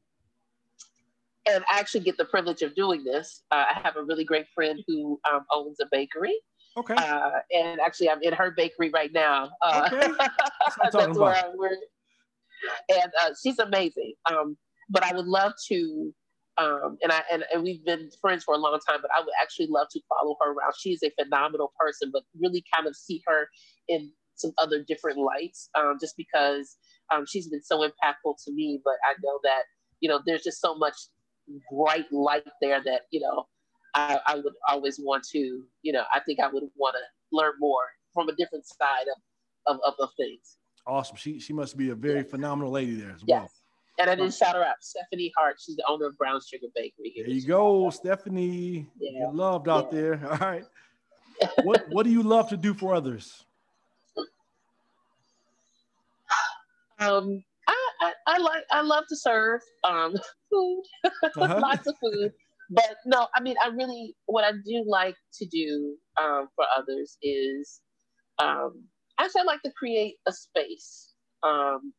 and 1.47 1.63
I 1.71 1.79
actually 1.79 2.01
get 2.01 2.17
the 2.17 2.25
privilege 2.25 2.63
of 2.63 2.75
doing 2.75 3.05
this. 3.05 3.43
Uh, 3.51 3.65
I 3.75 3.81
have 3.83 3.97
a 3.97 4.03
really 4.03 4.25
great 4.25 4.47
friend 4.55 4.81
who 4.87 5.21
um, 5.31 5.45
owns 5.53 5.79
a 5.81 5.87
bakery, 5.91 6.39
Okay. 6.77 6.95
Uh, 6.95 7.31
and 7.53 7.81
actually, 7.81 8.11
I'm 8.11 8.23
in 8.23 8.33
her 8.33 8.51
bakery 8.51 8.91
right 8.91 9.13
now. 9.13 9.51
Uh, 9.63 9.89
okay. 9.93 10.13
That's, 10.19 10.97
that's 10.97 11.19
where 11.19 11.35
I'm, 11.35 11.53
and 12.89 13.13
uh, 13.21 13.31
she's 13.41 13.59
amazing. 13.59 14.15
Um, 14.31 14.57
but 14.89 15.05
I 15.05 15.15
would 15.15 15.27
love 15.27 15.53
to, 15.69 16.13
um, 16.57 16.99
and 17.03 17.13
I 17.13 17.23
and, 17.31 17.45
and 17.53 17.63
we've 17.63 17.85
been 17.85 18.11
friends 18.21 18.45
for 18.45 18.55
a 18.55 18.59
long 18.59 18.79
time. 18.89 18.99
But 19.03 19.11
I 19.17 19.21
would 19.21 19.35
actually 19.41 19.69
love 19.69 19.89
to 19.93 20.01
follow 20.09 20.37
her 20.41 20.53
around. 20.53 20.73
She's 20.79 21.03
a 21.03 21.11
phenomenal 21.23 21.73
person, 21.79 22.11
but 22.13 22.23
really 22.41 22.65
kind 22.75 22.89
of 22.89 22.97
see 22.97 23.23
her 23.27 23.49
in 23.89 24.11
some 24.37 24.53
other 24.59 24.83
different 24.87 25.19
lights, 25.19 25.69
um, 25.75 25.99
just 26.01 26.17
because 26.17 26.77
um, 27.13 27.25
she's 27.27 27.49
been 27.49 27.63
so 27.63 27.81
impactful 27.81 28.35
to 28.45 28.53
me. 28.53 28.81
But 28.85 28.95
I 29.05 29.15
know 29.23 29.39
that 29.45 29.63
you 30.01 30.09
know 30.09 30.21
there's 30.27 30.43
just 30.43 30.61
so 30.61 30.75
much 30.77 30.95
bright 31.71 32.11
light 32.13 32.47
there 32.61 32.83
that 32.85 33.03
you 33.11 33.21
know 33.21 33.47
I, 33.95 34.19
I 34.27 34.35
would 34.37 34.55
always 34.69 34.99
want 34.99 35.25
to, 35.33 35.63
you 35.83 35.93
know, 35.93 36.03
I 36.13 36.21
think 36.21 36.41
I 36.41 36.49
would 36.49 36.65
want 36.77 36.97
to 36.97 37.37
learn 37.37 37.53
more 37.61 37.85
from 38.13 38.29
a 38.29 38.35
different 38.35 38.67
side 38.67 39.07
of, 39.67 39.75
of, 39.75 39.81
of, 39.87 39.95
of 40.01 40.11
things. 40.17 40.57
Awesome. 40.87 41.17
She 41.17 41.39
she 41.41 41.53
must 41.53 41.79
be 41.79 41.91
a 41.91 41.95
very 41.95 42.21
yes. 42.21 42.31
phenomenal 42.31 42.73
lady 42.73 42.95
there 42.95 43.13
as 43.13 43.23
yes. 43.27 43.41
well. 43.41 43.51
And 43.99 44.11
I 44.11 44.17
didn't 44.17 44.35
shout 44.35 44.57
her 44.57 44.63
out, 44.63 44.75
Stephanie 44.81 45.33
Hart. 45.37 45.57
She's 45.65 45.77
the 45.77 45.85
owner 45.89 46.07
of 46.07 46.19
Brown 46.19 46.41
Sugar 46.47 46.67
Bakery. 46.75 47.13
Here 47.15 47.25
there 47.25 47.35
you 47.35 47.47
go, 47.47 47.89
Stephanie. 47.91 48.91
Yeah. 48.99 49.21
You're 49.21 49.33
loved 49.33 49.69
out 49.69 49.91
yeah. 49.93 50.01
there. 50.01 50.27
All 50.31 50.39
right. 50.39 50.65
what 51.63 51.85
What 51.91 52.05
do 52.05 52.11
you 52.11 52.23
love 52.23 52.49
to 52.51 52.57
do 52.57 52.75
for 52.75 52.95
others? 52.95 53.45
Um, 56.99 57.43
I, 57.69 57.91
I, 58.01 58.13
I 58.27 58.39
like 58.39 58.65
I 58.71 58.83
love 58.83 59.05
to 59.09 59.17
serve 59.17 59.61
um 59.85 60.15
food, 60.51 60.83
uh-huh. 61.05 61.61
lots 61.61 61.87
of 61.87 61.95
food 62.01 62.33
but 62.71 62.97
no, 63.05 63.29
I 63.35 63.41
mean, 63.41 63.57
I 63.63 63.69
really, 63.69 64.17
what 64.27 64.45
I 64.45 64.53
do 64.53 64.85
like 64.87 65.17
to 65.35 65.47
do 65.47 65.97
um, 66.21 66.49
for 66.57 66.65
others 66.77 67.19
is 67.23 67.81
um, 68.39 68.85
actually, 69.19 69.43
I 69.43 69.45
like 69.45 69.63
to 69.63 69.73
create 69.77 70.17
a 70.27 70.33
space 70.33 71.13
um, 71.43 71.93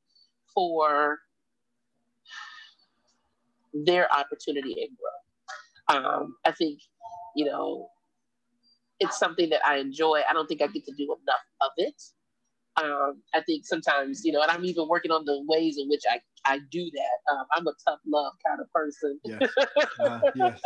for 0.53 1.19
their 3.85 4.11
opportunity 4.11 4.75
and 4.81 4.97
grow. 4.97 5.97
Um, 5.97 6.35
I 6.45 6.51
think, 6.51 6.79
you 7.35 7.45
know, 7.45 7.89
it's 8.99 9.19
something 9.19 9.49
that 9.49 9.65
I 9.65 9.77
enjoy. 9.77 10.21
I 10.27 10.33
don't 10.33 10.47
think 10.47 10.61
I 10.61 10.67
get 10.67 10.85
to 10.85 10.93
do 10.97 11.03
enough 11.03 11.45
of 11.61 11.71
it 11.77 12.01
um, 12.77 13.21
I 13.33 13.41
think 13.41 13.65
sometimes, 13.65 14.25
you 14.25 14.31
know, 14.31 14.41
and 14.41 14.51
I'm 14.51 14.65
even 14.65 14.87
working 14.87 15.11
on 15.11 15.23
the 15.25 15.43
ways 15.47 15.77
in 15.77 15.87
which 15.87 16.03
I, 16.09 16.19
I 16.45 16.59
do 16.71 16.89
that. 16.93 17.33
Um, 17.33 17.45
I'm 17.53 17.67
a 17.67 17.73
tough 17.87 17.99
love 18.05 18.33
kind 18.45 18.59
of 18.59 18.71
person. 18.71 19.19
Yes. 19.23 19.49
Uh, 19.99 20.19
yes. 20.35 20.61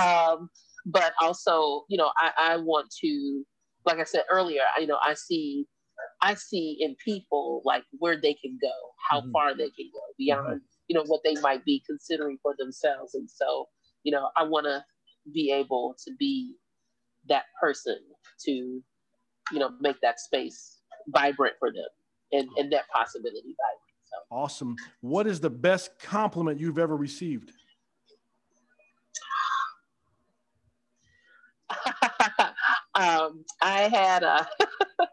um, 0.00 0.48
but 0.86 1.12
also, 1.20 1.84
you 1.88 1.98
know, 1.98 2.10
I, 2.16 2.54
I 2.54 2.56
want 2.56 2.90
to, 3.02 3.44
like 3.84 3.98
I 3.98 4.04
said 4.04 4.22
earlier, 4.30 4.62
I, 4.76 4.80
you 4.80 4.86
know, 4.86 4.98
I 5.02 5.14
see, 5.14 5.66
I 6.22 6.34
see 6.34 6.78
in 6.80 6.96
people 7.04 7.60
like 7.64 7.84
where 7.98 8.18
they 8.20 8.34
can 8.34 8.58
go, 8.60 8.72
how 9.10 9.20
mm-hmm. 9.20 9.32
far 9.32 9.54
they 9.54 9.70
can 9.70 9.90
go 9.92 10.00
beyond, 10.18 10.46
mm-hmm. 10.46 10.56
you 10.88 10.96
know, 10.96 11.04
what 11.06 11.20
they 11.22 11.34
might 11.40 11.64
be 11.64 11.82
considering 11.86 12.38
for 12.42 12.54
themselves. 12.58 13.14
And 13.14 13.28
so, 13.30 13.66
you 14.04 14.12
know, 14.12 14.30
I 14.36 14.44
want 14.44 14.66
to 14.66 14.82
be 15.32 15.52
able 15.52 15.94
to 16.04 16.14
be 16.18 16.54
that 17.28 17.44
person 17.60 17.98
to, 18.46 18.50
you 18.50 19.58
know, 19.58 19.70
make 19.80 20.00
that 20.00 20.18
space 20.18 20.81
vibrant 21.08 21.54
for 21.58 21.70
them 21.70 21.84
and, 22.32 22.48
and 22.56 22.72
that 22.72 22.88
possibility 22.88 23.40
vibrant. 23.40 23.58
So. 24.04 24.16
Awesome. 24.30 24.76
What 25.00 25.26
is 25.26 25.40
the 25.40 25.50
best 25.50 25.98
compliment 25.98 26.60
you've 26.60 26.78
ever 26.78 26.96
received? 26.96 27.52
um, 32.94 33.44
I 33.60 33.88
had 33.90 34.22
a 34.22 34.48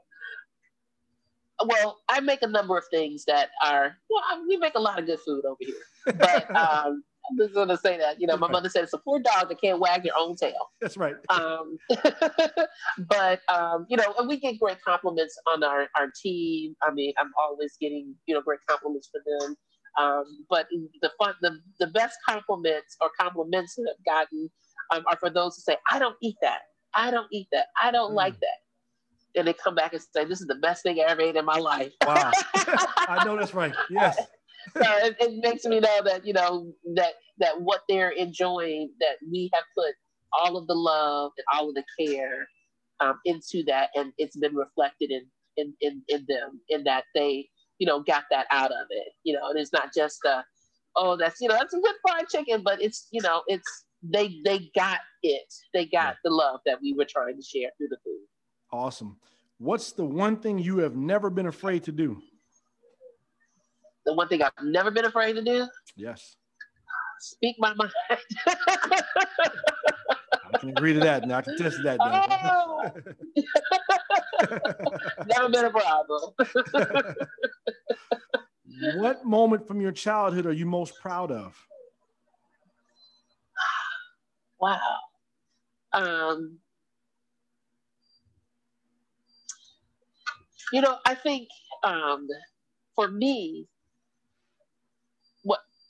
well, 1.65 1.97
I 2.07 2.19
make 2.19 2.41
a 2.41 2.47
number 2.47 2.77
of 2.77 2.83
things 2.91 3.25
that 3.25 3.49
are 3.63 3.95
well, 4.09 4.23
we 4.47 4.57
make 4.57 4.75
a 4.75 4.79
lot 4.79 4.99
of 4.99 5.05
good 5.05 5.19
food 5.19 5.45
over 5.45 5.57
here, 5.59 6.15
but 6.17 6.55
um, 6.85 7.03
I'm 7.30 7.38
just 7.38 7.53
going 7.53 7.67
to 7.69 7.77
say 7.77 7.97
that. 7.97 8.19
You 8.19 8.27
know, 8.27 8.38
my 8.38 8.49
mother 8.49 8.69
said 8.69 8.84
it's 8.84 8.93
a 8.93 8.97
poor 8.97 9.19
dog 9.19 9.49
that 9.49 9.61
can't 9.61 9.80
wag 9.80 10.05
your 10.05 10.15
own 10.17 10.36
tail. 10.36 10.71
That's 10.82 10.97
right. 10.97 11.15
Um, 11.30 11.77
but 13.07 13.41
um, 13.47 13.86
you 13.89 13.97
know, 13.97 14.13
and 14.17 14.27
we 14.27 14.39
get 14.39 14.59
great 14.59 14.82
compliments 14.82 15.38
on 15.53 15.63
our 15.63 15.88
our 15.95 16.07
team. 16.21 16.75
I 16.82 16.91
mean, 16.91 17.13
I'm 17.17 17.32
always 17.41 17.75
getting 17.80 18.15
you 18.25 18.36
know 18.36 18.41
great 18.41 18.59
compliments 18.67 19.09
for 19.11 19.21
them. 19.25 19.55
Um, 19.97 20.45
but 20.49 20.67
the 21.01 21.11
fun, 21.17 21.34
the 21.41 21.59
the 21.80 21.88
best 21.88 22.17
compliments 22.27 22.95
or 23.01 23.09
compliments 23.19 23.75
that 23.75 23.93
I've 23.97 24.05
gotten 24.05 24.49
um, 24.91 25.03
are 25.07 25.17
for 25.17 25.30
those 25.30 25.55
who 25.55 25.61
say, 25.61 25.77
"I 25.91 25.99
don't 25.99 26.15
eat 26.21 26.38
that. 26.41 26.61
I 26.95 27.11
don't 27.11 27.27
eat 27.32 27.47
that. 27.51 27.67
I 27.82 27.91
don't 27.91 28.11
mm. 28.11 28.15
like 28.15 28.39
that." 28.39 28.57
And 29.36 29.47
they 29.47 29.53
come 29.53 29.75
back 29.75 29.93
and 29.93 30.01
say, 30.01 30.25
"This 30.25 30.41
is 30.41 30.47
the 30.47 30.55
best 30.55 30.84
thing 30.84 30.99
I 30.99 31.11
ever 31.11 31.21
ate 31.21 31.36
in 31.36 31.45
my 31.45 31.57
life." 31.57 31.93
Wow, 32.05 32.32
I 32.55 33.23
know 33.25 33.38
that's 33.38 33.53
right. 33.53 33.73
Yes 33.89 34.17
so 34.74 34.84
it, 34.84 35.16
it, 35.20 35.43
makes 35.43 35.66
me 35.66 35.80
know 35.80 36.01
that 36.03 36.26
you 36.26 36.34
know 36.34 36.72
that 36.95 37.14
that 37.39 37.62
what 37.62 37.82
they're 37.89 38.12
enjoying, 38.12 38.91
that 38.99 39.18
we 39.32 39.49
have 39.53 39.64
put 39.76 39.93
all 40.34 40.57
of 40.57 40.68
the 40.68 40.76
love 40.76 41.32
and 41.38 41.45
all 41.53 41.70
of 41.70 41.76
the 41.76 41.84
care 41.99 42.47
um, 42.99 43.20
into 43.26 43.64
that, 43.68 43.89
and 43.95 44.14
it's 44.18 44.38
been 44.38 44.55
reflected 44.55 45.12
in, 45.12 45.26
in 45.57 45.74
in 45.82 46.01
in 46.07 46.26
them, 46.28 46.62
in 46.70 46.84
that 46.84 47.05
they 47.16 47.47
you 47.80 47.88
know 47.88 48.01
got 48.01 48.24
that 48.32 48.47
out 48.51 48.72
of 48.72 48.88
it. 48.89 49.14
You 49.24 49.34
know, 49.34 49.49
and 49.49 49.60
it's 49.60 49.74
not 49.74 49.93
just 49.95 50.20
a 50.26 50.43
oh 50.95 51.18
that's 51.18 51.39
you 51.41 51.47
know 51.47 51.55
that's 51.55 51.74
a 51.74 51.80
good 51.80 51.95
fried 52.01 52.28
chicken, 52.28 52.62
but 52.64 52.82
it's 52.82 53.07
you 53.12 53.22
know 53.22 53.43
it's 53.47 53.86
they 54.03 54.39
they 54.45 54.70
got 54.76 54.99
it. 55.24 55.53
They 55.74 55.86
got 55.86 56.16
the 56.24 56.32
love 56.32 56.62
that 56.66 56.82
we 56.82 56.93
were 56.93 57.05
trying 57.05 57.36
to 57.36 57.43
share 57.43 57.70
through 57.78 57.89
the 57.89 57.97
food. 58.03 58.26
Awesome. 58.72 59.18
What's 59.57 59.91
the 59.91 60.05
one 60.05 60.38
thing 60.38 60.57
you 60.57 60.78
have 60.80 60.95
never 60.95 61.30
been 61.30 61.47
afraid 61.47 61.84
to 61.84 61.91
do? 61.91 62.22
The 64.06 64.14
one 64.14 64.28
thing 64.28 64.41
I've 64.41 64.52
never 64.64 64.91
been 64.91 65.06
afraid 65.06 65.34
to 65.34 65.41
do? 65.41 65.68
Yes. 65.95 66.36
Speak 67.20 67.58
my 67.60 67.74
mind. 67.74 67.91
I 70.52 70.58
can 70.60 70.70
agree 70.70 70.93
to 70.93 71.00
that. 71.02 71.28
Now 71.28 71.38
I 71.38 71.41
can 71.41 71.58
test 71.58 71.84
that. 71.84 72.00
Oh. 72.02 72.91
never 75.28 75.50
been 75.50 75.66
a 75.66 75.70
problem. 75.70 76.34
what 78.95 79.26
moment 79.26 79.68
from 79.68 79.82
your 79.82 79.91
childhood 79.91 80.45
are 80.45 80.54
you 80.54 80.66
most 80.66 81.00
proud 81.02 81.32
of? 81.32 81.56
Wow. 84.62 84.78
Um, 85.93 86.60
you 90.74 90.82
know, 90.82 90.97
I 91.06 91.16
think 91.16 91.47
um, 91.84 92.28
for 92.93 93.08
me, 93.08 93.68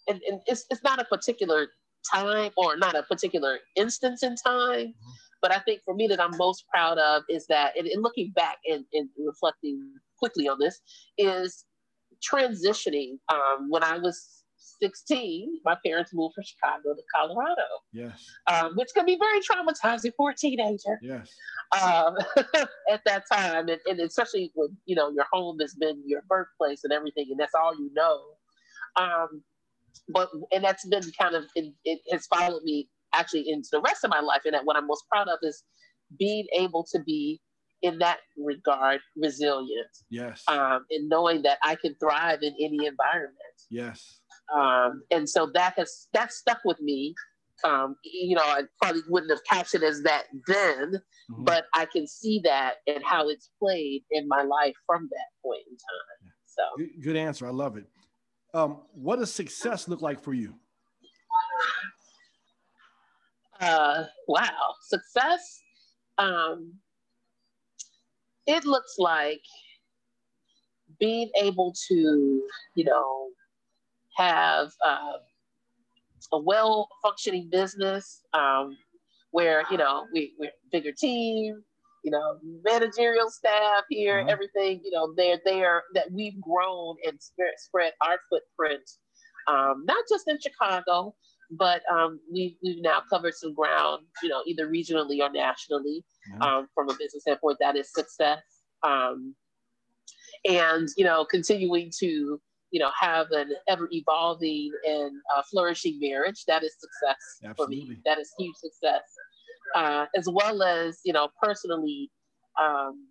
and, 0.09 0.21
and 0.27 0.41
it's 0.47 0.65
it's 0.69 0.83
not 0.83 0.99
a 0.99 1.05
particular 1.05 1.67
time 2.11 2.51
or 2.57 2.77
not 2.77 2.95
a 2.95 3.03
particular 3.03 3.59
instance 3.75 4.23
in 4.23 4.35
time, 4.35 4.87
mm-hmm. 4.87 5.11
but 5.41 5.51
I 5.51 5.59
think 5.59 5.81
for 5.83 5.93
me 5.93 6.07
that 6.07 6.21
I'm 6.21 6.35
most 6.37 6.65
proud 6.73 6.97
of 6.97 7.23
is 7.29 7.45
that, 7.47 7.77
and, 7.77 7.87
and 7.87 8.03
looking 8.03 8.31
back 8.31 8.57
and, 8.65 8.85
and, 8.93 9.09
reflecting 9.17 9.93
quickly 10.17 10.47
on 10.47 10.57
this, 10.59 10.79
is 11.17 11.65
transitioning. 12.21 13.17
Um, 13.29 13.69
when 13.69 13.83
I 13.83 13.97
was 13.97 14.43
16, 14.81 15.59
my 15.65 15.75
parents 15.85 16.11
moved 16.13 16.35
from 16.35 16.43
Chicago 16.43 16.93
to 16.93 17.01
Colorado. 17.13 17.67
Yes. 17.91 18.25
Um, 18.47 18.73
which 18.75 18.89
can 18.95 19.05
be 19.05 19.17
very 19.17 19.39
traumatizing 19.39 20.11
for 20.15 20.31
a 20.31 20.35
teenager. 20.35 20.99
Yes. 21.01 21.29
Um, 21.81 22.17
at 22.91 23.01
that 23.05 23.23
time, 23.31 23.69
and, 23.69 23.79
and, 23.85 23.99
especially 23.99 24.51
when 24.55 24.75
you 24.85 24.95
know 24.95 25.11
your 25.11 25.25
home 25.31 25.59
has 25.59 25.75
been 25.75 26.01
your 26.05 26.23
birthplace 26.27 26.83
and 26.83 26.91
everything, 26.93 27.27
and 27.29 27.39
that's 27.39 27.53
all 27.53 27.75
you 27.75 27.91
know. 27.93 28.21
Um, 28.95 29.43
but 30.09 30.29
and 30.51 30.63
that's 30.63 30.87
been 30.87 31.03
kind 31.19 31.35
of 31.35 31.45
it, 31.55 31.73
it 31.85 31.99
has 32.11 32.27
followed 32.27 32.63
me 32.63 32.89
actually 33.13 33.49
into 33.49 33.69
the 33.71 33.81
rest 33.81 34.03
of 34.03 34.09
my 34.09 34.19
life. 34.19 34.41
And 34.45 34.53
that 34.53 34.65
what 34.65 34.75
I'm 34.75 34.87
most 34.87 35.05
proud 35.09 35.27
of 35.27 35.39
is 35.41 35.63
being 36.17 36.45
able 36.53 36.85
to 36.91 36.99
be 37.05 37.41
in 37.81 37.97
that 37.99 38.19
regard 38.37 38.99
resilient. 39.15 39.87
Yes. 40.09 40.43
Um, 40.47 40.85
and 40.89 41.07
knowing 41.09 41.41
that 41.43 41.59
I 41.63 41.75
can 41.75 41.95
thrive 41.95 42.39
in 42.41 42.53
any 42.59 42.85
environment. 42.85 43.35
Yes. 43.69 44.19
Um, 44.55 45.03
and 45.11 45.29
so 45.29 45.49
that 45.53 45.75
has 45.77 46.07
that 46.13 46.33
stuck 46.33 46.59
with 46.65 46.79
me. 46.81 47.13
Um, 47.63 47.95
you 48.03 48.35
know, 48.35 48.43
I 48.43 48.63
probably 48.81 49.01
wouldn't 49.09 49.31
have 49.31 49.43
captured 49.43 49.83
as 49.83 50.01
that 50.03 50.25
then, 50.47 50.93
mm-hmm. 51.29 51.43
but 51.43 51.65
I 51.73 51.85
can 51.85 52.07
see 52.07 52.39
that 52.45 52.75
and 52.87 53.03
how 53.03 53.27
it's 53.27 53.49
played 53.61 54.03
in 54.11 54.27
my 54.29 54.43
life 54.43 54.75
from 54.85 55.09
that 55.11 55.43
point 55.43 55.63
in 55.69 55.75
time. 55.75 56.33
So 56.45 56.63
good, 56.77 57.03
good 57.03 57.15
answer. 57.17 57.47
I 57.47 57.51
love 57.51 57.75
it. 57.75 57.85
Um, 58.53 58.81
what 58.93 59.19
does 59.19 59.31
success 59.33 59.87
look 59.87 60.01
like 60.01 60.21
for 60.21 60.33
you? 60.33 60.55
Uh, 63.59 64.05
wow, 64.27 64.73
success. 64.87 65.61
Um, 66.17 66.73
it 68.47 68.65
looks 68.65 68.95
like 68.97 69.41
being 70.99 71.29
able 71.39 71.73
to, 71.87 72.41
you 72.75 72.83
know, 72.83 73.27
have 74.17 74.71
uh, 74.85 75.17
a 76.31 76.39
well 76.39 76.87
functioning 77.03 77.49
business 77.51 78.21
um, 78.33 78.77
where, 79.31 79.63
you 79.69 79.77
know, 79.77 80.05
we, 80.13 80.33
we're 80.39 80.47
a 80.47 80.69
bigger 80.71 80.91
team, 80.91 81.63
you 82.03 82.11
know, 82.11 82.37
managerial 82.63 83.29
staff 83.29 83.83
here, 83.89 84.19
uh-huh. 84.19 84.29
everything, 84.29 84.81
you 84.83 84.91
know, 84.91 85.13
they're 85.15 85.39
there 85.45 85.83
that 85.93 86.11
we've 86.11 86.39
grown 86.41 86.95
and 87.05 87.19
spread, 87.57 87.93
our 88.01 88.19
footprint, 88.29 88.89
um, 89.47 89.83
not 89.85 90.03
just 90.09 90.27
in 90.27 90.39
Chicago, 90.39 91.15
but 91.51 91.81
um, 91.91 92.19
we've, 92.31 92.55
we've 92.63 92.81
now 92.81 93.01
covered 93.09 93.33
some 93.33 93.53
ground, 93.53 94.03
you 94.21 94.29
know, 94.29 94.43
either 94.45 94.69
regionally 94.69 95.19
or 95.21 95.31
nationally 95.31 96.03
uh-huh. 96.41 96.63
from 96.75 96.89
a 96.89 96.93
business 96.93 97.23
standpoint. 97.23 97.57
That 97.59 97.75
is 97.75 97.91
success. 97.93 98.41
Um, 98.83 99.35
and, 100.47 100.87
you 100.95 101.03
know, 101.03 101.25
continuing 101.25 101.91
to 101.99 102.39
you 102.71 102.79
know, 102.79 102.91
have 102.99 103.31
an 103.31 103.51
ever 103.67 103.89
evolving 103.91 104.71
and 104.87 105.11
uh, 105.35 105.41
flourishing 105.49 105.97
marriage. 105.99 106.45
That 106.47 106.63
is 106.63 106.75
success 106.79 107.17
Absolutely. 107.43 107.81
for 107.81 107.91
me. 107.93 107.97
That 108.05 108.19
is 108.19 108.31
huge 108.37 108.55
success. 108.57 109.01
Uh, 109.75 110.05
as 110.15 110.27
well 110.31 110.63
as, 110.63 110.99
you 111.05 111.13
know, 111.13 111.29
personally 111.41 112.09
um, 112.59 113.07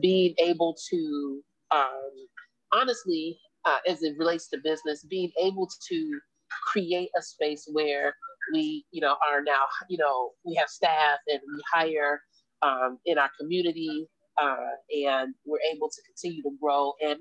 being 0.00 0.34
able 0.38 0.76
to, 0.90 1.42
um, 1.70 2.12
honestly, 2.72 3.38
uh, 3.64 3.78
as 3.88 4.02
it 4.02 4.14
relates 4.18 4.48
to 4.48 4.58
business, 4.62 5.04
being 5.04 5.30
able 5.40 5.68
to 5.88 6.20
create 6.72 7.10
a 7.18 7.22
space 7.22 7.68
where 7.72 8.14
we, 8.52 8.84
you 8.90 9.00
know, 9.00 9.16
are 9.30 9.42
now, 9.42 9.64
you 9.88 9.98
know, 9.98 10.30
we 10.44 10.54
have 10.54 10.68
staff 10.68 11.18
and 11.28 11.40
we 11.54 11.62
hire 11.72 12.22
um, 12.62 12.98
in 13.06 13.18
our 13.18 13.30
community 13.38 14.08
uh, 14.40 14.56
and 15.06 15.34
we're 15.44 15.60
able 15.74 15.88
to 15.88 16.02
continue 16.06 16.42
to 16.42 16.50
grow 16.60 16.92
and 17.02 17.18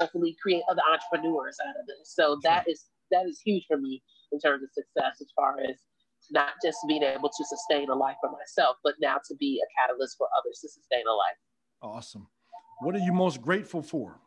hopefully 0.00 0.36
create 0.42 0.62
other 0.68 0.82
entrepreneurs 0.92 1.56
out 1.66 1.74
of 1.80 1.86
this. 1.86 2.12
So 2.14 2.38
that 2.42 2.68
is 2.68 2.86
that 3.10 3.26
is 3.26 3.40
huge 3.44 3.64
for 3.68 3.78
me 3.78 4.02
in 4.32 4.40
terms 4.40 4.62
of 4.62 4.70
success 4.72 5.20
as 5.20 5.28
far 5.34 5.56
as 5.60 5.76
not 6.30 6.54
just 6.64 6.78
being 6.88 7.02
able 7.02 7.28
to 7.28 7.44
sustain 7.44 7.88
a 7.88 7.94
life 7.94 8.16
for 8.20 8.30
myself, 8.30 8.76
but 8.82 8.94
now 9.00 9.16
to 9.28 9.34
be 9.36 9.60
a 9.62 9.80
catalyst 9.80 10.16
for 10.18 10.28
others 10.38 10.60
to 10.60 10.68
sustain 10.68 11.02
a 11.06 11.12
life. 11.12 11.36
Awesome. 11.82 12.26
What 12.80 12.94
are 12.94 13.00
you 13.00 13.12
most 13.12 13.40
grateful 13.40 13.82
for? 13.82 14.18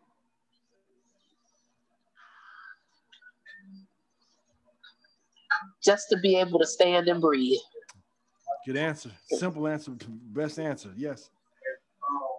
Just 5.84 6.08
to 6.10 6.18
be 6.18 6.36
able 6.36 6.60
to 6.60 6.66
stand 6.66 7.08
and 7.08 7.22
breathe. 7.22 7.60
Good 8.66 8.78
answer. 8.78 9.12
Simple 9.28 9.68
answer. 9.68 9.92
Best 10.08 10.60
answer. 10.60 10.94
Yes. 10.96 11.30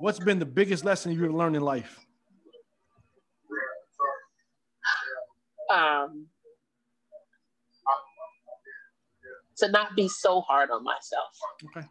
What's 0.00 0.18
been 0.18 0.38
the 0.38 0.46
biggest 0.46 0.84
lesson 0.84 1.12
you've 1.12 1.34
learned 1.34 1.56
in 1.56 1.62
life? 1.62 1.98
um, 5.70 6.26
to 9.60 9.70
not 9.70 9.96
be 9.96 10.08
so 10.08 10.40
hard 10.42 10.70
on 10.70 10.84
myself. 10.84 11.28
Okay, 11.76 11.86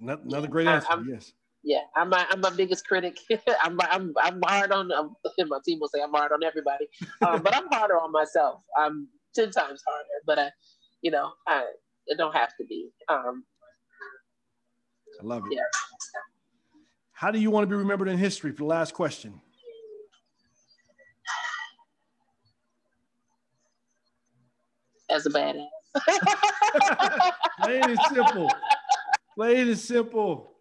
another 0.00 0.48
great 0.48 0.66
answer. 0.66 0.88
I'm, 0.90 1.08
yes. 1.08 1.32
Yeah, 1.62 1.80
I'm 1.96 2.08
my, 2.08 2.26
I'm 2.30 2.40
my 2.40 2.50
biggest 2.50 2.86
critic. 2.86 3.18
I'm, 3.62 3.78
I'm 3.82 4.14
I'm 4.20 4.40
hard 4.44 4.72
on. 4.72 4.90
Um, 4.92 5.16
my 5.48 5.58
team 5.64 5.78
will 5.80 5.88
say 5.88 6.00
I'm 6.02 6.12
hard 6.12 6.32
on 6.32 6.42
everybody, 6.42 6.86
um, 7.26 7.42
but 7.42 7.54
I'm 7.54 7.68
harder 7.68 8.00
on 8.00 8.12
myself. 8.12 8.62
I'm 8.78 9.08
ten 9.34 9.50
times 9.50 9.82
harder. 9.86 10.08
But 10.26 10.38
I, 10.38 10.50
you 11.02 11.10
know, 11.10 11.32
I 11.46 11.64
it 12.06 12.16
don't 12.16 12.34
have 12.34 12.56
to 12.58 12.64
be. 12.66 12.90
Um, 13.08 13.44
I 15.20 15.24
love 15.24 15.42
it. 15.50 15.56
Yeah. 15.56 15.62
How 17.12 17.30
do 17.30 17.38
you 17.38 17.50
want 17.50 17.64
to 17.64 17.66
be 17.68 17.76
remembered 17.76 18.08
in 18.08 18.16
history? 18.16 18.52
For 18.52 18.58
the 18.58 18.64
last 18.64 18.94
question. 18.94 19.42
as 25.10 25.26
a 25.26 25.30
badass. 25.30 25.66
Plain 27.62 27.84
and 27.84 27.98
simple. 28.12 28.50
Plain 29.34 29.68
and 29.68 29.78
simple. 29.78 30.56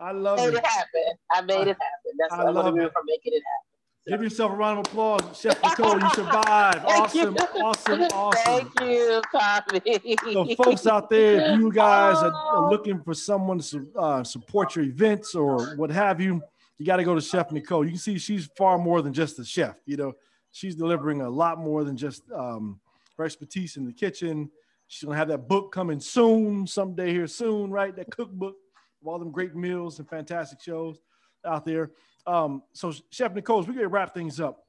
I 0.00 0.12
love 0.12 0.38
made 0.38 0.48
it. 0.48 0.54
it 0.54 0.66
happen. 0.66 1.02
I 1.30 1.40
made 1.42 1.68
it 1.68 1.76
happen. 1.78 2.12
That's 2.18 2.32
I 2.32 2.44
what 2.44 2.54
love 2.54 2.66
I'm 2.66 2.74
for 2.74 3.02
making 3.06 3.32
it 3.34 3.42
happen. 3.42 3.72
Give 4.08 4.20
yourself 4.20 4.50
a 4.50 4.56
round 4.56 4.80
of 4.80 4.86
applause, 4.86 5.38
Chef 5.38 5.62
Nicole. 5.62 6.00
You 6.00 6.10
survived. 6.10 6.84
awesome, 6.86 7.36
awesome, 7.36 8.02
awesome. 8.02 8.42
Thank 8.44 8.80
you, 8.80 9.22
Tommy. 9.32 10.56
So, 10.56 10.64
folks 10.64 10.88
out 10.88 11.08
there, 11.08 11.52
if 11.52 11.60
you 11.60 11.70
guys 11.72 12.16
are, 12.16 12.32
are 12.32 12.68
looking 12.68 13.00
for 13.00 13.14
someone 13.14 13.60
to 13.60 13.86
uh, 13.96 14.24
support 14.24 14.74
your 14.74 14.86
events 14.86 15.36
or 15.36 15.76
what 15.76 15.90
have 15.90 16.20
you, 16.20 16.42
you 16.78 16.86
got 16.86 16.96
to 16.96 17.04
go 17.04 17.14
to 17.14 17.20
Chef 17.20 17.52
Nicole. 17.52 17.84
You 17.84 17.90
can 17.90 18.00
see 18.00 18.18
she's 18.18 18.50
far 18.58 18.76
more 18.76 19.02
than 19.02 19.12
just 19.12 19.38
a 19.38 19.44
chef. 19.44 19.76
You 19.86 19.96
know, 19.96 20.14
she's 20.50 20.74
delivering 20.74 21.20
a 21.20 21.30
lot 21.30 21.58
more 21.58 21.84
than 21.84 21.96
just 21.96 22.24
um, 22.32 22.80
her 23.18 23.24
expertise 23.24 23.76
in 23.76 23.84
the 23.84 23.92
kitchen. 23.92 24.50
She's 24.92 25.06
gonna 25.06 25.16
have 25.16 25.28
that 25.28 25.48
book 25.48 25.72
coming 25.72 26.00
soon, 26.00 26.66
someday 26.66 27.12
here 27.12 27.26
soon, 27.26 27.70
right? 27.70 27.96
That 27.96 28.10
cookbook 28.10 28.56
of 29.00 29.08
all 29.08 29.18
them 29.18 29.32
great 29.32 29.56
meals 29.56 29.98
and 29.98 30.06
fantastic 30.06 30.60
shows 30.60 30.98
out 31.46 31.64
there. 31.64 31.92
Um, 32.26 32.62
so 32.74 32.92
Chef 33.08 33.32
Nicole, 33.32 33.62
we're 33.62 33.72
gonna 33.72 33.88
wrap 33.88 34.12
things 34.12 34.38
up. 34.38 34.66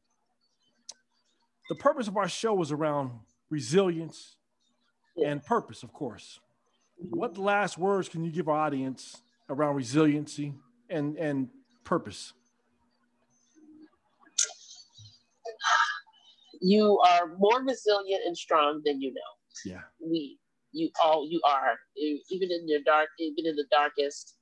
the 1.67 1.75
purpose 1.75 2.07
of 2.07 2.15
our 2.15 2.29
show 2.29 2.61
is 2.61 2.71
around 2.71 3.11
resilience 3.49 4.37
yeah. 5.17 5.27
and 5.27 5.43
purpose, 5.43 5.83
of 5.83 5.91
course. 5.91 6.39
What 6.95 7.37
last 7.37 7.77
words 7.77 8.07
can 8.07 8.23
you 8.23 8.31
give 8.31 8.47
our 8.47 8.55
audience 8.57 9.23
around 9.49 9.75
resiliency 9.75 10.53
and, 10.89 11.17
and 11.17 11.49
purpose? 11.83 12.31
You 16.61 16.97
are 17.09 17.35
more 17.37 17.61
resilient 17.61 18.21
and 18.25 18.37
strong 18.37 18.81
than 18.85 19.01
you 19.01 19.13
know. 19.13 19.42
Yeah. 19.65 19.81
We, 19.99 20.39
you 20.71 20.89
all, 21.03 21.27
you 21.29 21.41
are. 21.47 21.77
Even 21.95 22.51
in 22.51 22.67
your 22.67 22.81
dark, 22.85 23.09
even 23.19 23.45
in 23.45 23.55
the 23.55 23.65
darkest, 23.71 24.35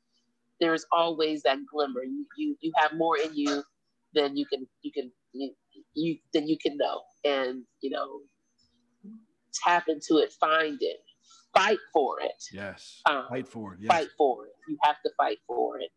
there's 0.59 0.85
always 0.91 1.43
that 1.43 1.57
glimmer. 1.71 2.03
You, 2.03 2.25
you, 2.37 2.55
you 2.61 2.71
have 2.77 2.93
more 2.93 3.17
in 3.17 3.35
you 3.35 3.63
than 4.13 4.37
you 4.37 4.45
can, 4.45 4.67
you 4.81 4.91
can, 4.91 5.11
you, 5.33 5.53
you 5.93 6.17
than 6.33 6.47
you 6.47 6.57
can 6.61 6.77
know, 6.77 7.01
and 7.23 7.63
you 7.81 7.89
know, 7.89 8.21
tap 9.63 9.85
into 9.87 10.17
it, 10.17 10.31
find 10.39 10.77
it, 10.81 10.97
fight 11.53 11.79
for 11.93 12.19
it. 12.21 12.43
Yes. 12.53 13.01
Um, 13.09 13.25
fight 13.29 13.47
for 13.47 13.73
it. 13.73 13.79
Yes. 13.81 13.91
Fight 13.91 14.07
for 14.17 14.45
it. 14.45 14.53
You 14.67 14.77
have 14.83 14.97
to 15.05 15.11
fight 15.17 15.39
for 15.47 15.79
it. 15.79 15.89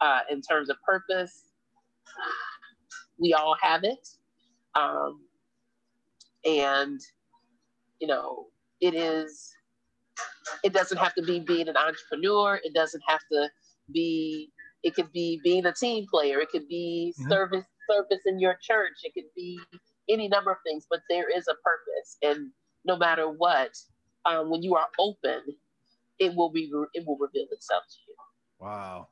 Uh, 0.00 0.20
in 0.30 0.40
terms 0.42 0.70
of 0.70 0.76
purpose, 0.86 1.44
we 3.18 3.34
all 3.34 3.56
have 3.60 3.84
it. 3.84 4.08
Um, 4.74 5.20
and, 6.44 7.00
you 8.00 8.06
know, 8.06 8.46
it 8.80 8.94
is, 8.94 9.52
it 10.64 10.72
doesn't 10.72 10.98
have 10.98 11.14
to 11.14 11.22
be 11.22 11.40
being 11.40 11.68
an 11.68 11.76
entrepreneur. 11.76 12.60
It 12.62 12.74
doesn't 12.74 13.02
have 13.06 13.20
to 13.32 13.48
be, 13.92 14.50
it 14.82 14.94
could 14.94 15.12
be 15.12 15.40
being 15.42 15.66
a 15.66 15.72
team 15.72 16.06
player. 16.10 16.40
It 16.40 16.50
could 16.50 16.68
be 16.68 17.14
mm-hmm. 17.18 17.30
service, 17.30 17.64
service 17.90 18.22
in 18.26 18.38
your 18.38 18.56
church. 18.62 18.98
It 19.04 19.14
could 19.14 19.30
be 19.36 19.58
any 20.08 20.28
number 20.28 20.50
of 20.50 20.58
things, 20.66 20.86
but 20.88 21.00
there 21.08 21.28
is 21.28 21.48
a 21.48 21.54
purpose. 21.54 22.16
And 22.22 22.50
no 22.84 22.96
matter 22.96 23.28
what, 23.28 23.70
um, 24.24 24.50
when 24.50 24.62
you 24.62 24.74
are 24.74 24.88
open, 24.98 25.42
it 26.18 26.34
will 26.34 26.50
be 26.50 26.70
it 26.94 27.06
will 27.06 27.16
reveal 27.16 27.46
itself 27.50 27.84
to 27.88 27.96
you. 28.08 28.14
Wow. 28.58 29.08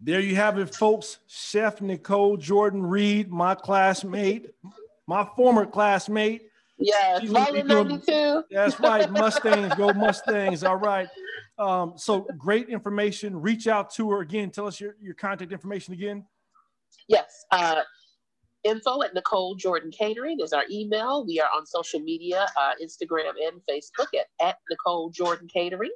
There 0.00 0.20
you 0.20 0.36
have 0.36 0.58
it, 0.58 0.74
folks. 0.74 1.18
Chef 1.26 1.80
Nicole 1.80 2.36
Jordan 2.36 2.82
Reed, 2.82 3.30
my 3.30 3.54
classmate, 3.54 4.50
my 5.06 5.26
former 5.36 5.66
classmate. 5.66 6.50
Yeah, 6.78 7.20
Marlin 7.24 7.66
92. 7.66 8.44
That's 8.50 8.78
right. 8.80 9.10
Mustangs, 9.10 9.74
go 9.74 9.92
Mustangs. 9.94 10.62
All 10.62 10.76
right. 10.76 11.08
Um, 11.58 11.94
so 11.96 12.26
great 12.36 12.68
information. 12.68 13.40
Reach 13.40 13.66
out 13.66 13.90
to 13.94 14.10
her 14.10 14.20
again. 14.20 14.50
Tell 14.50 14.66
us 14.66 14.78
your, 14.78 14.96
your 15.00 15.14
contact 15.14 15.52
information 15.52 15.94
again. 15.94 16.26
Yes. 17.08 17.46
Uh, 17.50 17.80
info 18.64 19.02
at 19.02 19.14
Nicole 19.14 19.54
Jordan 19.54 19.90
Catering 19.90 20.40
is 20.40 20.52
our 20.52 20.64
email. 20.70 21.24
We 21.24 21.40
are 21.40 21.48
on 21.56 21.64
social 21.64 22.00
media, 22.00 22.46
uh, 22.60 22.72
Instagram 22.82 23.32
and 23.46 23.60
Facebook 23.68 24.08
at, 24.18 24.26
at 24.46 24.56
Nicole 24.70 25.10
Jordan 25.10 25.48
Catering. 25.48 25.92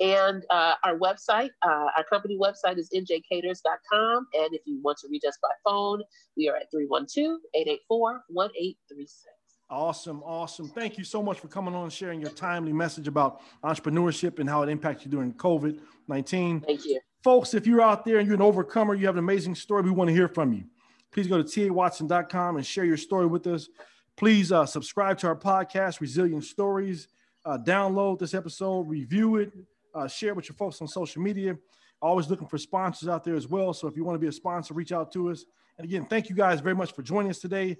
And 0.00 0.44
uh, 0.50 0.74
our 0.84 0.98
website, 0.98 1.50
uh, 1.62 1.88
our 1.96 2.04
company 2.10 2.36
website 2.36 2.78
is 2.78 2.90
njcaters.com. 2.90 4.26
And 4.34 4.54
if 4.54 4.62
you 4.66 4.80
want 4.82 4.98
to 4.98 5.08
reach 5.08 5.22
us 5.26 5.38
by 5.40 5.48
phone, 5.64 6.02
we 6.36 6.48
are 6.48 6.56
at 6.56 6.70
312 6.70 7.40
884 7.54 8.24
1836. 8.28 9.35
Awesome, 9.68 10.22
awesome. 10.22 10.68
Thank 10.68 10.96
you 10.96 11.02
so 11.02 11.20
much 11.22 11.40
for 11.40 11.48
coming 11.48 11.74
on 11.74 11.84
and 11.84 11.92
sharing 11.92 12.20
your 12.20 12.30
timely 12.30 12.72
message 12.72 13.08
about 13.08 13.40
entrepreneurship 13.64 14.38
and 14.38 14.48
how 14.48 14.62
it 14.62 14.68
impacts 14.68 15.04
you 15.04 15.10
during 15.10 15.32
COVID 15.34 15.80
19. 16.06 16.60
Thank 16.60 16.84
you. 16.84 17.00
Folks, 17.24 17.52
if 17.54 17.66
you're 17.66 17.82
out 17.82 18.04
there 18.04 18.18
and 18.18 18.28
you're 18.28 18.36
an 18.36 18.42
overcomer, 18.42 18.94
you 18.94 19.06
have 19.06 19.16
an 19.16 19.18
amazing 19.18 19.56
story, 19.56 19.82
we 19.82 19.90
want 19.90 20.06
to 20.06 20.14
hear 20.14 20.28
from 20.28 20.52
you. 20.52 20.62
Please 21.10 21.26
go 21.26 21.42
to 21.42 21.42
tawatson.com 21.42 22.56
and 22.56 22.64
share 22.64 22.84
your 22.84 22.96
story 22.96 23.26
with 23.26 23.46
us. 23.48 23.68
Please 24.16 24.52
uh, 24.52 24.64
subscribe 24.64 25.18
to 25.18 25.26
our 25.26 25.34
podcast, 25.34 26.00
Resilient 26.00 26.44
Stories. 26.44 27.08
Uh, 27.44 27.58
download 27.58 28.18
this 28.20 28.34
episode, 28.34 28.88
review 28.88 29.36
it, 29.36 29.52
uh, 29.94 30.06
share 30.06 30.30
it 30.30 30.36
with 30.36 30.48
your 30.48 30.56
folks 30.56 30.80
on 30.80 30.86
social 30.86 31.20
media. 31.20 31.56
Always 32.00 32.28
looking 32.28 32.46
for 32.46 32.58
sponsors 32.58 33.08
out 33.08 33.24
there 33.24 33.34
as 33.34 33.48
well. 33.48 33.72
So 33.72 33.88
if 33.88 33.96
you 33.96 34.04
want 34.04 34.14
to 34.14 34.20
be 34.20 34.28
a 34.28 34.32
sponsor, 34.32 34.74
reach 34.74 34.92
out 34.92 35.12
to 35.14 35.30
us. 35.30 35.44
And 35.78 35.84
again, 35.84 36.04
thank 36.04 36.28
you 36.28 36.36
guys 36.36 36.60
very 36.60 36.74
much 36.74 36.92
for 36.92 37.02
joining 37.02 37.30
us 37.30 37.38
today. 37.38 37.76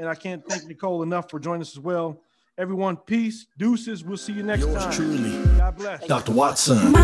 And 0.00 0.08
I 0.08 0.14
can't 0.14 0.42
thank 0.48 0.64
Nicole 0.64 1.02
enough 1.02 1.28
for 1.30 1.38
joining 1.38 1.60
us 1.60 1.76
as 1.76 1.78
well. 1.78 2.22
Everyone, 2.56 2.96
peace, 2.96 3.44
deuces. 3.58 4.02
We'll 4.02 4.16
see 4.16 4.32
you 4.32 4.42
next 4.42 4.62
Yours 4.62 4.82
time. 4.82 4.92
truly. 4.92 5.44
God 5.58 5.76
bless. 5.76 6.06
Dr. 6.06 6.32
Watson. 6.32 6.94